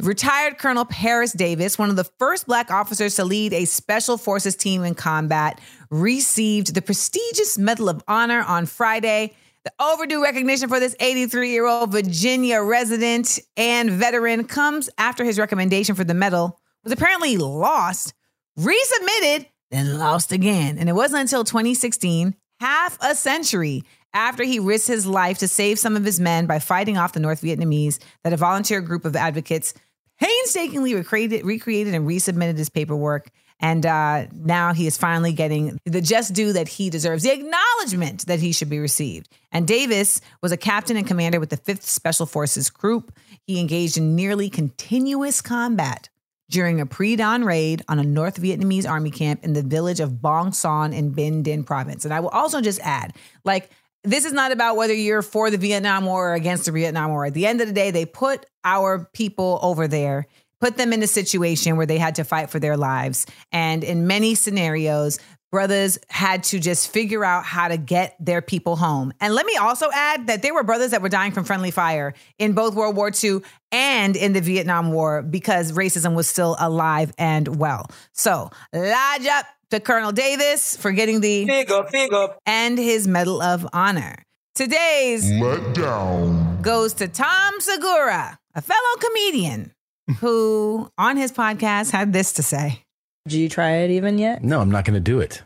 Retired 0.01 0.59
Colonel 0.59 0.85
Paris 0.85 1.33
Davis, 1.33 1.79
one 1.79 1.89
of 1.89 1.95
the 1.95 2.09
first 2.19 2.47
black 2.47 2.73
officers 2.73 3.15
to 3.15 3.25
lead 3.25 3.53
a 3.53 3.65
special 3.65 4.19
forces 4.19 4.57
team 4.57 4.83
in 4.83 4.97
combat, 4.97 5.61
received 5.91 6.75
the 6.75 6.83
prestigious 6.83 7.57
Medal 7.57 7.89
of 7.89 8.03
Honor 8.09 8.43
on 8.43 8.67
Friday. 8.67 9.35
The 9.63 9.73
overdue 9.79 10.23
recognition 10.23 10.69
for 10.69 10.81
this 10.81 10.97
83 10.99 11.51
year 11.53 11.67
old 11.67 11.93
Virginia 11.93 12.61
resident 12.61 13.39
and 13.57 13.91
veteran 13.91 14.45
comes 14.45 14.91
after 14.99 15.23
his 15.23 15.39
recommendation 15.39 15.95
for 15.95 16.05
the 16.05 16.15
medal 16.15 16.59
was 16.83 16.93
apparently 16.93 17.37
lost 17.37 18.15
resubmitted, 18.59 19.47
then 19.71 19.99
lost 19.99 20.33
again. 20.33 20.79
And 20.79 20.89
it 20.89 20.95
wasn't 20.95 21.23
until 21.23 21.45
2016, 21.45 22.35
half 22.61 22.99
a 23.01 23.15
century 23.15 23.85
after 24.15 24.43
he 24.43 24.59
risked 24.59 24.89
his 24.89 25.07
life 25.07 25.39
to 25.39 25.49
save 25.49 25.79
some 25.79 25.97
of 25.97 26.05
his 26.05 26.19
men 26.19 26.47
by 26.47 26.59
fighting 26.59 26.97
off 26.97 27.13
the 27.13 27.21
North 27.21 27.43
Vietnamese, 27.43 27.99
that 28.25 28.33
a 28.33 28.37
volunteer 28.37 28.81
group 28.81 29.05
of 29.05 29.15
advocates 29.15 29.75
painstakingly 30.19 30.95
recreated, 30.95 31.45
recreated 31.45 31.95
and 31.95 32.07
resubmitted 32.07 32.57
his 32.57 32.69
paperwork. 32.69 33.31
And 33.61 33.85
uh, 33.85 34.27
now 34.33 34.73
he 34.73 34.87
is 34.87 34.97
finally 34.97 35.33
getting 35.33 35.79
the 35.85 36.01
just 36.01 36.33
due 36.33 36.53
that 36.53 36.69
he 36.69 36.91
deserves, 36.91 37.25
the 37.25 37.33
acknowledgement 37.33 38.27
that 38.27 38.39
he 38.39 38.53
should 38.53 38.71
be 38.71 38.79
received. 38.79 39.29
And 39.51 39.67
Davis 39.67 40.21
was 40.43 40.53
a 40.53 40.57
captain 40.57 40.97
and 40.97 41.07
commander 41.07 41.41
with 41.41 41.51
the 41.51 41.57
5th 41.57 41.83
Special 41.83 42.25
Forces 42.25 42.71
Group. 42.71 43.13
He 43.47 43.59
engaged 43.59 43.97
in 43.97 44.15
nearly 44.15 44.49
continuous 44.49 45.41
combat 45.41 46.09
during 46.51 46.81
a 46.81 46.87
pre-dawn 46.87 47.45
raid 47.45 47.83
on 47.89 47.99
a 47.99 48.03
North 48.03 48.41
Vietnamese 48.41 48.89
army 48.89 49.11
camp 49.11 49.45
in 49.45 49.53
the 49.53 49.63
village 49.63 50.01
of 50.01 50.23
Bong 50.23 50.53
Son 50.53 50.93
in 50.93 51.15
Binh 51.15 51.43
Dinh 51.43 51.67
province. 51.67 52.05
And 52.05 52.15
I 52.15 52.21
will 52.21 52.31
also 52.31 52.61
just 52.61 52.81
add, 52.81 53.15
like, 53.45 53.71
this 54.05 54.25
is 54.25 54.33
not 54.33 54.53
about 54.53 54.77
whether 54.77 54.95
you're 54.95 55.23
for 55.23 55.51
the 55.51 55.59
Vietnam 55.59 56.07
War 56.07 56.31
or 56.31 56.35
against 56.35 56.65
the 56.65 56.73
Vietnam 56.73 57.11
War. 57.11 57.27
At 57.27 57.35
the 57.35 57.47
end 57.47 57.61
of 57.61 57.67
the 57.67 57.75
day, 57.75 57.91
they 57.91 58.07
put 58.07 58.47
our 58.65 59.11
people 59.13 59.59
over 59.61 59.89
there, 59.89 60.27
put 60.61 60.77
them 60.77 60.93
in 60.93 61.03
a 61.03 61.07
situation 61.07 61.77
where 61.77 61.87
they 61.87 61.99
had 61.99 62.15
to 62.15 62.25
fight 62.25 62.49
for 62.49 62.59
their 62.59 62.77
lives. 62.77 63.27
And 63.53 63.85
in 63.85 64.07
many 64.07 64.35
scenarios, 64.35 65.19
brothers 65.51 65.99
had 66.09 66.43
to 66.45 66.59
just 66.59 66.91
figure 66.93 67.25
out 67.25 67.45
how 67.45 67.69
to 67.69 67.77
get 67.77 68.15
their 68.21 68.43
people 68.43 68.77
home. 68.77 69.13
And 69.21 69.35
let 69.35 69.47
me 69.47 69.57
also 69.57 69.89
add 69.93 70.27
that 70.27 70.43
there 70.43 70.53
were 70.55 70.63
brothers 70.63 70.91
that 70.91 71.01
were 71.03 71.09
dying 71.09 71.33
from 71.33 71.45
friendly 71.45 71.71
fire 71.71 72.15
in 72.39 72.53
both 72.53 72.75
World 72.75 72.97
War 72.97 73.11
II 73.23 73.41
and 73.73 74.15
in 74.17 74.33
the 74.35 74.41
Vietnam 74.41 74.93
War 74.93 75.23
because 75.23 75.73
racism 75.73 76.15
was 76.15 76.29
still 76.29 76.57
alive 76.59 77.13
and 77.19 77.57
well. 77.59 77.87
So, 78.13 78.51
lodge 78.75 79.27
up 79.27 79.47
to 79.71 79.81
Colonel 79.81 80.13
Davis 80.13 80.77
for 80.77 80.93
getting 80.93 81.21
the 81.21 81.45
Big 81.45 81.71
up, 81.71 81.91
big 81.93 82.13
up. 82.13 82.39
and 82.47 82.79
his 82.79 83.07
Medal 83.09 83.41
of 83.43 83.67
Honor. 83.73 84.17
Today's 84.55 85.31
Let 85.31 85.75
down. 85.75 86.61
goes 86.63 86.93
to 86.95 87.07
Tom 87.09 87.55
Segura, 87.61 88.39
a 88.55 88.61
fellow 88.63 88.97
comedian 89.01 89.73
who 90.21 90.91
on 90.99 91.17
his 91.17 91.31
podcast 91.33 91.91
had 91.93 92.13
this 92.13 92.33
to 92.35 92.43
say. 92.43 92.83
Did 93.29 93.37
you 93.37 93.49
try 93.51 93.71
it 93.79 93.91
even 93.91 94.17
yet? 94.19 94.43
No, 94.43 94.61
I'm 94.61 94.71
not 94.71 94.85
going 94.87 94.95
to 94.95 95.01
do 95.01 95.21
it. 95.21 95.43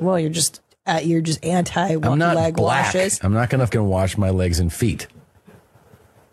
Well, 0.00 0.18
you're 0.18 0.30
just 0.30 0.60
uh, 0.86 0.98
you're 1.02 1.20
just 1.20 1.44
anti 1.44 1.92
I'm 1.94 2.18
not 2.18 2.34
leg 2.34 2.56
black. 2.56 2.92
washes. 2.92 3.20
I'm 3.22 3.32
not 3.32 3.50
going 3.50 3.64
to 3.68 3.82
wash 3.84 4.18
my 4.18 4.30
legs 4.30 4.58
and 4.58 4.72
feet. 4.72 5.06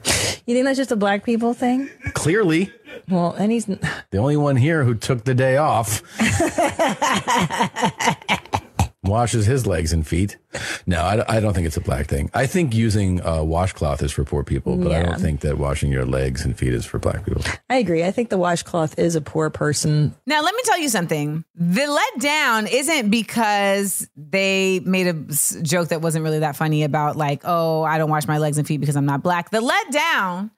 You 0.04 0.56
think 0.56 0.66
that's 0.66 0.78
just 0.78 0.92
a 0.92 0.96
black 0.96 1.24
people 1.24 1.54
thing? 1.54 1.88
Clearly, 2.14 2.72
Well, 3.10 3.34
and 3.34 3.52
he's 3.52 3.66
the 3.66 4.18
only 4.18 4.38
one 4.38 4.56
here 4.56 4.84
who 4.86 4.96
took 4.96 5.24
the 5.26 5.36
day 5.36 5.58
off 5.58 6.02
washes 9.08 9.46
his 9.46 9.66
legs 9.66 9.94
and 9.94 10.06
feet. 10.06 10.38
No, 10.86 11.02
I, 11.02 11.38
I 11.38 11.40
don't 11.40 11.54
think 11.54 11.68
it's 11.68 11.78
a 11.78 11.82
black 11.82 12.08
thing. 12.08 12.30
I 12.34 12.46
think 12.48 12.74
using 12.74 13.22
a 13.24 13.44
washcloth 13.44 14.02
is 14.02 14.12
for 14.12 14.24
poor 14.24 14.44
people, 14.44 14.78
but 14.78 14.92
I 14.92 15.04
don't 15.04 15.20
think 15.20 15.42
that 15.42 15.58
washing 15.58 15.92
your 15.92 16.06
legs 16.06 16.44
and 16.46 16.58
feet 16.58 16.74
is 16.74 16.86
for 16.86 17.00
black 17.00 17.26
people. 17.26 17.44
I 17.70 17.78
agree. 17.78 18.04
I 18.04 18.12
think 18.12 18.30
the 18.30 18.38
washcloth 18.38 18.98
is 18.98 19.16
a 19.16 19.22
poor 19.22 19.50
person. 19.50 20.16
Now, 20.26 20.42
let 20.42 20.56
me 20.56 20.62
tell 20.66 20.80
you 20.80 20.90
something. 20.90 21.44
The 21.56 21.82
letdown 22.18 22.72
isn't 22.72 23.10
because 23.10 24.10
they 24.16 24.80
made 24.84 25.08
a 25.08 25.14
joke 25.62 25.90
that 25.90 26.02
wasn't 26.02 26.24
really 26.24 26.40
that 26.40 26.56
funny 26.56 26.84
about, 26.84 27.16
like, 27.16 27.42
oh, 27.44 27.84
I 27.84 27.98
don't 27.98 28.10
wash 28.10 28.28
my 28.28 28.38
legs 28.38 28.58
and 28.58 28.68
feet 28.68 28.80
because 28.80 28.96
I'm 28.96 29.06
not 29.06 29.22
black. 29.22 29.52
The 29.52 29.62
letdown 29.62 30.52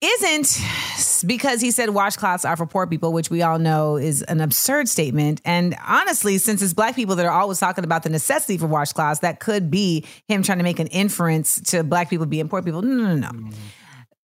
isn't 0.00 0.62
because 1.26 1.60
he 1.60 1.70
said 1.72 1.88
washcloths 1.88 2.48
are 2.48 2.56
for 2.56 2.66
poor 2.66 2.86
people, 2.86 3.12
which 3.12 3.30
we 3.30 3.42
all 3.42 3.58
know 3.58 3.96
is 3.96 4.22
an 4.22 4.40
absurd 4.40 4.88
statement. 4.88 5.40
And 5.44 5.76
honestly, 5.86 6.38
since 6.38 6.62
it's 6.62 6.72
black 6.72 6.94
people 6.94 7.16
that 7.16 7.26
are 7.26 7.32
always 7.32 7.58
talking 7.58 7.84
about 7.84 8.04
the 8.04 8.10
necessity 8.10 8.58
for 8.58 8.68
washcloths, 8.68 9.20
that 9.20 9.40
could 9.40 9.70
be 9.70 10.06
him 10.28 10.42
trying 10.42 10.58
to 10.58 10.64
make 10.64 10.78
an 10.78 10.86
inference 10.88 11.60
to 11.72 11.82
black 11.82 12.10
people 12.10 12.26
being 12.26 12.48
poor 12.48 12.62
people. 12.62 12.82
No, 12.82 12.94
no, 12.94 13.06
no, 13.06 13.16
no 13.16 13.28
mm-hmm. 13.28 13.50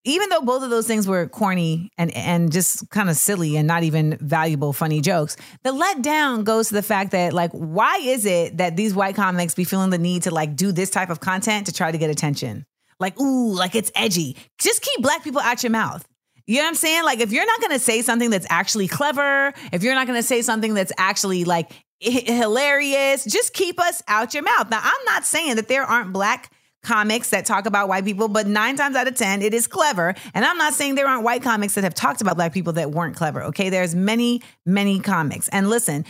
even 0.05 0.29
though 0.29 0.43
both 0.43 0.63
of 0.63 0.71
those 0.71 0.87
things 0.87 1.09
were 1.09 1.27
corny 1.27 1.91
and 1.99 2.13
and 2.13 2.53
just 2.53 2.89
kind 2.91 3.11
of 3.11 3.17
silly 3.17 3.57
and 3.57 3.67
not 3.67 3.83
even 3.83 4.17
valuable 4.21 4.73
funny 4.73 5.01
jokes 5.01 5.37
the 5.63 5.71
letdown 5.71 6.45
goes 6.45 6.69
to 6.69 6.75
the 6.75 6.83
fact 6.83 7.11
that 7.13 7.33
like 7.33 7.51
why 7.53 7.97
is 8.03 8.25
it 8.27 8.59
that 8.59 8.77
these 8.77 8.95
white 8.95 9.17
comics 9.17 9.55
be 9.55 9.65
feeling 9.65 9.91
the 9.91 9.99
need 9.99 10.23
to 10.23 10.31
like 10.31 10.55
do 10.55 10.73
this 10.73 10.91
type 10.91 11.11
of 11.11 11.21
content 11.21 11.67
to 11.67 11.73
try 11.73 11.91
to 11.91 11.99
get 11.99 12.11
attention 12.11 12.65
like 13.00 13.18
ooh 13.20 13.52
like 13.54 13.74
it's 13.74 13.90
edgy 13.94 14.37
just 14.59 14.83
keep 14.83 15.02
black 15.02 15.22
people 15.24 15.40
out 15.40 15.62
your 15.62 15.70
mouth 15.70 16.07
you 16.46 16.57
know 16.57 16.64
what 16.64 16.68
I'm 16.68 16.74
saying? 16.74 17.04
Like, 17.04 17.20
if 17.20 17.33
you're 17.33 17.46
not 17.46 17.61
to 17.70 17.78
say 17.78 18.02
something 18.02 18.28
that's 18.28 18.46
actually 18.50 18.87
clever, 18.87 19.54
if 19.72 19.83
you're 19.83 19.94
not 19.94 20.07
to 20.07 20.22
say 20.22 20.42
something 20.42 20.74
that's 20.74 20.92
actually 20.98 21.44
like 21.44 21.72
hilarious, 22.00 23.24
just 23.24 23.54
keep 23.54 23.80
us 23.80 24.02
out 24.09 24.35
your 24.35 24.42
mouth. 24.42 24.70
Now, 24.70 24.80
I'm 24.83 25.04
not 25.07 25.24
saying 25.24 25.57
that 25.57 25.68
there 25.68 25.85
aren't 25.85 26.12
black 26.12 26.52
comics 26.83 27.30
that 27.30 27.46
talk 27.46 27.64
about 27.64 27.88
white 27.88 28.04
people, 28.04 28.28
but 28.28 28.46
nine 28.46 28.76
times 28.76 28.94
out 28.94 29.09
of 29.09 29.14
10, 29.14 29.40
it 29.40 29.54
is 29.54 29.66
clever. 29.66 30.14
And 30.35 30.44
I'm 30.44 30.59
not 30.59 30.74
saying 30.74 30.96
there 30.96 31.09
aren't 31.09 31.24
white 31.24 31.42
comics 31.42 31.74
that 31.76 31.85
have 31.85 31.94
talked 31.94 32.20
about 32.20 32.37
black 32.37 32.52
people 32.52 32.74
that 32.74 32.90
weren't 32.90 33.16
clever. 33.16 33.42
Okay. 33.44 33.70
There's 33.70 33.94
many, 33.94 34.42
many 34.66 35.00
comics. 35.00 35.48
And 35.48 35.70
listen, 35.70 36.04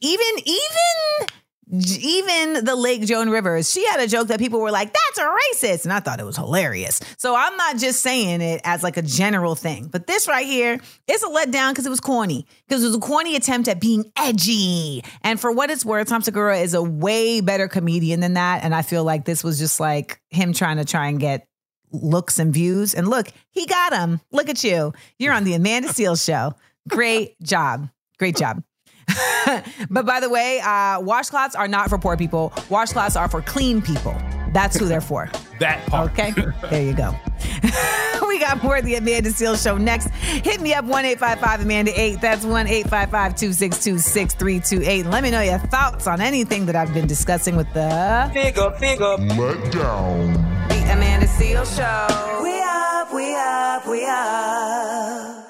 even, 0.00 0.26
even, 0.46 1.28
even 1.72 2.64
the 2.64 2.76
Lake 2.76 3.02
Joan 3.02 3.30
Rivers, 3.30 3.70
she 3.72 3.86
had 3.86 4.00
a 4.00 4.06
joke 4.06 4.28
that 4.28 4.38
people 4.38 4.60
were 4.60 4.70
like, 4.70 4.92
that's 4.92 5.18
a 5.18 5.30
racist. 5.30 5.84
And 5.84 5.92
I 5.92 6.00
thought 6.00 6.20
it 6.20 6.26
was 6.26 6.36
hilarious. 6.36 7.00
So 7.16 7.34
I'm 7.34 7.56
not 7.56 7.78
just 7.78 8.02
saying 8.02 8.42
it 8.42 8.60
as 8.64 8.82
like 8.82 8.96
a 8.96 9.02
general 9.02 9.54
thing, 9.54 9.86
but 9.86 10.06
this 10.06 10.28
right 10.28 10.46
here 10.46 10.78
is 11.08 11.22
a 11.22 11.28
letdown 11.28 11.70
because 11.70 11.86
it 11.86 11.90
was 11.90 12.00
corny, 12.00 12.46
because 12.68 12.82
it 12.82 12.88
was 12.88 12.96
a 12.96 13.00
corny 13.00 13.36
attempt 13.36 13.68
at 13.68 13.80
being 13.80 14.10
edgy. 14.16 15.02
And 15.22 15.40
for 15.40 15.50
what 15.50 15.70
it's 15.70 15.84
worth, 15.84 16.08
Tom 16.08 16.22
Segura 16.22 16.58
is 16.58 16.74
a 16.74 16.82
way 16.82 17.40
better 17.40 17.66
comedian 17.68 18.20
than 18.20 18.34
that. 18.34 18.62
And 18.62 18.74
I 18.74 18.82
feel 18.82 19.04
like 19.04 19.24
this 19.24 19.42
was 19.42 19.58
just 19.58 19.80
like 19.80 20.20
him 20.30 20.52
trying 20.52 20.76
to 20.76 20.84
try 20.84 21.08
and 21.08 21.18
get 21.18 21.48
looks 21.92 22.38
and 22.38 22.52
views. 22.52 22.94
And 22.94 23.08
look, 23.08 23.28
he 23.50 23.66
got 23.66 23.90
them. 23.90 24.20
Look 24.32 24.48
at 24.48 24.62
you. 24.64 24.92
You're 25.18 25.32
on 25.32 25.44
the 25.44 25.54
Amanda 25.54 25.88
Seales 25.88 26.24
show. 26.24 26.54
Great 26.88 27.40
job. 27.40 27.88
Great 28.18 28.36
job. 28.36 28.62
but 29.90 30.06
by 30.06 30.20
the 30.20 30.28
way, 30.30 30.60
uh, 30.60 31.00
washcloths 31.00 31.56
are 31.56 31.68
not 31.68 31.88
for 31.88 31.98
poor 31.98 32.16
people. 32.16 32.50
Washcloths 32.68 33.18
are 33.18 33.28
for 33.28 33.42
clean 33.42 33.82
people. 33.82 34.14
That's 34.52 34.76
who 34.78 34.86
they're 34.86 35.00
for. 35.00 35.30
That 35.60 35.86
part. 35.86 36.10
Okay, 36.10 36.32
there 36.68 36.82
you 36.82 36.94
go. 36.94 37.14
we 37.62 38.26
we 38.28 38.38
got 38.40 38.60
more 38.60 38.76
of 38.76 38.84
the 38.84 38.96
Amanda 38.96 39.30
Seales 39.30 39.62
Show 39.62 39.78
next. 39.78 40.08
Hit 40.08 40.60
me 40.60 40.74
up 40.74 40.84
1 40.84 41.04
855 41.04 41.60
Amanda 41.60 41.92
8. 41.98 42.20
That's 42.20 42.44
1 42.44 42.66
855 42.66 43.36
262 43.36 43.98
6328. 43.98 45.06
Let 45.06 45.22
me 45.22 45.30
know 45.30 45.40
your 45.42 45.60
thoughts 45.60 46.08
on 46.08 46.20
anything 46.20 46.66
that 46.66 46.74
I've 46.74 46.92
been 46.92 47.06
discussing 47.06 47.54
with 47.54 47.72
the 47.72 48.28
Figure, 48.34 48.72
figure. 48.72 49.16
Let 49.16 49.72
down. 49.72 50.32
The 50.68 50.92
Amanda 50.92 51.26
Seales 51.28 51.70
Show. 51.76 52.42
We 52.42 52.60
up, 52.60 53.14
we 53.14 53.36
up, 53.36 53.86
we 53.86 54.04
up. 54.06 55.43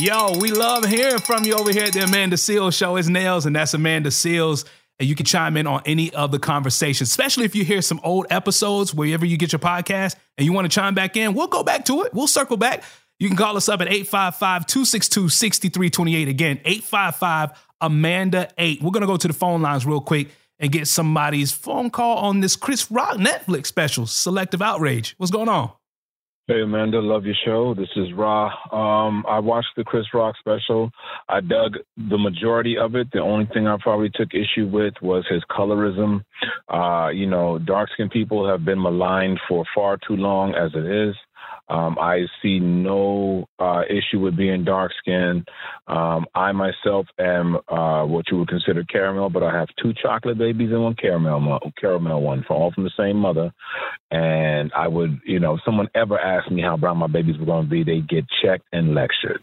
Yo, 0.00 0.38
we 0.38 0.52
love 0.52 0.84
hearing 0.84 1.18
from 1.18 1.42
you 1.42 1.54
over 1.54 1.72
here 1.72 1.82
at 1.82 1.92
the 1.92 1.98
Amanda 1.98 2.36
Seales 2.36 2.72
Show. 2.72 2.94
It's 2.94 3.08
Nailz, 3.08 3.46
and 3.46 3.56
that's 3.56 3.74
Amanda 3.74 4.10
Seales. 4.10 4.64
And 5.00 5.08
you 5.08 5.16
can 5.16 5.26
chime 5.26 5.56
in 5.56 5.66
on 5.66 5.82
any 5.86 6.14
of 6.14 6.30
the 6.30 6.38
conversations, 6.38 7.10
especially 7.10 7.46
if 7.46 7.56
you 7.56 7.64
hear 7.64 7.82
some 7.82 7.98
old 8.04 8.28
episodes 8.30 8.94
wherever 8.94 9.26
you 9.26 9.36
get 9.36 9.50
your 9.50 9.58
podcast 9.58 10.14
and 10.36 10.46
you 10.46 10.52
want 10.52 10.66
to 10.66 10.72
chime 10.72 10.94
back 10.94 11.16
in. 11.16 11.34
We'll 11.34 11.48
go 11.48 11.64
back 11.64 11.84
to 11.86 12.02
it. 12.02 12.14
We'll 12.14 12.28
circle 12.28 12.56
back. 12.56 12.84
You 13.18 13.26
can 13.26 13.36
call 13.36 13.56
us 13.56 13.68
up 13.68 13.80
at 13.80 13.88
855 13.88 14.66
262 14.68 15.30
6328. 15.30 16.28
Again, 16.28 16.60
855 16.64 17.60
Amanda 17.80 18.50
8. 18.56 18.80
We're 18.80 18.92
going 18.92 19.00
to 19.00 19.08
go 19.08 19.16
to 19.16 19.26
the 19.26 19.34
phone 19.34 19.62
lines 19.62 19.84
real 19.84 20.00
quick 20.00 20.28
and 20.60 20.70
get 20.70 20.86
somebody's 20.86 21.50
phone 21.50 21.90
call 21.90 22.18
on 22.18 22.38
this 22.38 22.54
Chris 22.54 22.88
Rock 22.88 23.16
Netflix 23.16 23.66
special, 23.66 24.06
Selective 24.06 24.62
Outrage. 24.62 25.16
What's 25.18 25.32
going 25.32 25.48
on? 25.48 25.72
Hey 26.50 26.62
Amanda, 26.62 26.98
love 26.98 27.26
your 27.26 27.34
show. 27.44 27.74
This 27.74 27.90
is 27.94 28.14
Ra. 28.14 28.46
Um, 28.72 29.22
I 29.28 29.38
watched 29.38 29.76
the 29.76 29.84
Chris 29.84 30.06
Rock 30.14 30.34
special. 30.38 30.90
I 31.28 31.40
dug 31.42 31.74
the 31.98 32.16
majority 32.16 32.78
of 32.78 32.94
it. 32.94 33.08
The 33.12 33.18
only 33.18 33.44
thing 33.52 33.66
I 33.66 33.76
probably 33.78 34.08
took 34.14 34.30
issue 34.32 34.66
with 34.66 34.94
was 35.02 35.26
his 35.28 35.42
colorism. 35.50 36.24
Uh, 36.66 37.10
you 37.10 37.26
know, 37.26 37.58
dark 37.58 37.90
skinned 37.92 38.12
people 38.12 38.48
have 38.48 38.64
been 38.64 38.80
maligned 38.80 39.38
for 39.46 39.66
far 39.74 39.98
too 39.98 40.16
long 40.16 40.54
as 40.54 40.70
it 40.74 40.86
is. 40.86 41.14
Um, 41.68 41.98
I 42.00 42.26
see 42.42 42.58
no 42.58 43.46
uh, 43.58 43.82
issue 43.88 44.20
with 44.20 44.36
being 44.36 44.64
dark 44.64 44.92
skinned. 44.98 45.48
Um, 45.86 46.26
I 46.34 46.52
myself 46.52 47.06
am 47.18 47.56
uh, 47.68 48.04
what 48.06 48.26
you 48.30 48.38
would 48.38 48.48
consider 48.48 48.84
caramel, 48.84 49.30
but 49.30 49.42
I 49.42 49.52
have 49.52 49.68
two 49.82 49.92
chocolate 50.00 50.38
babies 50.38 50.70
and 50.70 50.82
one 50.82 50.94
caramel 50.94 51.58
caramel 51.80 52.22
one, 52.22 52.44
from 52.46 52.56
all 52.56 52.72
from 52.72 52.84
the 52.84 52.90
same 52.96 53.16
mother. 53.16 53.52
And 54.10 54.72
I 54.74 54.88
would, 54.88 55.20
you 55.24 55.40
know, 55.40 55.54
if 55.54 55.60
someone 55.64 55.88
ever 55.94 56.18
asked 56.18 56.50
me 56.50 56.62
how 56.62 56.76
brown 56.76 56.98
my 56.98 57.06
babies 57.06 57.38
were 57.38 57.46
going 57.46 57.64
to 57.64 57.70
be, 57.70 57.84
they 57.84 58.00
get 58.00 58.24
checked 58.42 58.64
and 58.72 58.94
lectured. 58.94 59.42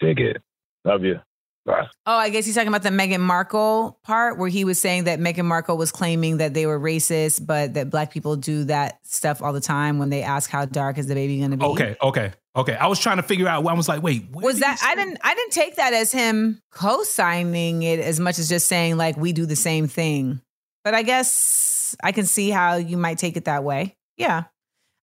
Dig 0.00 0.20
it. 0.20 0.42
Love 0.84 1.02
you. 1.02 1.20
Oh, 1.66 2.16
I 2.16 2.28
guess 2.28 2.44
he's 2.44 2.54
talking 2.54 2.68
about 2.68 2.82
the 2.82 2.90
Meghan 2.90 3.20
Markle 3.20 3.98
part 4.02 4.38
where 4.38 4.48
he 4.48 4.64
was 4.64 4.78
saying 4.78 5.04
that 5.04 5.18
Meghan 5.18 5.46
Markle 5.46 5.78
was 5.78 5.90
claiming 5.90 6.36
that 6.38 6.52
they 6.52 6.66
were 6.66 6.78
racist, 6.78 7.46
but 7.46 7.74
that 7.74 7.90
black 7.90 8.10
people 8.10 8.36
do 8.36 8.64
that 8.64 8.98
stuff 9.04 9.42
all 9.42 9.52
the 9.52 9.60
time 9.60 9.98
when 9.98 10.10
they 10.10 10.22
ask 10.22 10.50
how 10.50 10.66
dark 10.66 10.98
is 10.98 11.06
the 11.06 11.14
baby 11.14 11.38
going 11.38 11.52
to 11.52 11.56
be. 11.56 11.64
Okay, 11.64 11.96
okay, 12.02 12.32
okay. 12.54 12.74
I 12.74 12.86
was 12.86 12.98
trying 12.98 13.16
to 13.16 13.22
figure 13.22 13.48
out. 13.48 13.66
I 13.66 13.72
was 13.72 13.88
like, 13.88 14.02
wait, 14.02 14.26
Was 14.30 14.60
that 14.60 14.78
I 14.84 14.94
didn't 14.94 15.18
I 15.22 15.34
didn't 15.34 15.52
take 15.52 15.76
that 15.76 15.94
as 15.94 16.12
him 16.12 16.60
co-signing 16.70 17.82
it 17.82 17.98
as 17.98 18.20
much 18.20 18.38
as 18.38 18.48
just 18.48 18.66
saying 18.66 18.96
like 18.96 19.16
we 19.16 19.32
do 19.32 19.46
the 19.46 19.56
same 19.56 19.88
thing. 19.88 20.42
But 20.84 20.94
I 20.94 21.02
guess 21.02 21.96
I 22.02 22.12
can 22.12 22.26
see 22.26 22.50
how 22.50 22.76
you 22.76 22.98
might 22.98 23.16
take 23.16 23.38
it 23.38 23.46
that 23.46 23.64
way. 23.64 23.96
Yeah. 24.18 24.44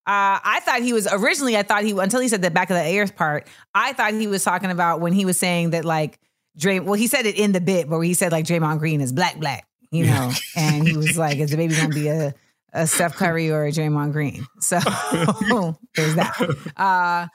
Uh, 0.08 0.42
I 0.44 0.62
thought 0.64 0.82
he 0.82 0.94
was 0.94 1.08
originally. 1.12 1.56
I 1.58 1.64
thought 1.64 1.84
he 1.84 1.92
until 1.92 2.20
he 2.20 2.28
said 2.28 2.42
the 2.42 2.52
back 2.52 2.70
of 2.70 2.76
the 2.76 2.88
ears 2.88 3.12
part. 3.12 3.48
I 3.74 3.94
thought 3.94 4.14
he 4.14 4.28
was 4.28 4.44
talking 4.44 4.72
about 4.72 5.00
when 5.00 5.14
he 5.14 5.26
was 5.26 5.38
saying 5.38 5.72
that 5.72 5.86
like 5.86 6.20
Dray. 6.58 6.80
Well, 6.80 6.94
he 6.94 7.08
said 7.08 7.26
it 7.26 7.38
in 7.38 7.52
the 7.52 7.62
bit, 7.62 7.88
where 7.88 8.02
he 8.04 8.14
said 8.14 8.32
like 8.32 8.46
Draymond 8.46 8.80
Green 8.80 9.02
is 9.02 9.12
black, 9.12 9.40
black, 9.40 9.68
you 9.92 10.06
know, 10.06 10.32
and 10.56 10.88
he 10.88 10.98
was 10.98 11.18
like, 11.18 11.38
"Is 11.38 11.52
the 11.52 11.58
baby 11.58 11.76
gonna 11.76 11.90
be 11.90 12.08
a 12.08 12.34
a 12.74 12.88
Steph 12.88 13.16
Curry 13.16 13.52
or 13.52 13.66
a 13.66 13.72
Draymond 13.72 14.12
Green?" 14.12 14.46
So 14.60 14.80
there's 15.96 16.16
that. 16.16 16.72
Uh, 16.78 17.28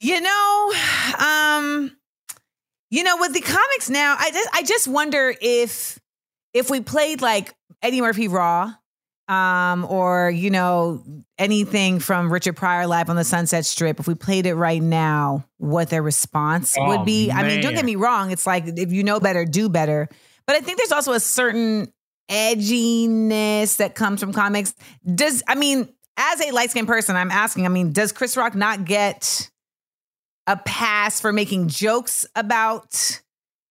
you 0.00 0.20
know, 0.20 0.72
um, 1.18 1.96
you 2.90 3.02
know, 3.02 3.16
with 3.18 3.34
the 3.34 3.40
comics 3.40 3.90
now, 3.90 4.16
I 4.18 4.30
just 4.30 4.48
I 4.52 4.62
just 4.62 4.88
wonder 4.88 5.34
if 5.40 5.98
if 6.54 6.70
we 6.70 6.80
played 6.80 7.20
like 7.20 7.54
Eddie 7.82 8.00
Murphy 8.00 8.28
Raw, 8.28 8.72
um, 9.28 9.84
or 9.84 10.30
you 10.30 10.50
know 10.50 11.02
anything 11.38 12.00
from 12.00 12.32
Richard 12.32 12.56
Pryor 12.56 12.86
live 12.86 13.10
on 13.10 13.16
the 13.16 13.24
Sunset 13.24 13.66
Strip, 13.66 14.00
if 14.00 14.08
we 14.08 14.14
played 14.14 14.46
it 14.46 14.54
right 14.54 14.82
now, 14.82 15.44
what 15.58 15.90
their 15.90 16.02
response 16.02 16.76
Oh, 16.78 16.86
would 16.88 17.04
be. 17.04 17.30
I 17.30 17.46
mean, 17.46 17.60
don't 17.60 17.74
get 17.74 17.84
me 17.84 17.96
wrong; 17.96 18.30
it's 18.30 18.46
like 18.46 18.64
if 18.66 18.92
you 18.92 19.04
know 19.04 19.20
better, 19.20 19.44
do 19.44 19.68
better. 19.68 20.08
But 20.46 20.56
I 20.56 20.60
think 20.60 20.78
there's 20.78 20.92
also 20.92 21.12
a 21.12 21.20
certain 21.20 21.92
edginess 22.30 23.76
that 23.78 23.94
comes 23.94 24.20
from 24.20 24.32
comics. 24.32 24.74
Does 25.14 25.42
I 25.46 25.54
mean, 25.54 25.88
as 26.16 26.40
a 26.40 26.50
light 26.52 26.70
skinned 26.70 26.88
person, 26.88 27.16
I'm 27.16 27.30
asking. 27.30 27.66
I 27.66 27.68
mean, 27.68 27.92
does 27.92 28.12
Chris 28.12 28.36
Rock 28.36 28.54
not 28.54 28.84
get 28.84 29.50
a 30.46 30.56
pass 30.56 31.20
for 31.20 31.32
making 31.32 31.68
jokes 31.68 32.26
about 32.34 33.20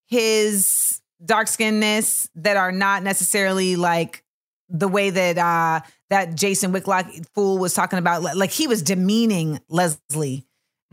his 0.06 1.02
dark 1.26 1.48
skinnedness 1.48 2.30
that 2.36 2.58
are 2.58 2.72
not 2.72 3.02
necessarily 3.02 3.76
like 3.76 4.24
the 4.70 4.88
way 4.88 5.10
that 5.10 5.38
uh 5.38 5.86
that 6.10 6.36
Jason 6.36 6.72
Whitlock 6.72 7.08
fool 7.36 7.58
was 7.58 7.74
talking 7.74 8.00
about 8.00 8.22
like, 8.24 8.52
he 8.52 8.68
was 8.68 8.82
demeaning 8.82 9.60
Leslie 9.70 10.44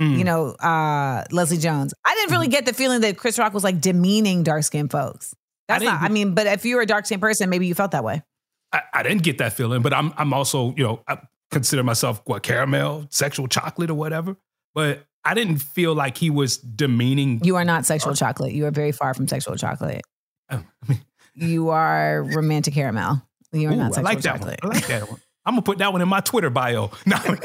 Mm. 0.01 0.19
you 0.19 0.25
know 0.25 0.49
uh 0.55 1.23
Leslie 1.31 1.57
Jones 1.57 1.95
I 2.05 2.17
didn't 2.17 2.33
really 2.33 2.49
get 2.49 2.67
the 2.67 2.73
feeling 2.73 3.03
that 3.03 3.17
Chris 3.17 3.39
Rock 3.39 3.55
was 3.55 3.63
like 3.63 3.81
demeaning 3.81 4.43
dark 4.43 4.65
skinned 4.65 4.91
folks 4.91 5.37
that's 5.69 5.85
didn't- 5.85 6.03
I 6.03 6.09
mean 6.09 6.35
but 6.35 6.49
if 6.49 6.65
you 6.65 6.75
were 6.75 6.83
a 6.83 6.87
dark 6.87 7.07
skinned 7.07 7.23
person 7.23 7.49
maybe 7.49 7.69
you 7.69 7.75
felt 7.75 7.93
that 7.93 8.03
way 8.03 8.25
I, 8.73 8.83
I 8.93 9.03
didn't 9.05 9.23
get 9.23 9.39
that 9.39 9.53
feeling, 9.53 9.83
but 9.83 9.95
I'm 9.95 10.13
I'm 10.17 10.33
also, 10.33 10.75
you 10.77 10.83
know, 10.83 11.01
I 11.07 11.19
consider 11.53 11.85
myself 11.85 12.21
what 12.25 12.43
caramel, 12.43 13.07
sexual 13.11 13.47
chocolate 13.47 13.89
or 13.89 13.95
whatever. 13.95 14.37
But 14.75 15.05
I 15.25 15.35
didn't 15.35 15.59
feel 15.59 15.95
like 15.95 16.19
he 16.19 16.29
was 16.29 16.57
demeaning. 16.59 17.41
you 17.45 17.55
are 17.55 17.65
not 17.65 17.87
sexual 17.87 18.15
chocolate 18.15 18.53
you 18.53 18.67
are 18.67 18.73
very 18.73 18.91
far 18.91 19.15
from 19.15 19.29
sexual 19.29 19.55
chocolate 19.55 20.03
oh, 20.51 20.57
I 20.83 20.89
mean. 20.89 21.01
you 21.37 21.71
are 21.71 22.25
romantic 22.25 22.75
caramel 22.75 23.23
you 23.55 23.69
are 23.69 23.73
Ooh, 23.73 23.77
not 23.77 23.97
I 23.99 24.03
like 24.03 24.21
that 24.23 24.41
chocolate 24.41 24.63
one. 24.63 24.73
I 24.73 24.75
like 24.77 24.87
that 24.89 25.09
one. 25.09 25.21
I'm 25.47 25.53
gonna 25.55 25.63
put 25.63 25.79
that 25.79 25.93
one 25.93 26.03
in 26.03 26.09
my 26.09 26.21
Twitter 26.21 26.51
bio. 26.51 26.91
No. 27.07 27.19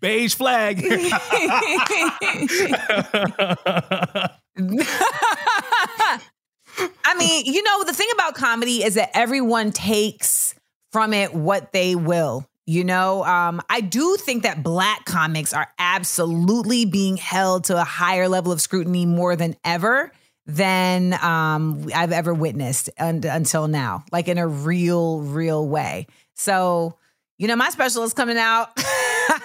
Beige 0.00 0.34
flag. 0.34 0.78
I 7.04 7.14
mean, 7.18 7.46
you 7.46 7.62
know, 7.64 7.82
the 7.84 7.92
thing 7.92 8.06
about 8.14 8.36
comedy 8.36 8.84
is 8.84 8.94
that 8.94 9.10
everyone 9.14 9.72
takes 9.72 10.54
from 10.92 11.12
it 11.12 11.34
what 11.34 11.72
they 11.72 11.96
will. 11.96 12.46
You 12.64 12.84
know, 12.84 13.24
um, 13.24 13.60
I 13.70 13.80
do 13.80 14.16
think 14.16 14.44
that 14.44 14.62
black 14.62 15.04
comics 15.04 15.52
are 15.52 15.66
absolutely 15.78 16.84
being 16.84 17.16
held 17.16 17.64
to 17.64 17.80
a 17.80 17.84
higher 17.84 18.28
level 18.28 18.52
of 18.52 18.60
scrutiny 18.60 19.04
more 19.04 19.34
than 19.34 19.56
ever 19.64 20.12
than 20.48 21.12
um, 21.22 21.88
I've 21.94 22.10
ever 22.10 22.32
witnessed 22.32 22.88
un- 22.98 23.22
until 23.22 23.68
now, 23.68 24.04
like 24.10 24.28
in 24.28 24.38
a 24.38 24.48
real, 24.48 25.20
real 25.20 25.68
way. 25.68 26.06
So, 26.34 26.98
you 27.36 27.46
know, 27.46 27.54
my 27.54 27.68
special 27.68 28.02
is 28.02 28.14
coming 28.14 28.38
out 28.38 28.70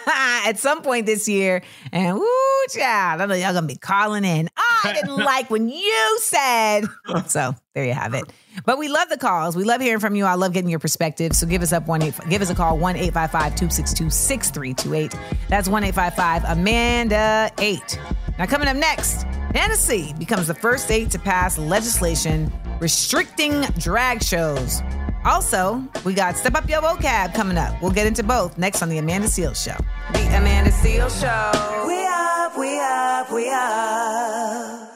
at 0.46 0.58
some 0.60 0.82
point 0.82 1.06
this 1.06 1.28
year, 1.28 1.62
and 1.92 2.18
woo, 2.18 2.66
child, 2.70 3.22
I 3.22 3.26
know 3.26 3.36
y'all 3.36 3.54
gonna 3.54 3.68
be 3.68 3.76
calling 3.76 4.26
in. 4.26 4.50
Oh, 4.58 4.82
I 4.84 4.94
didn't 4.94 5.16
like 5.26 5.50
when 5.50 5.70
you 5.70 6.20
said. 6.22 6.86
So 7.28 7.56
there 7.74 7.86
you 7.86 7.94
have 7.94 8.14
it. 8.14 8.26
But 8.66 8.78
we 8.78 8.88
love 8.88 9.10
the 9.10 9.18
calls. 9.18 9.56
We 9.56 9.64
love 9.64 9.82
hearing 9.82 10.00
from 10.00 10.16
you. 10.16 10.26
I 10.26 10.36
love 10.36 10.54
getting 10.54 10.70
your 10.70 10.80
perspective. 10.80 11.34
So 11.34 11.48
give 11.48 11.62
us 11.62 11.74
up 11.74 11.88
one 11.88 12.02
eight. 12.02 12.14
Give 12.30 12.42
us 12.42 12.50
a 12.50 12.56
call 12.56 12.78
one 12.78 12.96
eight 12.96 13.14
five 13.14 13.32
five 13.32 13.56
two 13.56 13.70
six 13.70 13.94
two 13.94 14.10
six 14.10 14.52
three 14.52 14.74
two 14.74 14.94
eight. 14.94 15.16
That's 15.50 15.68
one 15.68 15.84
eight 15.84 15.96
five 15.96 16.16
five 16.16 16.44
Amanda 16.46 17.52
eight. 17.60 18.00
Now 18.38 18.46
coming 18.46 18.68
up 18.68 18.78
next, 18.78 19.26
Tennessee 19.54 20.14
becomes 20.18 20.48
the 20.48 20.56
first 20.56 20.86
state 20.86 21.12
to 21.12 21.20
pass 21.20 21.58
legislation 21.58 22.52
restricting 22.80 23.62
drag 23.78 24.24
shows. 24.24 24.82
Also, 25.26 25.84
we 26.04 26.14
got 26.14 26.38
Step 26.38 26.56
Up 26.56 26.70
Your 26.70 26.82
Vocab 26.82 27.34
coming 27.34 27.58
up. 27.58 27.82
We'll 27.82 27.92
get 27.92 28.08
into 28.08 28.24
both 28.24 28.58
next 28.58 28.82
on 28.82 28.90
The 28.90 28.98
Amanda 28.98 29.28
Seales 29.28 29.64
Show. 29.64 29.78
The 30.14 30.38
Amanda 30.38 30.72
Seales 30.72 31.20
Show. 31.20 31.88
We 31.88 32.06
up, 32.06 32.58
we 32.58 32.80
up, 32.80 33.32
we 33.32 33.50
up. 33.50 34.93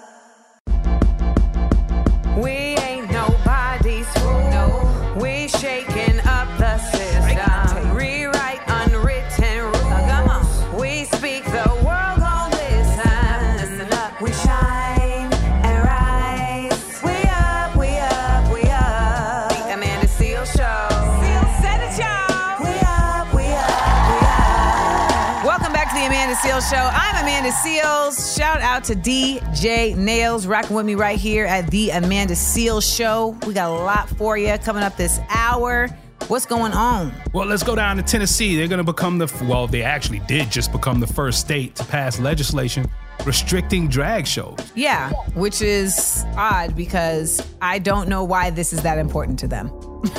Amanda 26.18 26.36
Seales 26.36 26.68
Show. 26.68 26.78
I'm 26.78 27.24
Amanda 27.24 27.51
Seales. 27.51 28.36
Shout 28.36 28.59
out 28.59 28.84
to 28.86 28.95
DJ 28.95 29.93
Nailz 29.95 30.49
rocking 30.49 30.76
with 30.76 30.88
me 30.88 30.95
right 30.95 31.20
here 31.20 31.45
at 31.45 31.70
the 31.70 31.91
Amanda 31.91 32.34
Seales 32.34 32.97
Show. 32.97 33.38
We 33.45 33.53
got 33.53 33.70
a 33.70 33.84
lot 33.84 34.09
for 34.09 34.36
you 34.36 34.57
coming 34.57 34.82
up 34.82 34.97
this 34.97 35.20
hour. 35.30 35.89
What's 36.28 36.47
going 36.47 36.74
on? 36.74 37.13
Well, 37.34 37.45
let's 37.45 37.61
go 37.61 37.76
down 37.76 37.97
to 37.97 38.01
Tennessee. 38.01 38.57
They're 38.57 38.68
going 38.68 38.84
to 38.84 38.84
become 38.84 39.20
the, 39.20 39.32
well, 39.47 39.68
they 39.68 39.84
actually 39.84 40.18
did 40.22 40.49
just 40.49 40.72
become 40.72 40.99
the 40.99 41.05
first 41.05 41.39
state 41.39 41.76
to 41.76 41.86
pass 41.86 42.20
legislation 42.20 42.89
restricting 43.24 43.88
drag 43.88 44.26
shows. 44.26 44.57
Yeah, 44.74 45.11
which 45.36 45.61
is 45.61 46.26
odd 46.36 46.76
because 46.76 47.45
I 47.61 47.78
don't 47.78 48.09
know 48.09 48.24
why 48.24 48.49
this 48.49 48.74
is 48.74 48.82
that 48.82 48.97
important 48.97 49.38
to 49.39 49.47
them. 49.47 49.72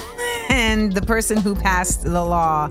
and 0.48 0.92
the 0.92 1.02
person 1.02 1.38
who 1.38 1.56
passed 1.56 2.04
the 2.04 2.24
law 2.24 2.70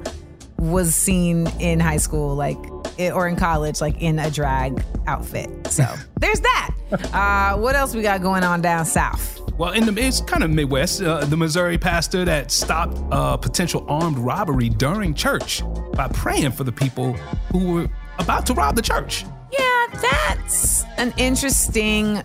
was 0.58 0.96
seen 0.96 1.48
in 1.60 1.82
high 1.82 1.98
school, 1.98 2.34
like, 2.34 2.58
or 3.00 3.28
in 3.28 3.36
college, 3.36 3.82
like 3.82 4.02
in 4.02 4.20
a 4.20 4.30
drag 4.30 4.84
outfit. 5.08 5.50
So 5.68 5.86
there's 6.20 6.40
that. 6.42 6.72
Uh, 7.14 7.58
what 7.60 7.76
else 7.76 7.96
we 7.96 8.02
got 8.02 8.22
going 8.22 8.44
on 8.44 8.62
down 8.62 8.86
south? 8.86 9.38
Well, 9.58 9.72
in 9.72 9.86
the 9.86 10.02
it's 10.02 10.22
kind 10.22 10.44
of 10.44 10.52
Midwest, 10.52 11.02
uh, 11.02 11.26
the 11.26 11.36
Missouri 11.36 11.80
pastor 11.80 12.24
that 12.26 12.52
stopped 12.52 12.98
a 13.12 13.38
potential 13.40 13.84
armed 13.90 14.20
robbery 14.20 14.70
during 14.70 15.16
church 15.16 15.64
by 15.94 16.08
praying 16.10 16.52
for 16.52 16.64
the 16.64 16.72
people 16.72 17.14
who 17.52 17.74
were 17.74 17.90
about 18.20 18.46
to 18.46 18.54
rob 18.54 18.76
the 18.76 18.84
church. 18.84 19.26
Yeah, 19.52 19.88
that's 20.00 20.84
an 20.98 21.12
interesting 21.18 22.22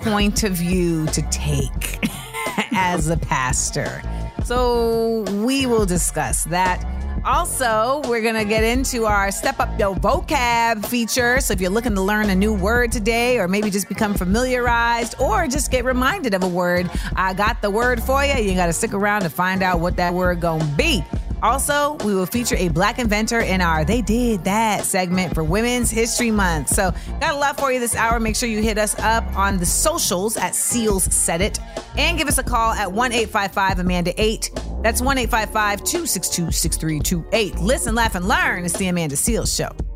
point 0.00 0.44
of 0.44 0.52
view 0.52 1.06
to 1.06 1.22
take 1.22 1.98
as 2.72 3.08
a 3.08 3.16
pastor. 3.16 4.00
So 4.44 5.22
we 5.44 5.66
will 5.66 5.86
discuss 5.86 6.44
that. 6.44 6.84
Also, 7.26 8.02
we're 8.08 8.22
going 8.22 8.36
to 8.36 8.44
get 8.44 8.62
into 8.62 9.04
our 9.04 9.32
Step 9.32 9.58
Up 9.58 9.76
Your 9.80 9.96
Vocab 9.96 10.86
feature. 10.86 11.40
So 11.40 11.54
if 11.54 11.60
you're 11.60 11.72
looking 11.72 11.96
to 11.96 12.00
learn 12.00 12.30
a 12.30 12.36
new 12.36 12.54
word 12.54 12.92
today, 12.92 13.40
or 13.40 13.48
maybe 13.48 13.68
just 13.68 13.88
become 13.88 14.14
familiarized, 14.14 15.16
or 15.20 15.48
just 15.48 15.72
get 15.72 15.84
reminded 15.84 16.34
of 16.34 16.44
a 16.44 16.48
word, 16.48 16.88
I 17.16 17.34
got 17.34 17.62
the 17.62 17.70
word 17.70 18.00
for 18.00 18.24
you. 18.24 18.34
You 18.34 18.54
got 18.54 18.66
to 18.66 18.72
stick 18.72 18.94
around 18.94 19.22
to 19.22 19.28
find 19.28 19.64
out 19.64 19.80
what 19.80 19.96
that 19.96 20.14
word 20.14 20.40
going 20.40 20.60
to 20.60 20.66
be. 20.76 21.04
Also, 21.42 21.94
we 22.04 22.14
will 22.14 22.26
feature 22.26 22.56
a 22.56 22.68
black 22.68 22.98
inventor 22.98 23.40
in 23.40 23.60
our 23.60 23.84
They 23.84 24.02
Did 24.02 24.44
That 24.44 24.84
segment 24.84 25.34
for 25.34 25.44
Women's 25.44 25.90
History 25.90 26.30
Month. 26.30 26.68
So, 26.68 26.92
got 27.20 27.34
a 27.34 27.38
lot 27.38 27.58
for 27.58 27.72
you 27.72 27.80
this 27.80 27.94
hour. 27.94 28.18
Make 28.20 28.36
sure 28.36 28.48
you 28.48 28.62
hit 28.62 28.78
us 28.78 28.98
up 29.00 29.24
on 29.36 29.58
the 29.58 29.66
socials 29.66 30.36
at 30.36 30.52
Seales 30.52 31.12
Said 31.12 31.40
It 31.40 31.58
and 31.96 32.18
give 32.18 32.28
us 32.28 32.38
a 32.38 32.42
call 32.42 32.72
at 32.72 32.90
1 32.90 33.12
855 33.12 33.78
Amanda 33.78 34.12
8. 34.16 34.50
That's 34.82 35.00
1 35.00 35.18
855 35.18 35.84
262 35.84 36.52
6328. 36.52 37.56
Listen, 37.60 37.94
laugh, 37.94 38.14
and 38.14 38.26
learn. 38.26 38.64
It's 38.64 38.76
the 38.76 38.88
Amanda 38.88 39.16
Seales 39.16 39.54
Show. 39.56 39.95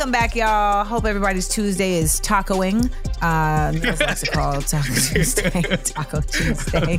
Welcome 0.00 0.12
back, 0.12 0.34
y'all. 0.34 0.82
Hope 0.82 1.04
everybody's 1.04 1.46
Tuesday 1.46 1.96
is 1.96 2.22
tacoing. 2.22 2.90
Uh, 3.20 3.70
Mills 3.78 4.00
likes 4.00 4.22
to 4.22 4.30
call 4.30 4.62
Taco 4.62 4.94
Tuesday. 4.94 5.50
Taco 5.76 6.22
Tuesday. 6.22 6.98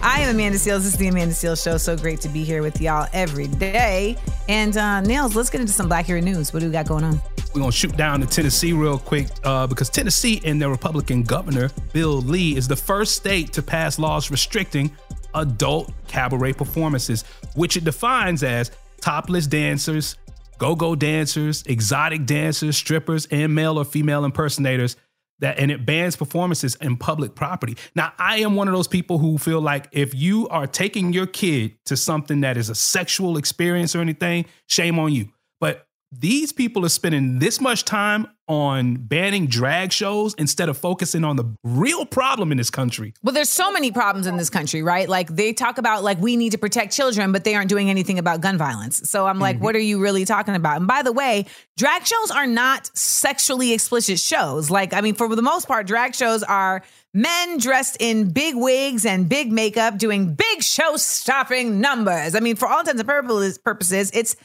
I 0.00 0.20
am 0.20 0.36
Amanda 0.36 0.56
Seales. 0.56 0.84
This 0.84 0.86
is 0.86 0.96
the 0.96 1.08
Amanda 1.08 1.34
Seales 1.34 1.64
Show. 1.64 1.76
So 1.76 1.96
great 1.96 2.20
to 2.20 2.28
be 2.28 2.44
here 2.44 2.62
with 2.62 2.80
y'all 2.80 3.08
every 3.12 3.48
day. 3.48 4.16
And 4.48 4.76
uh, 4.76 5.02
Nailz, 5.02 5.34
let's 5.34 5.50
get 5.50 5.60
into 5.60 5.72
some 5.72 5.90
Blackurate 5.90 6.22
news. 6.22 6.52
What 6.52 6.60
do 6.60 6.66
we 6.66 6.72
got 6.72 6.86
going 6.86 7.02
on? 7.02 7.20
We're 7.52 7.62
going 7.62 7.72
to 7.72 7.76
shoot 7.76 7.96
down 7.96 8.20
to 8.20 8.28
Tennessee 8.28 8.72
real 8.72 9.00
quick 9.00 9.26
uh, 9.42 9.66
because 9.66 9.90
Tennessee 9.90 10.40
and 10.44 10.62
their 10.62 10.70
Republican 10.70 11.24
governor, 11.24 11.68
Bill 11.92 12.18
Lee, 12.22 12.56
is 12.56 12.68
the 12.68 12.76
first 12.76 13.16
state 13.16 13.52
to 13.54 13.60
pass 13.60 13.98
laws 13.98 14.30
restricting 14.30 14.96
adult 15.34 15.92
cabaret 16.06 16.52
performances, 16.52 17.24
which 17.56 17.76
it 17.76 17.82
defines 17.82 18.44
as 18.44 18.70
topless 19.00 19.48
dancers, 19.48 20.16
go 20.58 20.74
go 20.74 20.94
dancers, 20.94 21.62
exotic 21.66 22.26
dancers, 22.26 22.76
strippers, 22.76 23.26
and 23.30 23.54
male 23.54 23.78
or 23.78 23.84
female 23.84 24.24
impersonators. 24.24 24.96
That 25.40 25.58
and 25.58 25.70
it 25.70 25.84
bans 25.84 26.16
performances 26.16 26.76
in 26.76 26.96
public 26.96 27.34
property. 27.34 27.76
Now, 27.94 28.14
I 28.18 28.38
am 28.38 28.54
one 28.54 28.68
of 28.68 28.74
those 28.74 28.88
people 28.88 29.18
who 29.18 29.36
feel 29.36 29.60
like 29.60 29.86
if 29.92 30.14
you 30.14 30.48
are 30.48 30.66
taking 30.66 31.12
your 31.12 31.26
kid 31.26 31.76
to 31.84 31.96
something 31.96 32.40
that 32.40 32.56
is 32.56 32.70
a 32.70 32.74
sexual 32.74 33.36
experience 33.36 33.94
or 33.94 34.00
anything, 34.00 34.46
shame 34.66 34.98
on 34.98 35.12
you. 35.12 35.28
These 36.18 36.52
people 36.52 36.84
are 36.84 36.90
spending 36.90 37.40
this 37.40 37.60
much 37.60 37.84
time 37.84 38.26
on 38.48 38.94
banning 38.94 39.48
drag 39.48 39.92
shows 39.92 40.34
instead 40.34 40.68
of 40.68 40.78
focusing 40.78 41.24
on 41.24 41.36
the 41.36 41.44
real 41.64 42.06
problem 42.06 42.52
in 42.52 42.58
this 42.58 42.70
country. 42.70 43.12
Well, 43.22 43.34
there's 43.34 43.50
so 43.50 43.72
many 43.72 43.90
problems 43.90 44.26
in 44.26 44.36
this 44.36 44.48
country, 44.48 44.82
right? 44.82 45.08
Like 45.08 45.34
they 45.34 45.52
talk 45.52 45.78
about 45.78 46.04
like 46.04 46.18
we 46.18 46.36
need 46.36 46.52
to 46.52 46.58
protect 46.58 46.94
children, 46.94 47.32
but 47.32 47.44
they 47.44 47.54
aren't 47.54 47.68
doing 47.68 47.90
anything 47.90 48.18
about 48.18 48.40
gun 48.40 48.56
violence. 48.56 49.08
So 49.10 49.26
I'm 49.26 49.40
like, 49.40 49.56
mm-hmm. 49.56 49.64
what 49.64 49.74
are 49.74 49.80
you 49.80 50.00
really 50.00 50.24
talking 50.24 50.54
about? 50.54 50.78
And 50.78 50.86
by 50.86 51.02
the 51.02 51.12
way, 51.12 51.46
drag 51.76 52.06
shows 52.06 52.30
are 52.30 52.46
not 52.46 52.86
sexually 52.96 53.72
explicit 53.72 54.18
shows. 54.18 54.70
Like, 54.70 54.94
I 54.94 55.00
mean, 55.00 55.16
for 55.16 55.34
the 55.34 55.42
most 55.42 55.66
part, 55.66 55.86
drag 55.86 56.14
shows 56.14 56.42
are 56.44 56.82
men 57.12 57.58
dressed 57.58 57.96
in 57.98 58.30
big 58.30 58.54
wigs 58.54 59.04
and 59.04 59.28
big 59.28 59.50
makeup 59.50 59.98
doing 59.98 60.34
big 60.34 60.62
show 60.62 60.96
stopping 60.96 61.80
numbers. 61.80 62.34
I 62.34 62.40
mean, 62.40 62.56
for 62.56 62.68
all 62.68 62.80
intents 62.80 63.00
and 63.00 63.64
purposes, 63.64 64.10
it's 64.14 64.36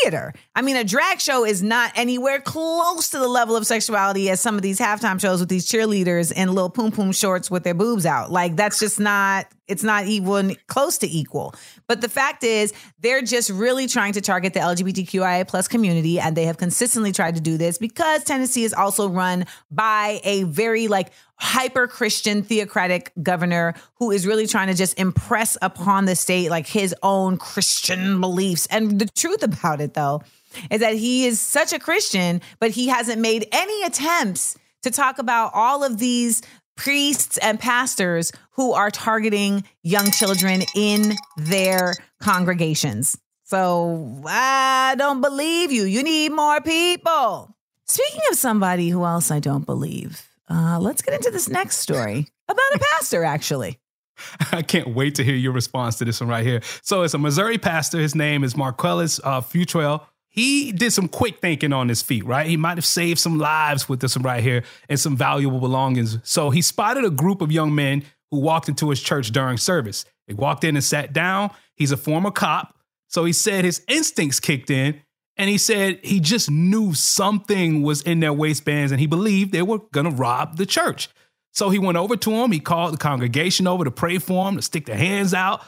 theater. 0.00 0.32
I 0.54 0.62
mean, 0.62 0.76
a 0.76 0.84
drag 0.84 1.20
show 1.20 1.44
is 1.44 1.62
not 1.62 1.92
anywhere 1.96 2.40
close 2.40 3.10
to 3.10 3.18
the 3.18 3.28
level 3.28 3.56
of 3.56 3.66
sexuality 3.66 4.30
as 4.30 4.40
some 4.40 4.56
of 4.56 4.62
these 4.62 4.78
halftime 4.78 5.20
shows 5.20 5.40
with 5.40 5.48
these 5.48 5.66
cheerleaders 5.66 6.32
in 6.32 6.52
little 6.52 6.70
poom 6.70 6.92
poom 6.92 7.12
shorts 7.12 7.50
with 7.50 7.64
their 7.64 7.74
boobs 7.74 8.06
out. 8.06 8.30
Like 8.30 8.56
that's 8.56 8.78
just 8.78 9.00
not 9.00 9.46
it's 9.68 9.82
not 9.82 10.06
even 10.06 10.56
close 10.66 10.98
to 10.98 11.08
equal. 11.08 11.54
But 11.86 12.00
the 12.00 12.08
fact 12.08 12.44
is, 12.44 12.74
they're 13.00 13.22
just 13.22 13.48
really 13.48 13.86
trying 13.86 14.12
to 14.12 14.20
target 14.20 14.54
the 14.54 14.60
LGBTQIA 14.60 15.48
plus 15.48 15.66
community, 15.68 16.20
and 16.20 16.36
they 16.36 16.44
have 16.44 16.58
consistently 16.58 17.12
tried 17.12 17.36
to 17.36 17.40
do 17.40 17.56
this 17.56 17.78
because 17.78 18.24
Tennessee 18.24 18.64
is 18.64 18.74
also 18.74 19.08
run 19.08 19.46
by 19.70 20.20
a 20.24 20.42
very 20.44 20.88
like 20.88 21.12
hyper 21.42 21.88
Christian 21.88 22.44
theocratic 22.44 23.12
governor 23.20 23.74
who 23.96 24.12
is 24.12 24.28
really 24.28 24.46
trying 24.46 24.68
to 24.68 24.74
just 24.74 24.96
impress 24.98 25.58
upon 25.60 26.04
the 26.04 26.14
state 26.14 26.50
like 26.50 26.68
his 26.68 26.94
own 27.02 27.36
Christian 27.36 28.20
beliefs. 28.20 28.66
And 28.70 29.00
the 29.00 29.06
truth 29.06 29.42
about 29.42 29.80
it, 29.80 29.94
though, 29.94 30.22
is 30.70 30.80
that 30.80 30.94
he 30.94 31.26
is 31.26 31.40
such 31.40 31.72
a 31.72 31.80
Christian, 31.80 32.40
but 32.60 32.70
he 32.70 32.86
hasn't 32.86 33.20
made 33.20 33.48
any 33.50 33.82
attempts 33.82 34.56
to 34.82 34.92
talk 34.92 35.18
about 35.18 35.50
all 35.52 35.82
of 35.82 35.98
these 35.98 36.42
priests 36.76 37.38
and 37.38 37.58
pastors 37.58 38.30
who 38.52 38.72
are 38.72 38.90
targeting 38.90 39.64
young 39.82 40.12
children 40.12 40.62
in 40.76 41.12
their 41.36 41.94
congregations. 42.20 43.18
So 43.42 44.22
I 44.26 44.94
don't 44.96 45.20
believe 45.20 45.72
you. 45.72 45.84
You 45.84 46.04
need 46.04 46.30
more 46.30 46.60
people. 46.60 47.54
Speaking 47.84 48.20
of 48.30 48.38
somebody 48.38 48.88
who 48.88 49.04
else 49.04 49.32
I 49.32 49.40
don't 49.40 49.66
believe, 49.66 50.28
uh, 50.52 50.78
let's 50.78 51.02
get 51.02 51.14
into 51.14 51.30
this 51.30 51.48
next 51.48 51.78
story 51.78 52.28
about 52.48 52.74
a 52.74 52.78
pastor, 52.78 53.24
actually. 53.24 53.78
I 54.52 54.62
can't 54.62 54.94
wait 54.94 55.14
to 55.16 55.24
hear 55.24 55.34
your 55.34 55.52
response 55.52 55.96
to 55.96 56.04
this 56.04 56.20
one 56.20 56.28
right 56.28 56.44
here. 56.44 56.60
So 56.82 57.02
it's 57.02 57.14
a 57.14 57.18
Missouri 57.18 57.58
pastor. 57.58 57.98
His 57.98 58.14
name 58.14 58.44
is 58.44 58.54
Marquellus 58.54 59.20
uh, 59.24 59.40
Futrell. 59.40 60.04
He 60.28 60.72
did 60.72 60.92
some 60.92 61.08
quick 61.08 61.40
thinking 61.40 61.72
on 61.72 61.88
his 61.88 62.00
feet, 62.00 62.24
right? 62.24 62.46
He 62.46 62.56
might 62.56 62.78
have 62.78 62.84
saved 62.84 63.18
some 63.18 63.38
lives 63.38 63.88
with 63.88 64.00
this 64.00 64.16
one 64.16 64.24
right 64.24 64.42
here 64.42 64.64
and 64.88 64.98
some 64.98 65.16
valuable 65.16 65.60
belongings. 65.60 66.18
So 66.22 66.50
he 66.50 66.62
spotted 66.62 67.04
a 67.04 67.10
group 67.10 67.42
of 67.42 67.52
young 67.52 67.74
men 67.74 68.04
who 68.30 68.40
walked 68.40 68.68
into 68.68 68.88
his 68.88 69.02
church 69.02 69.30
during 69.30 69.58
service. 69.58 70.06
They 70.26 70.34
walked 70.34 70.64
in 70.64 70.74
and 70.76 70.84
sat 70.84 71.12
down. 71.12 71.50
He's 71.74 71.92
a 71.92 71.98
former 71.98 72.30
cop. 72.30 72.74
So 73.08 73.24
he 73.24 73.32
said 73.34 73.64
his 73.66 73.82
instincts 73.88 74.40
kicked 74.40 74.70
in 74.70 75.02
and 75.42 75.50
he 75.50 75.58
said 75.58 75.98
he 76.04 76.20
just 76.20 76.52
knew 76.52 76.94
something 76.94 77.82
was 77.82 78.00
in 78.02 78.20
their 78.20 78.32
waistbands 78.32 78.92
and 78.92 79.00
he 79.00 79.08
believed 79.08 79.50
they 79.50 79.60
were 79.60 79.80
going 79.90 80.08
to 80.08 80.12
rob 80.12 80.56
the 80.56 80.64
church. 80.64 81.08
So 81.52 81.68
he 81.68 81.80
went 81.80 81.98
over 81.98 82.14
to 82.16 82.30
him. 82.30 82.52
He 82.52 82.60
called 82.60 82.92
the 82.92 82.98
congregation 82.98 83.66
over 83.66 83.82
to 83.82 83.90
pray 83.90 84.18
for 84.18 84.48
him, 84.48 84.54
to 84.54 84.62
stick 84.62 84.86
their 84.86 84.96
hands 84.96 85.34
out. 85.34 85.64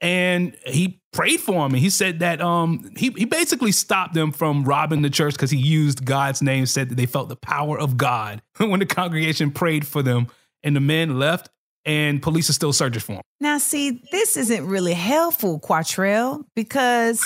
And 0.00 0.56
he 0.66 1.00
prayed 1.12 1.38
for 1.38 1.64
him. 1.64 1.72
And 1.72 1.76
he 1.76 1.88
said 1.88 2.18
that 2.18 2.40
um, 2.40 2.90
he, 2.96 3.10
he 3.16 3.24
basically 3.24 3.70
stopped 3.70 4.14
them 4.14 4.32
from 4.32 4.64
robbing 4.64 5.02
the 5.02 5.10
church 5.10 5.34
because 5.34 5.52
he 5.52 5.58
used 5.58 6.04
God's 6.04 6.42
name, 6.42 6.66
said 6.66 6.88
that 6.88 6.96
they 6.96 7.06
felt 7.06 7.28
the 7.28 7.36
power 7.36 7.78
of 7.78 7.96
God 7.96 8.42
when 8.56 8.80
the 8.80 8.86
congregation 8.86 9.52
prayed 9.52 9.86
for 9.86 10.02
them. 10.02 10.26
And 10.64 10.74
the 10.74 10.80
men 10.80 11.20
left, 11.20 11.48
and 11.84 12.20
police 12.20 12.50
are 12.50 12.54
still 12.54 12.72
searching 12.72 13.00
for 13.00 13.12
him. 13.12 13.22
Now, 13.40 13.58
see, 13.58 14.02
this 14.10 14.36
isn't 14.36 14.66
really 14.66 14.94
helpful, 14.94 15.60
Quattrell, 15.60 16.44
because 16.56 17.24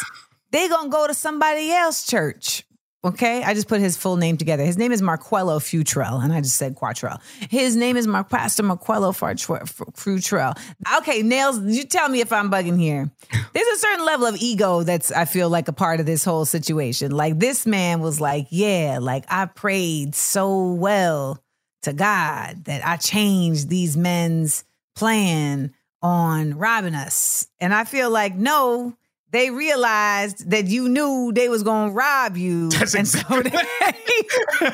they 0.57 0.69
gonna 0.69 0.89
go 0.89 1.07
to 1.07 1.15
somebody 1.15 1.71
else 1.71 2.07
church. 2.07 2.65
Okay, 3.05 3.45
I 3.45 3.55
just 3.55 3.69
put 3.69 3.81
his 3.81 3.97
full 3.97 4.17
name 4.17 4.37
together. 4.37 4.65
His 4.65 4.77
name 4.77 4.91
is 4.91 5.01
Marquello 5.01 5.61
Futrell, 5.61 6.25
and 6.25 6.33
I 6.33 6.41
just 6.41 6.57
said 6.57 6.75
Quattrell. 6.75 7.21
His 7.51 7.77
name 7.77 7.97
is 7.97 8.09
Mar- 8.09 8.25
Pastor 8.25 8.65
Marquello 8.65 9.13
Futrell. 9.13 10.59
Okay, 10.99 11.23
Nailz, 11.23 11.73
you 11.73 11.85
tell 11.85 12.09
me 12.09 12.21
if 12.21 12.33
I'm 12.33 12.51
bugging 12.51 12.81
here. 12.81 13.09
There's 13.53 13.67
a 13.69 13.79
certain 13.79 14.05
level 14.05 14.27
of 14.27 14.37
ego 14.41 14.83
that's 14.83 15.13
I 15.13 15.25
feel 15.25 15.49
like 15.49 15.69
a 15.69 15.73
part 15.73 16.01
of 16.01 16.07
this 16.07 16.25
whole 16.25 16.47
situation. 16.47 17.13
Like 17.13 17.39
this 17.39 17.65
man 17.65 18.01
was 18.01 18.21
like, 18.21 18.49
yeah, 18.51 18.99
like 19.01 19.25
I 19.29 19.47
prayed 19.47 20.17
so 20.17 20.73
well 20.73 21.41
to 21.83 21.93
God 21.93 22.65
that 22.65 22.85
I 22.85 22.97
changed 22.97 23.69
these 23.69 23.97
men's 23.97 24.65
plan 24.97 25.73
on 26.03 26.59
robbing 26.59 26.97
us. 26.97 27.47
And 27.61 27.73
I 27.73 27.85
feel 27.85 28.11
like, 28.11 28.35
no, 28.35 28.97
they 29.37 29.51
realized 29.51 30.51
that 30.51 30.67
you 30.67 30.89
knew 30.89 31.31
they 31.31 31.51
was 31.51 31.63
gonna 31.63 31.93
rob 31.93 32.39
you, 32.39 32.71
That's 32.71 32.95
and 32.95 33.07
so 33.07 33.43
they, 33.43 33.51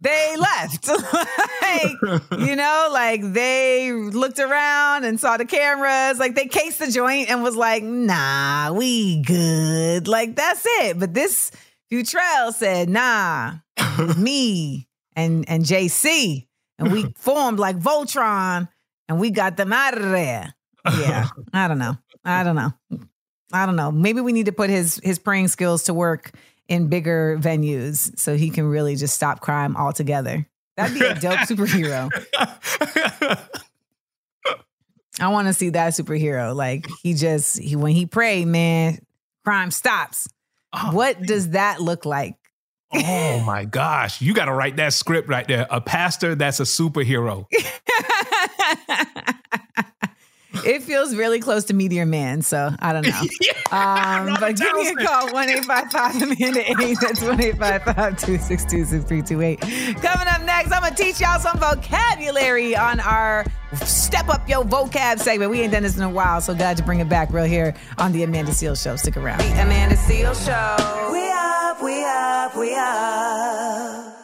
they 0.00 0.36
left. 0.36 0.88
like, 1.62 2.40
you 2.40 2.56
know, 2.56 2.88
like 2.90 3.20
they 3.34 3.92
looked 3.92 4.38
around 4.38 5.04
and 5.04 5.20
saw 5.20 5.36
the 5.36 5.44
cameras, 5.44 6.18
like 6.18 6.34
they 6.34 6.46
cased 6.46 6.78
the 6.78 6.90
joint 6.90 7.30
and 7.30 7.42
was 7.42 7.54
like, 7.54 7.82
"Nah, 7.82 8.72
we 8.72 9.20
good." 9.20 10.08
Like 10.08 10.36
that's 10.36 10.64
it. 10.80 10.98
But 10.98 11.12
this 11.12 11.52
Futrell 11.92 12.54
said, 12.54 12.88
"Nah, 12.88 13.56
me 14.16 14.88
and 15.14 15.46
and 15.50 15.64
JC, 15.64 16.46
and 16.78 16.90
we 16.90 17.12
formed 17.16 17.58
like 17.58 17.78
Voltron, 17.78 18.68
and 19.06 19.20
we 19.20 19.30
got 19.30 19.58
them 19.58 19.74
out 19.74 19.98
of 19.98 20.10
there." 20.10 20.54
Yeah, 20.98 21.28
I 21.52 21.68
don't 21.68 21.78
know. 21.78 21.98
I 22.24 22.42
don't 22.42 22.56
know. 22.56 22.72
I 23.52 23.66
don't 23.66 23.76
know. 23.76 23.90
Maybe 23.90 24.20
we 24.20 24.32
need 24.32 24.46
to 24.46 24.52
put 24.52 24.70
his 24.70 25.00
his 25.02 25.18
praying 25.18 25.48
skills 25.48 25.84
to 25.84 25.94
work 25.94 26.32
in 26.68 26.88
bigger 26.88 27.38
venues 27.40 28.16
so 28.18 28.36
he 28.36 28.50
can 28.50 28.66
really 28.66 28.96
just 28.96 29.14
stop 29.14 29.40
crime 29.40 29.76
altogether. 29.76 30.46
That'd 30.76 30.98
be 30.98 31.04
a 31.04 31.14
dope 31.14 31.40
superhero. 31.40 32.10
I 35.20 35.28
want 35.28 35.48
to 35.48 35.52
see 35.52 35.70
that 35.70 35.92
superhero. 35.92 36.54
Like 36.54 36.86
he 37.02 37.14
just 37.14 37.58
he 37.58 37.76
when 37.76 37.92
he 37.92 38.06
pray, 38.06 38.44
man, 38.44 38.98
crime 39.44 39.70
stops. 39.70 40.28
Oh, 40.72 40.90
what 40.92 41.20
does 41.20 41.50
that 41.50 41.80
look 41.80 42.06
like? 42.06 42.36
Oh 42.92 43.40
my 43.40 43.64
gosh. 43.64 44.20
You 44.20 44.34
got 44.34 44.46
to 44.46 44.52
write 44.52 44.76
that 44.76 44.92
script 44.92 45.28
right 45.28 45.46
there. 45.46 45.66
A 45.70 45.80
pastor 45.80 46.34
that's 46.34 46.60
a 46.60 46.64
superhero. 46.64 47.46
It 50.64 50.82
feels 50.82 51.14
really 51.14 51.40
close 51.40 51.64
to 51.64 51.74
Meteor 51.74 52.06
Man, 52.06 52.42
so 52.42 52.70
I 52.78 52.92
don't 52.92 53.06
know. 53.06 53.20
um, 53.70 54.36
but 54.40 54.56
give 54.56 54.72
me 54.74 54.88
a 54.88 54.94
call, 54.94 55.32
1 55.32 55.48
855 55.48 56.22
Amanda 56.22 56.70
8. 56.82 56.98
That's 57.00 57.22
1 57.22 57.40
855 57.40 57.94
262 58.18 58.84
6328. 58.84 59.60
Coming 60.02 60.28
up 60.28 60.42
next, 60.42 60.72
I'm 60.72 60.82
going 60.82 60.94
to 60.94 61.02
teach 61.02 61.20
y'all 61.20 61.38
some 61.38 61.58
vocabulary 61.58 62.76
on 62.76 63.00
our 63.00 63.44
Step 63.84 64.28
Up 64.28 64.48
Your 64.48 64.64
Vocab 64.64 65.20
segment. 65.20 65.50
We 65.50 65.60
ain't 65.60 65.72
done 65.72 65.82
this 65.82 65.96
in 65.96 66.02
a 66.02 66.10
while, 66.10 66.40
so 66.40 66.54
glad 66.54 66.76
to 66.76 66.82
bring 66.82 67.00
it 67.00 67.08
back 67.08 67.32
real 67.32 67.44
here 67.44 67.74
on 67.98 68.12
The 68.12 68.22
Amanda 68.24 68.52
Seales 68.52 68.82
Show. 68.82 68.96
Stick 68.96 69.16
around. 69.16 69.38
The 69.38 69.62
Amanda 69.62 69.96
Seales 69.96 70.44
Show. 70.44 71.12
We 71.12 71.30
up, 71.30 71.82
we 71.82 72.04
up, 72.04 72.56
we 72.56 72.74
up. 72.74 74.19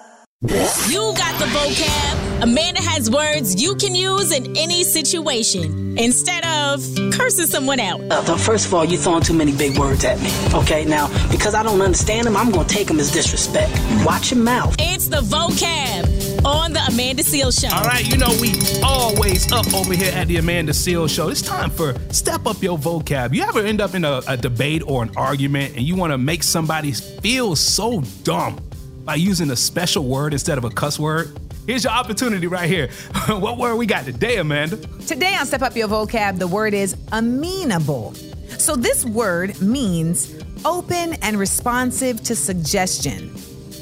You 0.49 1.13
got 1.17 1.39
the 1.41 1.47
vocab. 1.47 2.43
Amanda 2.43 2.81
has 2.81 3.11
words 3.11 3.61
you 3.61 3.75
can 3.75 3.97
use 3.97 4.31
in 4.31 4.57
any 4.57 4.85
situation 4.85 5.99
instead 5.99 6.45
of 6.47 6.81
cursing 7.13 7.47
someone 7.47 7.81
out. 7.81 8.01
Uh, 8.11 8.37
first 8.37 8.67
of 8.67 8.75
all, 8.75 8.85
you're 8.85 9.01
throwing 9.01 9.23
too 9.23 9.35
many 9.35 9.51
big 9.57 9.77
words 9.77 10.05
at 10.05 10.21
me. 10.21 10.31
Okay, 10.55 10.85
now, 10.85 11.09
because 11.31 11.55
I 11.55 11.65
don't 11.65 11.81
understand 11.81 12.29
them, 12.29 12.37
I'm 12.37 12.53
going 12.53 12.67
to 12.67 12.73
take 12.73 12.87
them 12.87 13.01
as 13.01 13.11
disrespect. 13.11 13.73
Watch 14.05 14.31
your 14.31 14.41
mouth. 14.41 14.77
It's 14.79 15.09
the 15.09 15.21
vocab 15.21 16.45
on 16.45 16.73
the 16.73 16.81
Amanda 16.81 17.25
Seales 17.25 17.61
Show. 17.61 17.75
All 17.75 17.83
right, 17.83 18.07
you 18.07 18.17
know 18.17 18.29
we 18.41 18.53
always 18.85 19.51
up 19.51 19.73
over 19.75 19.95
here 19.95 20.13
at 20.13 20.29
the 20.29 20.37
Amanda 20.37 20.73
Seales 20.73 21.13
Show. 21.13 21.29
It's 21.29 21.43
time 21.43 21.71
for 21.71 21.95
step 22.13 22.47
up 22.47 22.63
your 22.63 22.79
vocab. 22.79 23.35
You 23.35 23.43
ever 23.43 23.61
end 23.61 23.81
up 23.81 23.95
in 23.95 24.05
a, 24.05 24.23
a 24.29 24.37
debate 24.37 24.83
or 24.87 25.03
an 25.03 25.11
argument 25.17 25.75
and 25.75 25.83
you 25.83 25.97
want 25.97 26.13
to 26.13 26.19
make 26.19 26.45
somebody 26.45 26.93
feel 26.93 27.57
so 27.57 28.03
dumb 28.23 28.61
by 29.07 29.15
using 29.15 29.51
a 29.53 29.57
special 29.57 30.05
word 30.05 30.33
instead 30.33 30.59
of 30.59 30.65
a 30.65 30.71
cuss 30.71 30.99
word? 30.99 31.39
Here's 31.67 31.85
your 31.85 31.93
opportunity 31.93 32.49
right 32.49 32.69
here. 32.69 32.89
what 33.29 33.57
word 33.57 33.77
we 33.77 33.87
got 33.87 34.05
today, 34.05 34.39
Amanda? 34.39 34.77
Today 35.07 35.35
on 35.37 35.47
Step 35.47 35.63
Up 35.63 35.77
Your 35.77 35.89
Vocab, 35.89 36.39
the 36.39 36.49
word 36.49 36.75
is 36.75 36.97
amenable. 37.13 38.15
So 38.59 38.75
this 38.75 39.05
word 39.05 39.61
means 39.63 40.35
open 40.65 41.15
and 41.23 41.39
responsive 41.39 42.23
to 42.25 42.35
suggestion. 42.35 43.33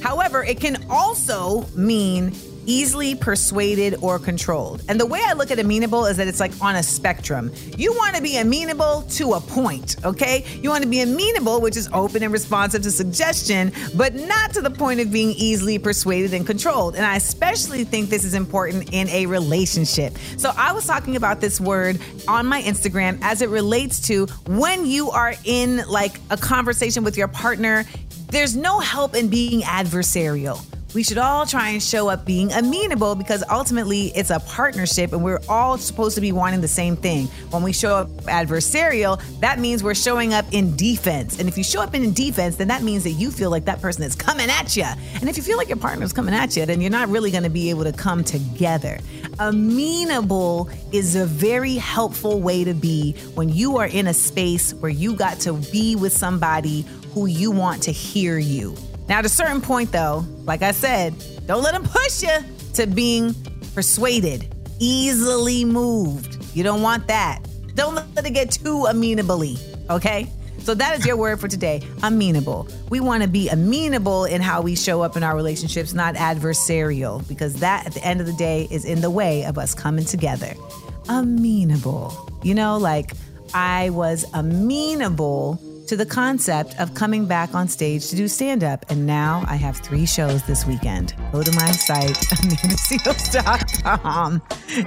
However, 0.02 0.44
it 0.44 0.60
can 0.60 0.84
also 0.90 1.66
mean 1.74 2.34
easily 2.66 3.14
persuaded 3.14 3.96
or 4.00 4.18
controlled. 4.18 4.82
And 4.88 5.00
the 5.00 5.06
way 5.06 5.20
I 5.24 5.32
look 5.32 5.50
at 5.50 5.58
amenable 5.58 6.06
is 6.06 6.16
that 6.16 6.28
it's 6.28 6.40
like 6.40 6.52
on 6.60 6.76
a 6.76 6.82
spectrum. 6.82 7.52
You 7.76 7.92
want 7.92 8.16
to 8.16 8.22
be 8.22 8.36
amenable 8.36 9.02
to 9.02 9.34
a 9.34 9.40
point, 9.40 9.96
okay? 10.04 10.44
You 10.60 10.70
want 10.70 10.82
to 10.82 10.88
be 10.88 11.00
amenable, 11.00 11.60
which 11.60 11.76
is 11.76 11.88
open 11.92 12.22
and 12.22 12.32
responsive 12.32 12.82
to 12.82 12.90
suggestion, 12.90 13.72
but 13.94 14.14
not 14.14 14.52
to 14.54 14.60
the 14.60 14.70
point 14.70 15.00
of 15.00 15.12
being 15.12 15.30
easily 15.30 15.78
persuaded 15.78 16.34
and 16.34 16.46
controlled. 16.46 16.96
And 16.96 17.04
I 17.04 17.16
especially 17.16 17.84
think 17.84 18.10
this 18.10 18.24
is 18.24 18.34
important 18.34 18.92
in 18.92 19.08
a 19.08 19.26
relationship. 19.26 20.16
So 20.36 20.52
I 20.56 20.72
was 20.72 20.86
talking 20.86 21.16
about 21.16 21.40
this 21.40 21.60
word 21.60 22.00
on 22.28 22.46
my 22.46 22.62
Instagram 22.62 23.18
as 23.22 23.42
it 23.42 23.48
relates 23.48 24.06
to 24.08 24.26
when 24.46 24.86
you 24.86 25.10
are 25.10 25.34
in 25.44 25.82
like 25.88 26.20
a 26.30 26.36
conversation 26.36 27.04
with 27.04 27.16
your 27.16 27.28
partner, 27.28 27.84
there's 28.28 28.56
no 28.56 28.80
help 28.80 29.14
in 29.14 29.28
being 29.28 29.62
adversarial 29.62 30.64
we 30.94 31.02
should 31.02 31.18
all 31.18 31.44
try 31.44 31.70
and 31.70 31.82
show 31.82 32.08
up 32.08 32.24
being 32.24 32.52
amenable 32.52 33.16
because 33.16 33.42
ultimately 33.50 34.12
it's 34.14 34.30
a 34.30 34.38
partnership 34.40 35.12
and 35.12 35.24
we're 35.24 35.40
all 35.48 35.76
supposed 35.76 36.14
to 36.14 36.20
be 36.20 36.30
wanting 36.30 36.60
the 36.60 36.68
same 36.68 36.96
thing. 36.96 37.26
When 37.50 37.64
we 37.64 37.72
show 37.72 37.96
up 37.96 38.08
adversarial, 38.22 39.20
that 39.40 39.58
means 39.58 39.82
we're 39.82 39.94
showing 39.94 40.32
up 40.32 40.44
in 40.52 40.76
defense. 40.76 41.40
And 41.40 41.48
if 41.48 41.58
you 41.58 41.64
show 41.64 41.82
up 41.82 41.94
in 41.94 42.12
defense, 42.12 42.56
then 42.56 42.68
that 42.68 42.82
means 42.82 43.02
that 43.04 43.10
you 43.10 43.32
feel 43.32 43.50
like 43.50 43.64
that 43.64 43.82
person 43.82 44.04
is 44.04 44.14
coming 44.14 44.48
at 44.48 44.76
you. 44.76 44.84
And 45.20 45.28
if 45.28 45.36
you 45.36 45.42
feel 45.42 45.58
like 45.58 45.68
your 45.68 45.78
partner 45.78 46.04
is 46.04 46.12
coming 46.12 46.34
at 46.34 46.56
you, 46.56 46.64
then 46.64 46.80
you're 46.80 46.90
not 46.90 47.08
really 47.08 47.32
going 47.32 47.44
to 47.44 47.50
be 47.50 47.70
able 47.70 47.84
to 47.84 47.92
come 47.92 48.22
together. 48.22 48.98
Amenable 49.40 50.70
is 50.92 51.16
a 51.16 51.26
very 51.26 51.74
helpful 51.74 52.40
way 52.40 52.62
to 52.62 52.72
be 52.72 53.12
when 53.34 53.48
you 53.48 53.78
are 53.78 53.86
in 53.86 54.06
a 54.06 54.14
space 54.14 54.72
where 54.74 54.92
you 54.92 55.16
got 55.16 55.40
to 55.40 55.54
be 55.72 55.96
with 55.96 56.12
somebody 56.12 56.86
who 57.12 57.26
you 57.26 57.50
want 57.50 57.82
to 57.82 57.90
hear 57.90 58.38
you. 58.38 58.76
Now, 59.08 59.18
at 59.18 59.26
a 59.26 59.28
certain 59.28 59.60
point, 59.60 59.92
though, 59.92 60.24
like 60.44 60.62
I 60.62 60.72
said, 60.72 61.14
don't 61.46 61.62
let 61.62 61.72
them 61.72 61.84
push 61.84 62.22
you 62.22 62.36
to 62.74 62.86
being 62.86 63.34
persuaded, 63.74 64.54
easily 64.78 65.64
moved. 65.64 66.44
You 66.54 66.62
don't 66.62 66.82
want 66.82 67.06
that. 67.08 67.40
Don't 67.74 67.94
let 67.94 68.26
it 68.26 68.30
get 68.30 68.52
too 68.52 68.86
amenably, 68.88 69.58
okay? 69.90 70.30
So 70.58 70.74
that 70.74 70.98
is 70.98 71.04
your 71.04 71.16
word 71.16 71.40
for 71.40 71.48
today, 71.48 71.82
amenable. 72.02 72.68
We 72.88 73.00
want 73.00 73.22
to 73.22 73.28
be 73.28 73.48
amenable 73.48 74.24
in 74.24 74.40
how 74.40 74.62
we 74.62 74.76
show 74.76 75.02
up 75.02 75.16
in 75.16 75.22
our 75.22 75.36
relationships, 75.36 75.92
not 75.92 76.14
adversarial, 76.14 77.26
because 77.28 77.60
that 77.60 77.86
at 77.86 77.92
the 77.92 78.02
end 78.02 78.20
of 78.20 78.26
the 78.26 78.32
day 78.34 78.66
is 78.70 78.84
in 78.84 79.02
the 79.02 79.10
way 79.10 79.44
of 79.44 79.58
us 79.58 79.74
coming 79.74 80.06
together. 80.06 80.54
Amenable. 81.08 82.30
You 82.42 82.54
know, 82.54 82.78
like 82.78 83.12
I 83.52 83.90
was 83.90 84.24
amenable 84.32 85.60
to 85.86 85.96
the 85.96 86.06
concept 86.06 86.78
of 86.78 86.94
coming 86.94 87.26
back 87.26 87.54
on 87.54 87.68
stage 87.68 88.08
to 88.08 88.16
do 88.16 88.26
stand 88.28 88.64
up. 88.64 88.84
And 88.88 89.06
now 89.06 89.44
I 89.46 89.56
have 89.56 89.76
three 89.78 90.06
shows 90.06 90.42
this 90.46 90.66
weekend. 90.66 91.14
Go 91.32 91.42
to 91.42 91.52
my 91.52 91.70
site, 91.72 92.16
amandaseales.com, 92.16 94.42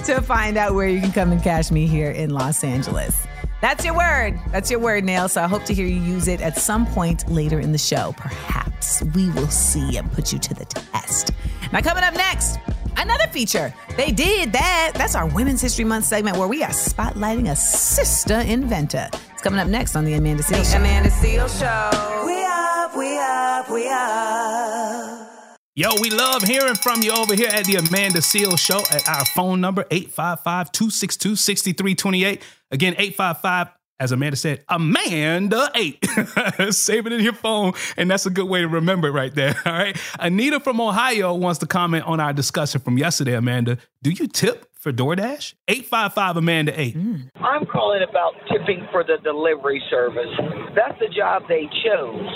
to 0.06 0.22
find 0.22 0.58
out 0.58 0.74
where 0.74 0.88
you 0.88 1.00
can 1.00 1.12
come 1.12 1.32
and 1.32 1.42
catch 1.42 1.72
me 1.72 1.88
here 1.88 2.12
in 2.12 2.32
Los 2.32 2.64
Angeles. 2.64 3.28
That's 3.62 3.84
your 3.84 3.96
word. 3.96 4.40
That's 4.52 4.70
your 4.70 4.80
word, 4.80 5.04
Nail. 5.04 5.28
So 5.30 5.44
I 5.44 5.48
hope 5.48 5.64
to 5.66 5.74
hear 5.74 5.88
you 5.88 6.00
use 6.00 6.28
it 6.28 6.42
at 6.42 6.58
some 6.58 6.86
point 6.86 7.30
later 7.30 7.60
in 7.60 7.72
the 7.72 7.78
show. 7.78 8.14
Perhaps 8.18 9.04
we 9.16 9.30
will 9.32 9.48
see 9.48 9.98
and 9.98 10.12
put 10.12 10.32
you 10.32 10.40
to 10.40 10.54
the 10.54 10.66
test. 10.66 11.32
Now, 11.74 11.82
coming 11.82 12.04
up 12.04 12.14
next, 12.14 12.60
another 12.98 13.28
feature. 13.28 13.74
They 13.96 14.12
did 14.12 14.54
that. 14.54 14.92
That's 14.94 15.16
our 15.16 15.28
Women's 15.28 15.62
History 15.62 15.86
Month 15.86 16.06
segment 16.06 16.38
where 16.38 16.48
we 16.48 16.64
are 16.64 16.70
spotlighting 16.70 17.50
a 17.50 17.56
sister 17.56 18.42
inventor. 18.42 19.10
It's 19.38 19.44
coming 19.44 19.60
up 19.60 19.68
next 19.68 19.96
on 19.96 20.04
the 20.04 20.16
Amanda 20.16 20.42
Seales 20.42 20.72
Show. 20.72 20.80
Amanda 20.80 21.12
Seales 21.12 21.60
Show. 21.60 21.92
We 22.26 22.44
up, 22.44 22.98
we 22.98 23.20
up, 23.20 23.70
we 23.70 23.88
up. 23.88 25.60
Yo, 25.76 25.92
we 26.02 26.10
love 26.10 26.42
hearing 26.42 26.74
from 26.74 27.04
you 27.04 27.12
over 27.12 27.36
here 27.36 27.50
at 27.50 27.66
the 27.66 27.76
Amanda 27.76 28.18
Seales 28.18 28.58
Show 28.58 28.80
at 28.92 29.08
our 29.08 29.26
phone 29.26 29.62
number, 29.62 29.84
855-262-6328. 29.84 32.42
Again, 32.72 32.96
855, 32.98 33.68
as 34.00 34.12
Amanda 34.12 34.38
said, 34.38 34.64
Amanda 34.70 35.70
8. 35.76 36.04
Save 36.74 37.06
it 37.06 37.14
in 37.14 37.22
your 37.22 37.34
phone, 37.34 37.74
and 37.96 38.10
that's 38.10 38.26
a 38.26 38.32
good 38.32 38.48
way 38.48 38.62
to 38.62 38.68
remember 38.68 39.10
it 39.10 39.12
right 39.12 39.36
there. 39.36 39.56
All 39.68 39.72
right. 39.72 39.96
Anita 40.20 40.60
from 40.60 40.82
Ohio 40.82 41.36
wants 41.36 41.60
to 41.60 41.68
comment 41.68 42.06
on 42.06 42.20
our 42.20 42.34
discussion 42.34 42.82
from 42.82 42.98
yesterday, 42.98 43.36
Amanda. 43.36 43.78
Do 44.02 44.10
you 44.10 44.28
tip 44.28 44.68
for 44.88 44.94
DoorDash? 44.94 45.54
855 45.68 46.38
Amanda 46.38 46.80
8. 46.80 46.96
Mm. 46.96 47.30
I'm 47.44 47.66
calling 47.66 48.06
about 48.08 48.32
tipping 48.50 48.88
for 48.90 49.04
the 49.04 49.18
delivery 49.22 49.84
service. 49.90 50.32
That's 50.76 50.98
the 51.00 51.10
job 51.14 51.44
they 51.50 51.64
chose. 51.84 52.30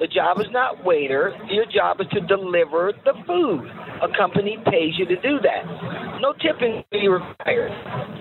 The 0.00 0.06
job 0.06 0.40
is 0.40 0.46
not 0.50 0.82
waiter. 0.82 1.36
Your 1.50 1.66
job 1.66 2.00
is 2.00 2.06
to 2.12 2.20
deliver 2.22 2.94
the 3.04 3.12
food. 3.26 3.68
A 4.00 4.08
company 4.16 4.56
pays 4.64 4.94
you 4.96 5.04
to 5.04 5.16
do 5.16 5.40
that. 5.44 6.20
No 6.22 6.32
tipping 6.40 6.82
will 6.90 7.00
be 7.00 7.08
required. 7.08 7.70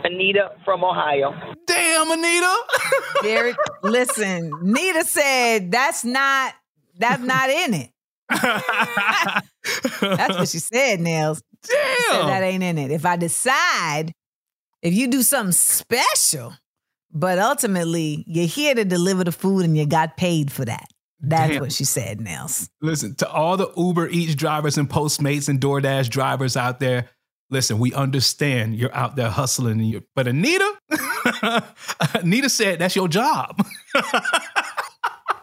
Anita 0.04 0.50
from 0.66 0.84
Ohio. 0.84 1.32
Damn, 1.66 2.12
Anita. 2.12 2.58
Derek, 3.24 3.56
listen, 3.82 4.52
Nita 4.62 5.06
said 5.06 5.72
that's 5.72 6.04
not 6.04 6.54
that's 6.98 7.24
not 7.24 7.50
in 7.50 7.74
it. 7.76 7.92
That's 8.30 9.48
what 10.38 10.50
she 10.50 10.60
said, 10.60 11.00
Nailz. 11.00 11.42
She 11.66 11.74
said 11.74 12.20
Damn. 12.20 12.28
that 12.28 12.44
ain't 12.44 12.64
in 12.64 12.78
it. 12.78 12.90
If 12.90 13.06
I 13.06 13.18
decide, 13.18 14.14
if 14.82 14.94
you 14.94 15.08
do 15.08 15.24
something 15.24 15.52
special, 15.52 16.54
but 17.12 17.38
ultimately 17.38 18.24
you're 18.28 18.48
here 18.48 18.74
to 18.76 18.86
deliver 18.86 19.26
the 19.26 19.34
food 19.34 19.66
and 19.66 19.78
you 19.78 19.86
got 19.86 20.16
paid 20.16 20.54
for 20.54 20.64
that. 20.64 20.86
That's 21.20 21.52
Damn. 21.52 21.62
what 21.62 21.74
she 21.74 21.84
said, 21.84 22.20
Nailz. 22.20 22.70
Listen, 22.82 23.14
to 23.16 23.30
all 23.30 23.58
the 23.58 23.70
Uber 23.76 24.08
Eats 24.08 24.36
drivers 24.36 24.78
and 24.78 24.90
Postmates 24.90 25.50
and 25.50 25.60
DoorDash 25.60 26.10
drivers 26.10 26.56
out 26.56 26.80
there, 26.80 27.10
listen, 27.50 27.78
we 27.78 27.94
understand 27.94 28.78
you're 28.78 28.96
out 28.96 29.18
there 29.18 29.30
hustling. 29.30 30.02
But 30.16 30.30
Anita, 30.30 30.74
Anita 32.14 32.48
said 32.50 32.80
that's 32.80 32.96
your 32.96 33.10
job. 33.10 33.62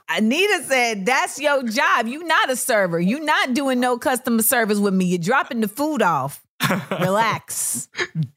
Anita 0.08 0.62
said, 0.64 1.06
That's 1.06 1.40
your 1.40 1.62
job. 1.64 2.06
you 2.06 2.24
not 2.24 2.50
a 2.50 2.56
server. 2.56 3.00
you 3.00 3.20
not 3.20 3.54
doing 3.54 3.80
no 3.80 3.98
customer 3.98 4.42
service 4.42 4.78
with 4.78 4.94
me. 4.94 5.06
You're 5.06 5.18
dropping 5.18 5.60
the 5.60 5.68
food 5.68 6.02
off. 6.02 6.42
Relax. 6.90 7.88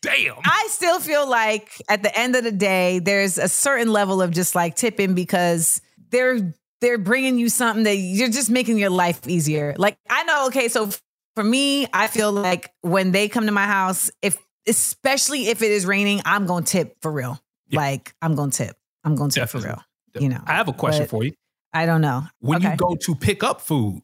Damn. 0.01 0.36
I 0.43 0.67
still 0.70 0.99
feel 0.99 1.30
like 1.30 1.82
at 1.88 2.03
the 2.03 2.17
end 2.17 2.36
of 2.36 2.43
the 2.43 2.51
day, 2.51 2.99
there's 2.99 3.38
a 3.38 3.47
certain 3.47 3.91
level 3.93 4.22
of 4.22 4.32
just 4.32 4.55
like 4.55 4.76
tipping 4.76 5.13
because 5.15 5.82
they're 6.09 6.53
they're 6.82 6.97
bringing 6.97 7.38
you 7.38 7.49
something 7.49 7.84
that 7.84 7.95
you're 7.95 8.30
just 8.30 8.49
making 8.49 8.78
your 8.78 8.89
life 8.89 9.28
easier. 9.28 9.76
Like 9.78 9.97
I 10.09 10.24
know, 10.24 10.47
okay, 10.47 10.67
so 10.67 10.89
for 11.36 11.43
me, 11.43 11.88
I 11.93 12.07
feel 12.07 12.32
like 12.32 12.74
when 12.82 13.11
they 13.11 13.30
come 13.30 13.45
to 13.45 13.51
my 13.51 13.65
house, 13.65 14.11
if 14.22 14.38
especially 14.67 15.47
if 15.47 15.61
it 15.61 15.72
is 15.72 15.86
raining, 15.86 16.22
I'm 16.26 16.45
gonna 16.45 16.65
tip 16.65 16.97
for 17.01 17.11
real. 17.11 17.39
Like 17.72 18.13
I'm 18.22 18.36
gonna 18.36 18.51
tip. 18.51 18.76
I'm 19.03 19.15
gonna 19.15 19.32
tip 19.32 19.49
for 19.49 19.59
real. 19.59 19.82
You 20.20 20.30
know. 20.30 20.41
I 20.45 20.53
have 20.53 20.67
a 20.67 20.74
question 20.74 21.03
But 21.03 21.09
for 21.09 21.24
you. 21.24 21.34
I 21.74 21.86
don't 21.86 22.01
know. 22.01 22.24
When 22.39 22.61
you 22.61 22.76
go 22.76 22.95
to 22.95 23.15
pick 23.15 23.43
up 23.43 23.61
food 23.61 24.01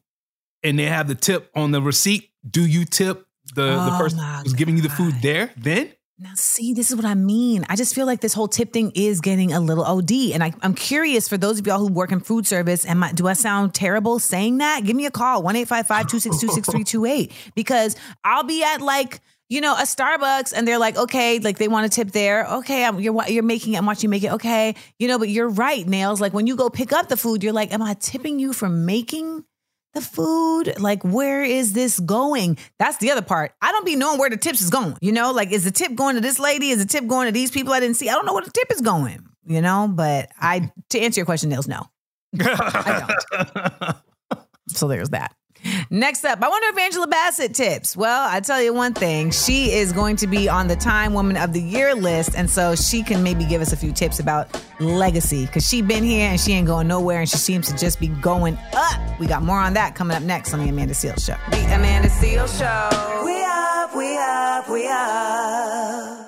and 0.62 0.78
they 0.78 0.84
have 0.84 1.08
the 1.08 1.14
tip 1.14 1.50
on 1.54 1.72
the 1.72 1.82
receipt, 1.82 2.30
do 2.48 2.64
you 2.64 2.84
tip 2.84 3.26
the, 3.54 3.62
the 3.62 3.90
Oh 3.92 3.98
person 3.98 4.18
who's 4.42 4.54
giving 4.54 4.76
you 4.76 4.82
the 4.82 4.88
food 4.88 5.14
there 5.22 5.50
then? 5.56 5.92
Now, 6.18 6.30
see, 6.34 6.72
this 6.72 6.90
is 6.90 6.96
what 6.96 7.04
I 7.04 7.14
mean. 7.14 7.66
I 7.68 7.76
just 7.76 7.94
feel 7.94 8.06
like 8.06 8.22
this 8.22 8.32
whole 8.32 8.48
tip 8.48 8.72
thing 8.72 8.90
is 8.94 9.20
getting 9.20 9.52
a 9.52 9.60
little 9.60 9.84
OD. 9.84 10.10
And 10.32 10.42
I, 10.42 10.54
I'm 10.62 10.72
curious 10.72 11.28
for 11.28 11.36
those 11.36 11.58
of 11.58 11.66
y'all 11.66 11.78
who 11.78 11.92
work 11.92 12.10
in 12.10 12.20
food 12.20 12.46
service, 12.46 12.86
I, 12.88 13.12
do 13.12 13.28
I 13.28 13.34
sound 13.34 13.74
terrible 13.74 14.18
saying 14.18 14.58
that? 14.58 14.82
Give 14.84 14.96
me 14.96 15.04
a 15.04 15.10
call, 15.10 15.42
1 15.42 15.54
262 15.54 16.38
6328. 16.38 17.32
Because 17.54 17.96
I'll 18.24 18.44
be 18.44 18.64
at 18.64 18.80
like, 18.80 19.20
you 19.48 19.60
know, 19.60 19.74
a 19.74 19.82
Starbucks 19.82 20.52
and 20.54 20.66
they're 20.66 20.78
like, 20.78 20.96
okay, 20.96 21.38
like 21.38 21.58
they 21.58 21.68
want 21.68 21.86
a 21.86 21.88
tip 21.88 22.10
there. 22.10 22.46
Okay, 22.46 22.84
I'm, 22.84 22.98
you're, 23.00 23.28
you're 23.28 23.42
making 23.42 23.74
it, 23.74 23.78
I'm 23.78 23.86
watching 23.86 24.08
you 24.08 24.10
make 24.10 24.24
it. 24.24 24.32
Okay. 24.32 24.74
You 24.98 25.08
know, 25.08 25.18
but 25.18 25.28
you're 25.28 25.48
right, 25.48 25.86
Nailz. 25.86 26.20
Like 26.20 26.32
when 26.32 26.46
you 26.46 26.56
go 26.56 26.68
pick 26.68 26.92
up 26.92 27.08
the 27.08 27.16
food, 27.16 27.42
you're 27.42 27.52
like, 27.52 27.72
am 27.72 27.82
I 27.82 27.94
tipping 27.94 28.38
you 28.38 28.52
for 28.52 28.68
making 28.68 29.44
the 29.94 30.02
food 30.02 30.78
like 30.78 31.02
where 31.04 31.42
is 31.42 31.72
this 31.72 31.98
going 32.00 32.58
that's 32.78 32.98
the 32.98 33.10
other 33.10 33.22
part 33.22 33.54
i 33.62 33.72
don't 33.72 33.86
be 33.86 33.96
knowing 33.96 34.18
where 34.18 34.28
the 34.28 34.36
tips 34.36 34.60
is 34.60 34.68
going 34.68 34.94
you 35.00 35.10
know 35.10 35.32
like 35.32 35.50
is 35.50 35.64
the 35.64 35.70
tip 35.70 35.94
going 35.94 36.16
to 36.16 36.20
this 36.20 36.38
lady 36.38 36.68
is 36.68 36.78
the 36.78 36.84
tip 36.84 37.06
going 37.06 37.24
to 37.24 37.32
these 37.32 37.50
people 37.50 37.72
i 37.72 37.80
didn't 37.80 37.96
see 37.96 38.10
i 38.10 38.12
don't 38.12 38.26
know 38.26 38.34
where 38.34 38.44
the 38.44 38.50
tip 38.50 38.70
is 38.70 38.82
going 38.82 39.26
you 39.46 39.62
know 39.62 39.90
but 39.90 40.28
i 40.38 40.70
to 40.90 41.00
answer 41.00 41.20
your 41.20 41.24
question 41.24 41.50
Nailz 41.50 41.66
no 41.66 41.86
I 42.38 43.14
don't. 43.40 43.96
so 44.68 44.86
there's 44.86 45.08
that 45.10 45.34
Next 45.90 46.24
up, 46.24 46.42
I 46.42 46.48
wonder 46.48 46.68
if 46.68 46.78
Angela 46.78 47.06
Bassett 47.06 47.54
tips. 47.54 47.96
Well, 47.96 48.28
I 48.28 48.40
tell 48.40 48.62
you 48.62 48.72
one 48.72 48.94
thing, 48.94 49.30
she 49.30 49.72
is 49.72 49.92
going 49.92 50.16
to 50.16 50.26
be 50.26 50.48
on 50.48 50.68
the 50.68 50.76
Time 50.76 51.12
Woman 51.14 51.36
of 51.36 51.52
the 51.52 51.60
Year 51.60 51.94
list, 51.94 52.34
and 52.36 52.48
so 52.48 52.74
she 52.74 53.02
can 53.02 53.22
maybe 53.22 53.44
give 53.44 53.60
us 53.60 53.72
a 53.72 53.76
few 53.76 53.92
tips 53.92 54.20
about 54.20 54.48
legacy 54.80 55.46
because 55.46 55.66
she 55.68 55.82
been 55.82 56.04
here 56.04 56.30
and 56.30 56.40
she 56.40 56.52
ain't 56.52 56.66
going 56.66 56.88
nowhere, 56.88 57.20
and 57.20 57.28
she 57.28 57.38
seems 57.38 57.68
to 57.68 57.76
just 57.76 58.00
be 58.00 58.08
going 58.08 58.58
up. 58.74 59.20
We 59.20 59.26
got 59.26 59.42
more 59.42 59.58
on 59.58 59.74
that 59.74 59.94
coming 59.94 60.16
up 60.16 60.22
next 60.22 60.52
on 60.52 60.60
the 60.60 60.68
Amanda 60.68 60.94
Seales 60.94 61.24
Show. 61.24 61.36
The 61.50 61.74
Amanda 61.74 62.08
Seales 62.08 62.58
Show. 62.58 63.24
We 63.24 63.42
up, 63.42 63.96
we 63.96 64.18
up, 64.18 64.68
we 64.68 64.88
up. 64.88 66.25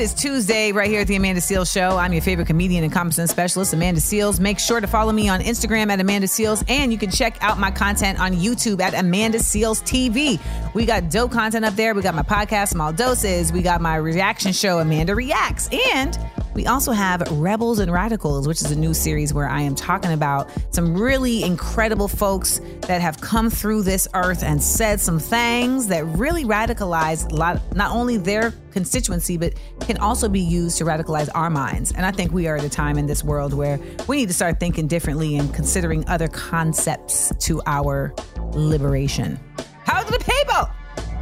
It 0.00 0.04
is 0.04 0.14
Tuesday 0.14 0.72
right 0.72 0.88
here 0.88 1.02
at 1.02 1.08
the 1.08 1.16
Amanda 1.16 1.42
Seales 1.42 1.70
Show. 1.70 1.98
I'm 1.98 2.14
your 2.14 2.22
favorite 2.22 2.46
comedian 2.46 2.84
and 2.84 2.90
common 2.90 3.12
sense 3.12 3.30
specialist, 3.30 3.74
Amanda 3.74 4.00
Seales. 4.00 4.40
Make 4.40 4.58
sure 4.58 4.80
to 4.80 4.86
follow 4.86 5.12
me 5.12 5.28
on 5.28 5.40
Instagram 5.40 5.90
at 5.90 6.00
Amanda 6.00 6.26
Seales, 6.26 6.64
and 6.70 6.90
you 6.90 6.96
can 6.96 7.10
check 7.10 7.36
out 7.42 7.58
my 7.58 7.70
content 7.70 8.18
on 8.18 8.32
YouTube 8.32 8.80
at 8.80 8.94
Amanda 8.94 9.36
Seales 9.36 9.82
TV. 9.82 10.40
We 10.72 10.86
got 10.86 11.10
dope 11.10 11.32
content 11.32 11.66
up 11.66 11.74
there. 11.74 11.92
We 11.92 12.00
got 12.00 12.14
my 12.14 12.22
podcast, 12.22 12.68
Small 12.68 12.94
Doses. 12.94 13.52
We 13.52 13.60
got 13.60 13.82
my 13.82 13.96
reaction 13.96 14.52
show, 14.52 14.78
Amanda 14.78 15.14
Reacts. 15.14 15.68
And 15.92 16.18
we 16.60 16.66
also 16.66 16.92
have 16.92 17.22
Rebels 17.30 17.78
and 17.78 17.90
Radicals, 17.90 18.46
which 18.46 18.60
is 18.60 18.70
a 18.70 18.78
new 18.78 18.92
series 18.92 19.32
where 19.32 19.48
I 19.48 19.62
am 19.62 19.74
talking 19.74 20.12
about 20.12 20.50
some 20.72 20.94
really 20.94 21.42
incredible 21.42 22.06
folks 22.06 22.60
that 22.82 23.00
have 23.00 23.18
come 23.18 23.48
through 23.48 23.84
this 23.84 24.06
earth 24.12 24.42
and 24.42 24.62
said 24.62 25.00
some 25.00 25.18
things 25.18 25.86
that 25.86 26.04
really 26.04 26.44
radicalize 26.44 27.32
lot, 27.32 27.62
not 27.74 27.92
only 27.92 28.18
their 28.18 28.52
constituency, 28.72 29.38
but 29.38 29.54
can 29.80 29.96
also 29.96 30.28
be 30.28 30.40
used 30.40 30.76
to 30.76 30.84
radicalize 30.84 31.30
our 31.34 31.48
minds. 31.48 31.92
And 31.92 32.04
I 32.04 32.10
think 32.10 32.30
we 32.30 32.46
are 32.46 32.56
at 32.56 32.64
a 32.64 32.68
time 32.68 32.98
in 32.98 33.06
this 33.06 33.24
world 33.24 33.54
where 33.54 33.80
we 34.06 34.18
need 34.18 34.28
to 34.28 34.34
start 34.34 34.60
thinking 34.60 34.86
differently 34.86 35.38
and 35.38 35.54
considering 35.54 36.06
other 36.08 36.28
concepts 36.28 37.32
to 37.46 37.62
our 37.64 38.14
liberation. 38.52 39.40
How 39.86 40.02
to 40.02 40.12
the 40.12 40.18
people? 40.18 40.68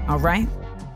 All 0.09 0.19
right. 0.19 0.49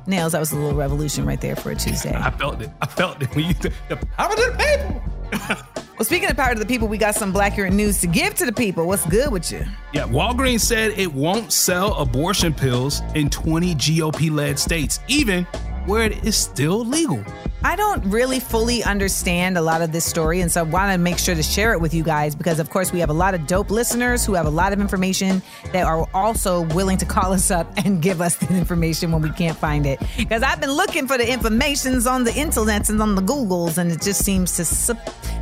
Nailz, 0.06 0.32
that 0.32 0.40
was 0.40 0.52
a 0.52 0.56
little 0.56 0.76
revolution 0.76 1.24
right 1.24 1.40
there 1.40 1.56
for 1.56 1.70
a 1.70 1.74
Tuesday. 1.74 2.14
I 2.14 2.30
felt 2.30 2.60
it. 2.60 2.70
I 2.80 2.86
felt 2.86 3.22
it 3.22 3.34
when 3.34 3.46
you 3.46 3.54
the 3.54 3.70
power 4.16 4.34
to 4.34 4.54
the 4.56 5.02
people. 5.38 5.68
Well, 5.98 6.06
speaking 6.06 6.30
of 6.30 6.36
power 6.36 6.52
to 6.52 6.58
the 6.58 6.66
people, 6.66 6.88
we 6.88 6.98
got 6.98 7.14
some 7.14 7.32
Blackurate 7.32 7.72
news 7.72 8.00
to 8.00 8.08
give 8.08 8.34
to 8.34 8.44
the 8.44 8.52
people. 8.52 8.86
What's 8.88 9.06
good 9.06 9.30
with 9.30 9.52
you? 9.52 9.64
Yeah, 9.92 10.08
Walgreens 10.08 10.62
said 10.62 10.98
it 10.98 11.12
won't 11.12 11.52
sell 11.52 11.94
abortion 11.94 12.52
pills 12.52 13.02
in 13.14 13.30
20 13.30 13.74
GOP-led 13.76 14.58
states, 14.58 14.98
even 15.06 15.46
where 15.86 16.02
it 16.02 16.24
is 16.24 16.36
still 16.36 16.84
legal. 16.84 17.24
I 17.64 17.76
don't 17.76 18.04
really 18.06 18.40
fully 18.40 18.82
understand 18.82 19.56
a 19.56 19.62
lot 19.62 19.82
of 19.82 19.92
this 19.92 20.04
story, 20.04 20.40
and 20.40 20.50
so 20.50 20.60
I 20.60 20.62
want 20.64 20.92
to 20.92 20.98
make 20.98 21.18
sure 21.18 21.34
to 21.34 21.42
share 21.44 21.72
it 21.72 21.80
with 21.80 21.94
you 21.94 22.02
guys 22.02 22.34
because, 22.34 22.58
of 22.58 22.70
course, 22.70 22.92
we 22.92 22.98
have 22.98 23.10
a 23.10 23.14
lot 23.14 23.34
of 23.34 23.46
dope 23.46 23.70
listeners 23.70 24.26
who 24.26 24.34
have 24.34 24.46
a 24.46 24.50
lot 24.50 24.72
of 24.72 24.80
information 24.80 25.40
that 25.72 25.84
are 25.84 26.08
also 26.12 26.62
willing 26.74 26.98
to 26.98 27.06
call 27.06 27.32
us 27.32 27.52
up 27.52 27.72
and 27.84 28.02
give 28.02 28.20
us 28.20 28.34
the 28.36 28.52
information 28.52 29.12
when 29.12 29.22
we 29.22 29.30
can't 29.30 29.56
find 29.56 29.86
it. 29.86 30.00
Because 30.16 30.42
I've 30.42 30.60
been 30.60 30.72
looking 30.72 31.06
for 31.06 31.16
the 31.16 31.30
informations 31.30 32.06
on 32.06 32.24
the 32.24 32.32
internets 32.32 32.90
and 32.90 33.00
on 33.00 33.14
the 33.14 33.22
Googles, 33.22 33.78
and 33.78 33.92
it 33.92 34.02
just 34.02 34.24
seems 34.24 34.56
to 34.56 34.64
su- 34.64 34.94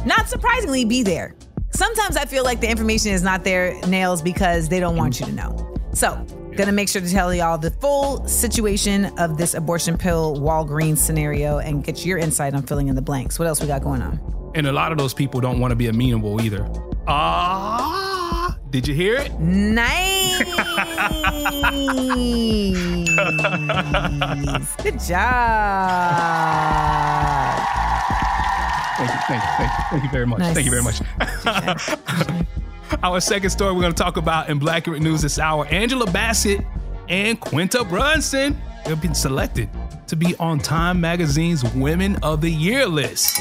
not 0.04 0.28
surprisingly 0.28 0.84
be 0.84 1.02
there. 1.02 1.34
Sometimes 1.70 2.18
I 2.18 2.26
feel 2.26 2.44
like 2.44 2.60
the 2.60 2.68
information 2.68 3.12
is 3.12 3.22
not 3.22 3.44
there, 3.44 3.72
Nailz, 3.82 4.22
because 4.22 4.68
they 4.68 4.80
don't 4.80 4.96
want 4.96 5.20
you 5.20 5.26
to 5.26 5.32
know. 5.32 5.74
So, 5.94 6.22
gonna 6.56 6.72
make 6.72 6.88
sure 6.88 7.00
to 7.00 7.10
tell 7.10 7.32
y'all 7.34 7.58
the 7.58 7.70
full 7.70 8.26
situation 8.26 9.06
of 9.18 9.36
this 9.38 9.54
abortion 9.54 9.96
pill 9.96 10.36
Walgreens 10.36 10.98
scenario 10.98 11.58
and 11.58 11.84
get 11.84 12.04
your 12.04 12.18
insight 12.18 12.54
on 12.54 12.62
filling 12.62 12.88
in 12.88 12.96
the 12.96 13.02
blanks. 13.02 13.38
What 13.38 13.48
else 13.48 13.60
we 13.60 13.66
got 13.66 13.82
going 13.82 14.02
on? 14.02 14.20
And 14.54 14.66
a 14.66 14.72
lot 14.72 14.92
of 14.92 14.98
those 14.98 15.14
people 15.14 15.40
don't 15.40 15.60
want 15.60 15.70
to 15.70 15.76
be 15.76 15.86
amenable 15.86 16.42
either. 16.42 16.68
Ah, 17.06 18.58
did 18.70 18.86
you 18.86 18.94
hear 18.94 19.16
it? 19.16 19.32
Nice. 19.38 20.38
Good 24.82 24.98
job. 25.00 26.10
Thank 28.96 29.10
you, 29.12 29.18
thank 29.28 29.42
you, 29.42 29.48
thank 29.56 29.70
you, 29.70 29.84
thank 29.90 30.02
you 30.04 30.10
very 30.10 30.26
much. 30.26 30.38
Nice. 30.40 30.54
Thank 30.54 30.66
you 30.66 30.70
very 30.70 30.82
much. 30.82 32.46
Our 33.02 33.20
second 33.20 33.50
story 33.50 33.72
we're 33.72 33.82
going 33.82 33.94
to 33.94 34.02
talk 34.02 34.16
about 34.16 34.48
in 34.48 34.58
Blackurate 34.58 35.00
News 35.00 35.22
this 35.22 35.38
hour 35.38 35.66
Angela 35.66 36.10
Bassett 36.10 36.64
and 37.08 37.38
Quinta 37.40 37.84
Brunson 37.84 38.54
have 38.84 39.00
been 39.00 39.14
selected 39.14 39.68
to 40.06 40.16
be 40.16 40.34
on 40.36 40.58
Time 40.58 41.00
Magazine's 41.00 41.64
Women 41.74 42.16
of 42.22 42.40
the 42.40 42.50
Year 42.50 42.86
list. 42.86 43.38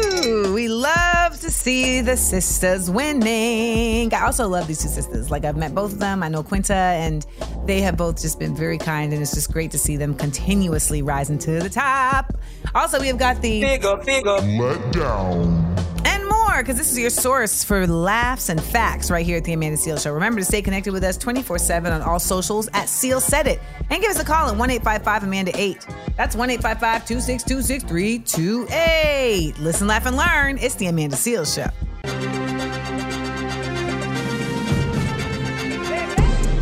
Woohoo! 0.00 0.54
We 0.54 0.68
love 0.68 1.38
to 1.40 1.50
see 1.50 2.00
the 2.00 2.16
sisters 2.16 2.90
winning. 2.90 4.12
I 4.14 4.22
also 4.26 4.48
love 4.48 4.66
these 4.66 4.82
two 4.82 4.88
sisters. 4.88 5.30
Like 5.30 5.44
I've 5.44 5.56
met 5.56 5.74
both 5.74 5.92
of 5.92 5.98
them. 5.98 6.22
I 6.22 6.28
know 6.28 6.42
Quinta, 6.42 6.74
and 6.74 7.24
they 7.66 7.80
have 7.82 7.96
both 7.96 8.20
just 8.20 8.38
been 8.38 8.54
very 8.56 8.78
kind, 8.78 9.12
and 9.12 9.20
it's 9.22 9.34
just 9.34 9.52
great 9.52 9.70
to 9.72 9.78
see 9.78 9.96
them 9.96 10.14
continuously 10.14 11.02
rising 11.02 11.38
to 11.40 11.60
the 11.60 11.70
top. 11.70 12.32
Also, 12.74 13.00
we 13.00 13.06
have 13.08 13.18
got 13.18 13.40
the 13.42 13.60
Figure, 13.62 13.96
figure. 14.02 14.32
Let 14.32 14.92
down. 14.92 15.76
and 16.04 16.26
more 16.28 16.58
because 16.58 16.76
this 16.76 16.90
is 16.92 16.98
your 16.98 17.10
source 17.10 17.62
for 17.64 17.86
laughs 17.86 18.48
and 18.48 18.62
facts 18.62 19.10
right 19.10 19.24
here 19.24 19.36
at 19.38 19.44
the 19.44 19.52
Amanda 19.52 19.76
Seales 19.78 20.02
Show. 20.02 20.12
Remember 20.12 20.40
to 20.40 20.44
stay 20.44 20.62
connected 20.62 20.92
with 20.92 21.04
us 21.04 21.16
24 21.16 21.58
7 21.58 21.92
on 21.92 22.02
all 22.02 22.18
socials 22.18 22.68
at 22.68 22.86
Seales 22.86 23.22
Said 23.22 23.46
It. 23.46 23.60
And 23.90 24.00
give 24.00 24.10
us 24.10 24.20
a 24.20 24.24
call 24.24 24.48
at 24.50 24.56
1 24.56 24.70
855 24.70 25.22
Amanda 25.24 25.52
8. 25.54 25.86
That's 26.16 26.36
1 26.36 26.50
855 26.50 27.06
262 27.06 27.62
6328. 27.62 29.58
Listen, 29.58 29.86
laugh, 29.90 30.06
and 30.06 30.16
learn. 30.16 30.56
It's 30.58 30.76
the 30.76 30.86
Amanda 30.86 31.16
Seales 31.16 31.52
Show. 31.52 31.68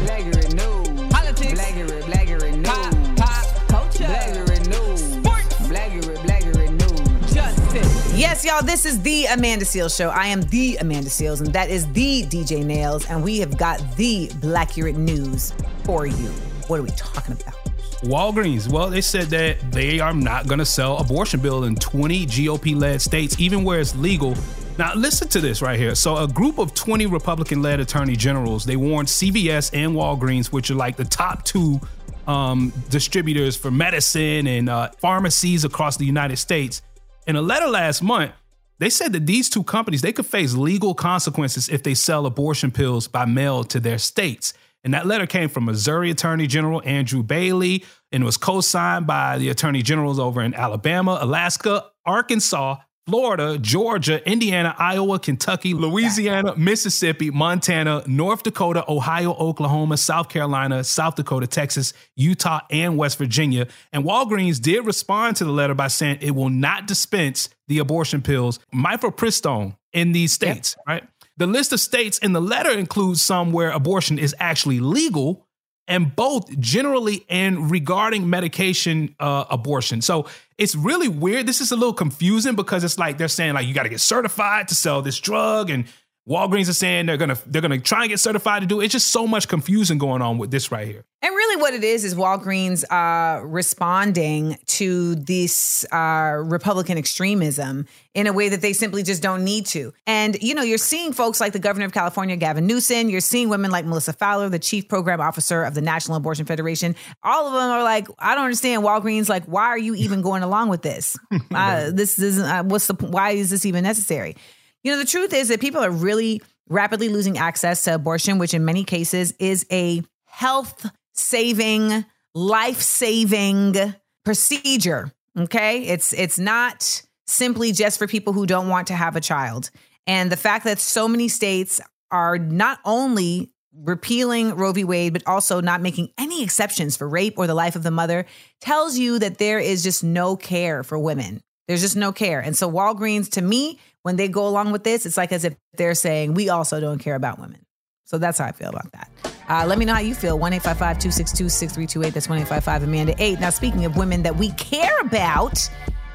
Blackurate 0.06 0.54
news. 0.54 1.12
Politics. 1.12 1.60
Blackurate, 1.60 2.02
blackurate 2.04 2.56
news. 2.56 2.66
Pop, 2.66 2.94
pop. 3.18 3.68
Culture. 3.68 4.04
Blackurate 4.04 4.66
news. 4.70 5.02
Sports. 5.02 5.54
Blackurate, 5.68 6.16
blackurate 6.24 6.70
news. 6.70 7.34
Justice. 7.34 8.14
Yes, 8.16 8.46
y'all, 8.46 8.62
this 8.62 8.86
is 8.86 9.02
the 9.02 9.26
Amanda 9.26 9.66
Seales 9.66 9.94
Show. 9.94 10.08
I 10.08 10.28
am 10.28 10.40
the 10.44 10.78
Amanda 10.78 11.10
Seales, 11.10 11.40
and 11.42 11.52
that 11.52 11.68
is 11.68 11.86
the 11.92 12.22
DJ 12.22 12.64
Nailz, 12.64 13.10
and 13.10 13.22
we 13.22 13.40
have 13.40 13.58
got 13.58 13.78
the 13.98 14.28
Blackurate 14.36 14.96
news 14.96 15.52
for 15.84 16.06
you. 16.06 16.30
What 16.68 16.80
are 16.80 16.82
we 16.82 16.90
talking 16.92 17.34
about? 17.34 17.57
Walgreens, 18.02 18.70
well, 18.70 18.88
they 18.88 19.00
said 19.00 19.26
that 19.28 19.72
they 19.72 19.98
are 19.98 20.14
not 20.14 20.46
going 20.46 20.60
to 20.60 20.64
sell 20.64 20.98
abortion 20.98 21.40
bill 21.40 21.64
in 21.64 21.74
20 21.76 22.26
GOP 22.26 22.78
led 22.78 23.02
states, 23.02 23.38
even 23.40 23.64
where 23.64 23.80
it's 23.80 23.96
legal. 23.96 24.36
Now, 24.78 24.94
listen 24.94 25.26
to 25.30 25.40
this 25.40 25.60
right 25.60 25.78
here. 25.78 25.96
So, 25.96 26.16
a 26.16 26.28
group 26.28 26.58
of 26.58 26.72
20 26.74 27.06
Republican 27.06 27.60
led 27.60 27.80
attorney 27.80 28.14
generals, 28.14 28.64
they 28.64 28.76
warned 28.76 29.08
CVS 29.08 29.70
and 29.74 29.96
Walgreens, 29.96 30.52
which 30.52 30.70
are 30.70 30.76
like 30.76 30.96
the 30.96 31.04
top 31.04 31.44
two 31.44 31.80
um, 32.28 32.72
distributors 32.88 33.56
for 33.56 33.72
medicine 33.72 34.46
and 34.46 34.68
uh, 34.68 34.90
pharmacies 34.98 35.64
across 35.64 35.96
the 35.96 36.06
United 36.06 36.36
States. 36.36 36.82
In 37.26 37.34
a 37.34 37.42
letter 37.42 37.66
last 37.66 38.00
month, 38.02 38.30
they 38.78 38.90
said 38.90 39.12
that 39.14 39.26
these 39.26 39.50
two 39.50 39.64
companies 39.64 40.02
they 40.02 40.12
could 40.12 40.26
face 40.26 40.54
legal 40.54 40.94
consequences 40.94 41.68
if 41.68 41.82
they 41.82 41.94
sell 41.94 42.26
abortion 42.26 42.70
pills 42.70 43.08
by 43.08 43.24
mail 43.24 43.64
to 43.64 43.80
their 43.80 43.98
states. 43.98 44.54
And 44.88 44.94
that 44.94 45.04
letter 45.04 45.26
came 45.26 45.50
from 45.50 45.66
Missouri 45.66 46.10
Attorney 46.10 46.46
General 46.46 46.80
Andrew 46.82 47.22
Bailey 47.22 47.84
and 48.10 48.24
was 48.24 48.38
co-signed 48.38 49.06
by 49.06 49.36
the 49.36 49.50
attorney 49.50 49.82
generals 49.82 50.18
over 50.18 50.40
in 50.40 50.54
Alabama, 50.54 51.18
Alaska, 51.20 51.84
Arkansas, 52.06 52.76
Florida, 53.06 53.58
Georgia, 53.58 54.26
Indiana, 54.26 54.74
Iowa, 54.78 55.18
Kentucky, 55.18 55.74
Louisiana, 55.74 56.56
Mississippi, 56.56 57.30
Montana, 57.30 58.02
North 58.06 58.44
Dakota, 58.44 58.82
Ohio, 58.90 59.34
Oklahoma, 59.34 59.98
South 59.98 60.30
Carolina, 60.30 60.82
South 60.82 61.16
Dakota, 61.16 61.46
Texas, 61.46 61.92
Utah, 62.16 62.60
and 62.70 62.96
West 62.96 63.18
Virginia. 63.18 63.66
And 63.92 64.04
Walgreens 64.04 64.58
did 64.58 64.86
respond 64.86 65.36
to 65.36 65.44
the 65.44 65.52
letter 65.52 65.74
by 65.74 65.88
saying 65.88 66.20
it 66.22 66.30
will 66.30 66.48
not 66.48 66.86
dispense 66.86 67.50
the 67.66 67.78
abortion 67.80 68.22
pills 68.22 68.58
mifepristone 68.74 69.76
in 69.92 70.12
these 70.12 70.32
states, 70.32 70.76
right? 70.86 71.06
The 71.38 71.46
list 71.46 71.72
of 71.72 71.80
states 71.80 72.18
in 72.18 72.32
the 72.32 72.40
letter 72.40 72.70
includes 72.70 73.22
some 73.22 73.52
where 73.52 73.70
abortion 73.70 74.18
is 74.18 74.34
actually 74.38 74.80
legal, 74.80 75.46
and 75.86 76.14
both 76.14 76.58
generally 76.58 77.24
and 77.30 77.70
regarding 77.70 78.28
medication 78.28 79.14
uh, 79.18 79.44
abortion. 79.48 80.02
So 80.02 80.26
it's 80.58 80.74
really 80.74 81.08
weird. 81.08 81.46
This 81.46 81.60
is 81.60 81.72
a 81.72 81.76
little 81.76 81.94
confusing 81.94 82.56
because 82.56 82.84
it's 82.84 82.98
like 82.98 83.16
they're 83.16 83.28
saying 83.28 83.54
like 83.54 83.66
you 83.66 83.72
got 83.72 83.84
to 83.84 83.88
get 83.88 84.00
certified 84.00 84.68
to 84.68 84.74
sell 84.74 85.00
this 85.00 85.18
drug, 85.18 85.70
and 85.70 85.86
Walgreens 86.28 86.68
are 86.68 86.74
saying 86.74 87.06
they're 87.06 87.16
gonna 87.16 87.38
they're 87.46 87.62
gonna 87.62 87.80
try 87.80 88.02
and 88.02 88.10
get 88.10 88.20
certified 88.20 88.60
to 88.62 88.66
do. 88.66 88.80
it. 88.80 88.84
It's 88.84 88.92
just 88.92 89.08
so 89.08 89.26
much 89.26 89.48
confusion 89.48 89.96
going 89.98 90.20
on 90.20 90.36
with 90.36 90.50
this 90.50 90.70
right 90.70 90.86
here. 90.86 91.04
And 91.22 91.34
really, 91.34 91.60
what 91.60 91.74
it 91.74 91.82
is 91.82 92.04
is 92.04 92.14
Walgreens 92.14 92.84
uh, 92.90 93.44
responding 93.44 94.56
to 94.66 95.16
this 95.16 95.84
uh, 95.90 96.36
Republican 96.44 96.98
extremism 96.98 97.86
in 98.14 98.26
a 98.26 98.32
way 98.32 98.48
that 98.50 98.60
they 98.60 98.72
simply 98.72 99.02
just 99.02 99.22
don't 99.22 99.42
need 99.42 99.66
to. 99.66 99.92
And, 100.06 100.36
you 100.42 100.54
know, 100.54 100.62
you're 100.62 100.78
seeing 100.78 101.12
folks 101.12 101.40
like 101.40 101.52
the 101.52 101.58
governor 101.58 101.86
of 101.86 101.92
California, 101.92 102.36
Gavin 102.36 102.66
Newsom. 102.66 103.08
You're 103.10 103.20
seeing 103.20 103.48
women 103.48 103.70
like 103.70 103.84
Melissa 103.84 104.12
Fowler, 104.12 104.48
the 104.48 104.58
chief 104.58 104.88
program 104.88 105.20
officer 105.20 105.64
of 105.64 105.74
the 105.74 105.80
National 105.80 106.16
Abortion 106.16 106.44
Federation. 106.46 106.94
All 107.22 107.46
of 107.46 107.52
them 107.52 107.70
are 107.70 107.82
like, 107.82 108.06
I 108.18 108.34
don't 108.34 108.44
understand, 108.44 108.84
Walgreens. 108.84 109.28
Like, 109.28 109.44
why 109.44 109.66
are 109.66 109.78
you 109.78 109.94
even 109.96 110.22
going 110.22 110.42
along 110.42 110.68
with 110.68 110.82
this? 110.82 111.16
Uh, 111.50 111.90
this 111.90 112.18
isn't, 112.18 112.44
uh, 112.44 112.62
what's 112.62 112.86
the, 112.86 112.94
why 112.94 113.30
is 113.30 113.50
this 113.50 113.64
even 113.64 113.82
necessary? 113.82 114.36
You 114.82 114.92
know, 114.92 114.98
the 114.98 115.04
truth 115.04 115.32
is 115.32 115.48
that 115.48 115.60
people 115.60 115.82
are 115.82 115.90
really 115.90 116.40
rapidly 116.68 117.08
losing 117.08 117.38
access 117.38 117.84
to 117.84 117.94
abortion, 117.94 118.38
which 118.38 118.54
in 118.54 118.64
many 118.64 118.84
cases 118.84 119.32
is 119.38 119.66
a 119.72 120.02
health 120.26 120.90
saving, 121.12 122.04
life 122.34 122.80
saving 122.80 123.94
procedure. 124.24 125.12
Okay. 125.38 125.84
It's 125.84 126.12
it's 126.12 126.38
not 126.38 127.02
simply 127.26 127.72
just 127.72 127.98
for 127.98 128.06
people 128.06 128.32
who 128.32 128.46
don't 128.46 128.68
want 128.68 128.88
to 128.88 128.94
have 128.94 129.16
a 129.16 129.20
child. 129.20 129.70
And 130.06 130.32
the 130.32 130.36
fact 130.36 130.64
that 130.64 130.78
so 130.78 131.06
many 131.06 131.28
states 131.28 131.80
are 132.10 132.38
not 132.38 132.78
only 132.84 133.50
repealing 133.74 134.54
Roe 134.56 134.72
v. 134.72 134.84
Wade, 134.84 135.12
but 135.12 135.26
also 135.26 135.60
not 135.60 135.80
making 135.80 136.08
any 136.18 136.42
exceptions 136.42 136.96
for 136.96 137.08
rape 137.08 137.34
or 137.38 137.46
the 137.46 137.54
life 137.54 137.76
of 137.76 137.82
the 137.82 137.90
mother 137.90 138.26
tells 138.60 138.98
you 138.98 139.18
that 139.18 139.38
there 139.38 139.58
is 139.58 139.82
just 139.82 140.02
no 140.02 140.36
care 140.36 140.82
for 140.82 140.98
women. 140.98 141.40
There's 141.68 141.82
just 141.82 141.96
no 141.96 142.12
care. 142.12 142.40
And 142.40 142.56
so 142.56 142.70
Walgreens, 142.70 143.30
to 143.32 143.42
me, 143.42 143.78
when 144.08 144.16
they 144.16 144.26
go 144.26 144.48
along 144.48 144.72
with 144.72 144.84
this, 144.84 145.04
it's 145.04 145.18
like 145.18 145.32
as 145.32 145.44
if 145.44 145.54
they're 145.74 145.94
saying, 145.94 146.32
we 146.32 146.48
also 146.48 146.80
don't 146.80 146.98
care 146.98 147.14
about 147.14 147.38
women. 147.38 147.60
So 148.06 148.16
that's 148.16 148.38
how 148.38 148.46
I 148.46 148.52
feel 148.52 148.70
about 148.70 148.90
that. 148.92 149.10
Uh, 149.50 149.66
let 149.66 149.76
me 149.76 149.84
know 149.84 149.92
how 149.92 150.00
you 150.00 150.14
feel. 150.14 150.38
1 150.38 150.50
262 150.52 151.50
6328. 151.50 152.14
That's 152.14 152.26
1 152.26 152.82
Amanda 152.82 153.14
8. 153.18 153.38
Now, 153.38 153.50
speaking 153.50 153.84
of 153.84 153.98
women 153.98 154.22
that 154.22 154.34
we 154.34 154.52
care 154.52 154.98
about, 155.00 155.68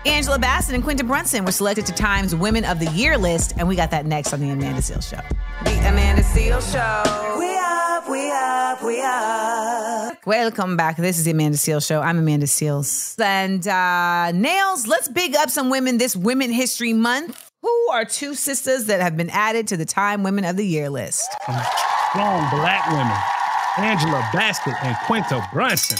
Angela 0.07 0.39
Bassett 0.39 0.73
and 0.73 0.83
Quinta 0.83 1.03
Brunson 1.03 1.45
were 1.45 1.51
selected 1.51 1.85
to 1.85 1.93
Time's 1.93 2.35
Women 2.35 2.65
of 2.65 2.79
the 2.79 2.89
Year 2.93 3.15
list, 3.15 3.53
and 3.57 3.67
we 3.67 3.75
got 3.75 3.91
that 3.91 4.07
next 4.07 4.33
on 4.33 4.39
the 4.39 4.49
Amanda 4.49 4.81
Seales 4.81 5.07
Show. 5.07 5.21
The 5.63 5.87
Amanda 5.87 6.23
Seales 6.23 6.73
Show. 6.73 7.37
We 7.37 7.55
up, 7.55 8.09
we 8.09 8.31
up, 8.31 8.83
we 8.83 9.01
up. 9.03 10.25
Welcome 10.25 10.77
back. 10.77 10.97
This 10.97 11.19
is 11.19 11.25
the 11.25 11.31
Amanda 11.31 11.59
Seales 11.59 11.85
Show. 11.85 12.01
I'm 12.01 12.17
Amanda 12.17 12.47
Seales. 12.47 13.21
And 13.21 13.67
uh, 13.67 14.31
Nailz, 14.33 14.87
let's 14.87 15.09
big 15.09 15.35
up 15.35 15.51
some 15.51 15.69
women 15.69 15.99
this 15.99 16.15
Women 16.15 16.51
History 16.51 16.93
Month. 16.93 17.42
Who 17.63 17.87
are 17.91 18.03
two 18.03 18.35
sisters 18.35 18.85
that 18.85 18.99
have 18.99 19.15
been 19.15 19.29
added 19.29 19.69
to 19.69 19.77
the 19.77 19.85
Time 19.85 20.21
Women 20.21 20.43
of 20.43 20.57
the 20.57 20.65
Year 20.65 20.89
list? 20.89 21.31
Strong 22.09 22.49
black 22.49 22.85
women, 22.91 23.17
Angela 23.77 24.29
Bassett 24.33 24.73
and 24.83 24.97
Quinta 25.05 25.47
Brunson. 25.53 25.97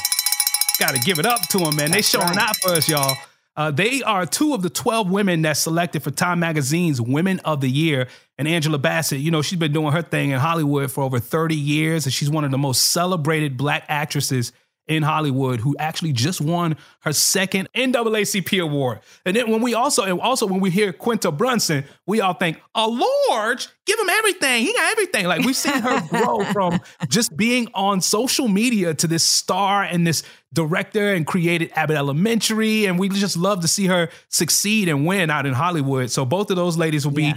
Got 0.78 0.94
to 0.94 1.00
give 1.00 1.20
it 1.20 1.26
up 1.26 1.40
to 1.52 1.60
them, 1.60 1.78
man. 1.78 1.92
They 1.92 2.02
showing 2.02 2.38
out 2.38 2.58
for 2.58 2.74
us, 2.74 2.90
y'all. 2.90 3.16
Uh, 3.56 3.72
they 3.72 4.04
are 4.04 4.26
two 4.26 4.54
of 4.54 4.62
the 4.62 4.70
12 4.70 5.10
women 5.10 5.44
that 5.44 5.54
selected 5.54 6.04
for 6.04 6.12
Time 6.12 6.40
Magazine's 6.40 7.00
Women 7.00 7.40
of 7.46 7.62
the 7.62 7.70
Year. 7.70 8.10
And 8.38 8.46
Angela 8.46 8.78
Bassett, 8.78 9.22
you 9.22 9.32
know, 9.32 9.42
she's 9.42 9.60
been 9.60 9.72
doing 9.72 9.94
her 9.94 10.02
thing 10.02 10.32
in 10.32 10.40
Hollywood 10.40 10.92
for 10.92 11.06
over 11.06 11.20
30 11.20 11.56
years, 11.56 12.06
and 12.06 12.12
she's 12.12 12.30
one 12.30 12.44
of 12.44 12.52
the 12.52 12.58
most 12.58 12.92
celebrated 12.92 13.56
black 13.56 13.86
actresses 13.88 14.52
in 14.88 15.04
Hollywood 15.04 15.62
who 15.62 15.76
actually 15.80 16.12
just 16.12 16.42
won 16.42 16.76
her 17.02 17.14
second 17.14 17.70
NAACP 17.74 18.62
award. 18.62 19.00
And 19.26 19.36
then 19.36 19.50
when 19.50 19.62
we 19.62 19.74
also, 19.74 20.04
and 20.04 20.20
also 20.20 20.46
when 20.46 20.60
we 20.60 20.70
hear 20.70 20.92
Quinta 20.92 21.32
Brunson, 21.32 21.86
we 22.06 22.20
all 22.20 22.34
think, 22.34 22.60
a 22.76 22.88
Lord, 22.88 23.66
give 23.86 24.00
him 24.00 24.10
everything. 24.10 24.66
He 24.66 24.74
got 24.74 24.92
everything. 24.92 25.26
Like 25.26 25.46
we've 25.46 25.56
seen 25.56 25.82
her 25.82 26.08
grow 26.10 26.44
from 26.52 26.82
just 27.08 27.36
being 27.38 27.70
on 27.74 28.02
social 28.02 28.48
media 28.48 28.94
to 28.96 29.08
this 29.08 29.24
star 29.24 29.84
and 29.84 30.06
this 30.06 30.24
director 30.52 31.14
and 31.14 31.26
created 31.26 31.72
Abbott 31.76 31.96
Elementary. 31.96 32.86
And 32.86 33.00
we 33.00 33.10
just 33.10 33.38
love 33.38 33.62
to 33.62 33.68
see 33.68 33.88
her 33.88 34.10
succeed 34.30 34.90
and 34.90 35.06
win 35.06 35.30
out 35.30 35.46
in 35.46 35.54
Hollywood. 35.54 36.12
So 36.12 36.26
both 36.26 36.50
of 36.50 36.58
those 36.58 36.78
ladies 36.78 37.06
will 37.06 37.14
be 37.14 37.34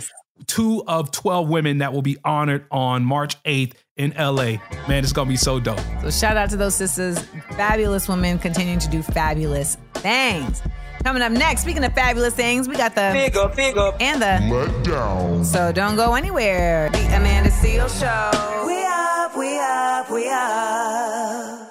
two 0.46 0.82
of 0.86 1.10
12 1.12 1.48
women 1.48 1.78
that 1.78 1.92
will 1.92 2.02
be 2.02 2.16
honored 2.24 2.66
on 2.70 3.04
March 3.04 3.42
8th 3.44 3.72
in 3.96 4.12
LA. 4.18 4.56
Man, 4.88 5.02
it's 5.04 5.12
gonna 5.12 5.28
be 5.28 5.36
so 5.36 5.58
dope. 5.58 5.80
So 6.02 6.10
shout 6.10 6.36
out 6.36 6.50
to 6.50 6.56
those 6.56 6.74
sisters, 6.74 7.18
fabulous 7.56 8.08
women 8.08 8.38
continuing 8.38 8.78
to 8.80 8.88
do 8.88 9.02
fabulous 9.02 9.76
things. 9.94 10.62
Coming 11.02 11.22
up 11.22 11.32
next, 11.32 11.62
speaking 11.62 11.84
of 11.84 11.94
fabulous 11.94 12.34
things, 12.34 12.68
we 12.68 12.76
got 12.76 12.94
the 12.94 13.10
Figure, 13.12 13.48
figure. 13.50 13.92
and 14.00 14.20
the 14.20 14.54
Let 14.54 14.84
down. 14.84 15.44
So 15.44 15.72
don't 15.72 15.96
go 15.96 16.14
anywhere. 16.14 16.90
The 16.90 16.98
Amanda 17.16 17.50
Seales 17.50 17.98
Show. 18.00 18.66
We 18.66 18.84
up, 18.84 19.36
we 19.36 19.58
up, 19.58 20.10
we 20.10 20.28
up. 20.28 21.65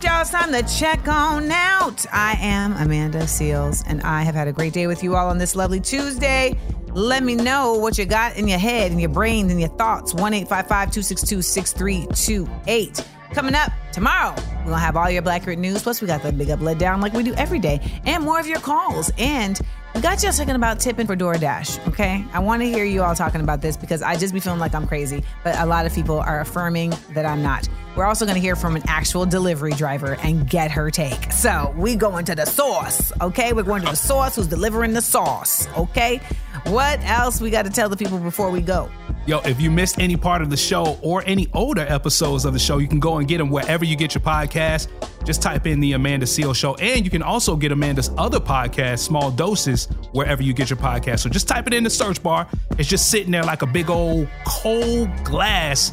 Y'all, 0.00 0.20
it's 0.20 0.30
time 0.30 0.52
to 0.52 0.62
check 0.78 1.08
on 1.08 1.50
out. 1.50 2.06
I 2.12 2.38
am 2.40 2.76
Amanda 2.76 3.22
Seales, 3.22 3.82
and 3.84 4.00
I 4.02 4.22
have 4.22 4.36
had 4.36 4.46
a 4.46 4.52
great 4.52 4.72
day 4.72 4.86
with 4.86 5.02
you 5.02 5.16
all 5.16 5.28
on 5.28 5.38
this 5.38 5.56
lovely 5.56 5.80
Tuesday. 5.80 6.56
Let 6.92 7.24
me 7.24 7.34
know 7.34 7.74
what 7.74 7.98
you 7.98 8.04
got 8.04 8.36
in 8.36 8.46
your 8.46 8.60
head, 8.60 8.92
in 8.92 9.00
your 9.00 9.08
brains, 9.08 9.50
and 9.50 9.58
your 9.58 9.70
thoughts. 9.70 10.14
1 10.14 10.30
262 10.30 11.42
6328. 11.42 13.04
Coming 13.32 13.56
up 13.56 13.72
tomorrow, 13.92 14.36
we're 14.36 14.64
going 14.66 14.68
to 14.68 14.78
have 14.78 14.96
all 14.96 15.10
your 15.10 15.22
Black 15.22 15.44
news. 15.48 15.82
Plus, 15.82 16.00
we 16.00 16.06
got 16.06 16.22
the 16.22 16.32
big 16.32 16.50
up 16.50 16.60
let 16.60 16.78
down 16.78 17.00
like 17.00 17.12
we 17.12 17.24
do 17.24 17.34
every 17.34 17.58
day, 17.58 17.80
and 18.06 18.22
more 18.22 18.38
of 18.38 18.46
your 18.46 18.60
calls. 18.60 19.10
And 19.18 19.60
got 20.00 20.22
y'all 20.22 20.32
talking 20.32 20.54
about 20.54 20.78
tipping 20.80 21.06
for 21.06 21.16
DoorDash, 21.16 21.88
okay? 21.88 22.24
I 22.32 22.38
want 22.38 22.62
to 22.62 22.68
hear 22.68 22.84
you 22.84 23.02
all 23.02 23.14
talking 23.14 23.40
about 23.40 23.62
this 23.62 23.76
because 23.76 24.02
I 24.02 24.16
just 24.16 24.32
be 24.32 24.40
feeling 24.40 24.60
like 24.60 24.74
I'm 24.74 24.86
crazy, 24.86 25.24
but 25.42 25.58
a 25.58 25.66
lot 25.66 25.86
of 25.86 25.94
people 25.94 26.20
are 26.20 26.40
affirming 26.40 26.92
that 27.14 27.26
I'm 27.26 27.42
not. 27.42 27.68
We're 27.96 28.04
also 28.04 28.24
going 28.24 28.36
to 28.36 28.40
hear 28.40 28.54
from 28.54 28.76
an 28.76 28.82
actual 28.86 29.26
delivery 29.26 29.72
driver 29.72 30.16
and 30.22 30.48
get 30.48 30.70
her 30.70 30.90
take. 30.90 31.32
So 31.32 31.74
we 31.76 31.96
going 31.96 32.24
to 32.26 32.34
the 32.34 32.44
source, 32.44 33.12
okay? 33.20 33.52
We're 33.52 33.64
going 33.64 33.82
to 33.82 33.90
the 33.90 33.96
source 33.96 34.36
who's 34.36 34.46
delivering 34.46 34.92
the 34.92 35.02
sauce, 35.02 35.66
okay? 35.76 36.20
What 36.64 37.00
else 37.04 37.40
we 37.40 37.50
got 37.50 37.64
to 37.64 37.70
tell 37.70 37.88
the 37.88 37.96
people 37.96 38.18
before 38.18 38.50
we 38.50 38.60
go? 38.60 38.90
Yo, 39.26 39.40
if 39.40 39.60
you 39.60 39.70
missed 39.70 39.98
any 39.98 40.16
part 40.16 40.42
of 40.42 40.50
the 40.50 40.56
show 40.56 40.98
or 41.02 41.22
any 41.26 41.48
older 41.54 41.82
episodes 41.82 42.44
of 42.44 42.52
the 42.52 42.58
show, 42.58 42.78
you 42.78 42.88
can 42.88 43.00
go 43.00 43.18
and 43.18 43.26
get 43.26 43.38
them 43.38 43.50
wherever 43.50 43.84
you 43.84 43.96
get 43.96 44.14
your 44.14 44.22
podcast. 44.22 44.88
Just 45.28 45.42
type 45.42 45.66
in 45.66 45.80
the 45.80 45.92
Amanda 45.92 46.24
Seales 46.24 46.56
Show, 46.56 46.74
and 46.76 47.04
you 47.04 47.10
can 47.10 47.22
also 47.22 47.54
get 47.54 47.70
Amanda's 47.70 48.10
other 48.16 48.40
podcast, 48.40 49.00
Small 49.00 49.30
Doses, 49.30 49.84
wherever 50.12 50.42
you 50.42 50.54
get 50.54 50.70
your 50.70 50.78
podcast. 50.78 51.18
So 51.18 51.28
just 51.28 51.46
type 51.46 51.66
it 51.66 51.74
in 51.74 51.84
the 51.84 51.90
search 51.90 52.22
bar. 52.22 52.48
It's 52.78 52.88
just 52.88 53.10
sitting 53.10 53.30
there 53.30 53.42
like 53.42 53.60
a 53.60 53.66
big 53.66 53.90
old 53.90 54.26
cold 54.46 55.10
glass 55.24 55.92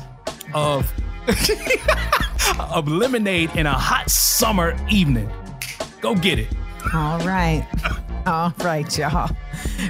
of 0.53 0.89
of 2.59 2.87
lemonade 2.87 3.53
in 3.57 3.65
a 3.65 3.73
hot 3.73 4.09
summer 4.09 4.73
evening. 4.89 5.29
Go 5.99 6.15
get 6.15 6.39
it. 6.39 6.47
All 6.93 7.19
right. 7.19 7.67
All 8.25 8.51
right, 8.63 8.97
y'all. 8.97 9.29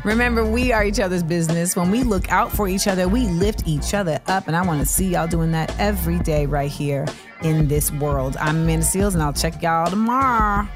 Remember, 0.04 0.46
we 0.46 0.74
are 0.74 0.84
each 0.84 1.00
other's 1.00 1.24
business. 1.24 1.76
When 1.76 1.90
we 1.90 2.04
look 2.04 2.30
out 2.30 2.52
for 2.52 2.68
each 2.68 2.86
other, 2.86 3.08
we 3.08 3.28
lift 3.28 3.66
each 3.66 3.94
other 3.94 4.20
up. 4.28 4.48
And 4.48 4.58
I 4.58 4.66
want 4.66 4.82
to 4.82 4.86
see 4.86 5.08
y'all 5.08 5.28
doing 5.28 5.52
that 5.52 5.74
every 5.80 6.20
day 6.20 6.46
right 6.46 6.70
here 6.70 7.06
in 7.44 7.70
this 7.70 7.94
world. 7.94 8.36
I'm 8.42 8.64
Amanda 8.64 8.86
Seales, 8.86 9.14
and 9.14 9.24
I'll 9.24 9.32
check 9.32 9.62
y'all 9.62 9.90
tomorrow. 9.90 10.68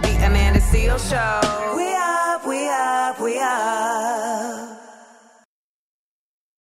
The 0.00 0.26
Amanda 0.26 0.60
Seales 0.60 1.10
Show. 1.10 1.76
We 1.76 1.92
up, 1.94 2.46
we 2.46 2.68
up, 2.68 3.20
we 3.20 3.38
up. 3.38 4.81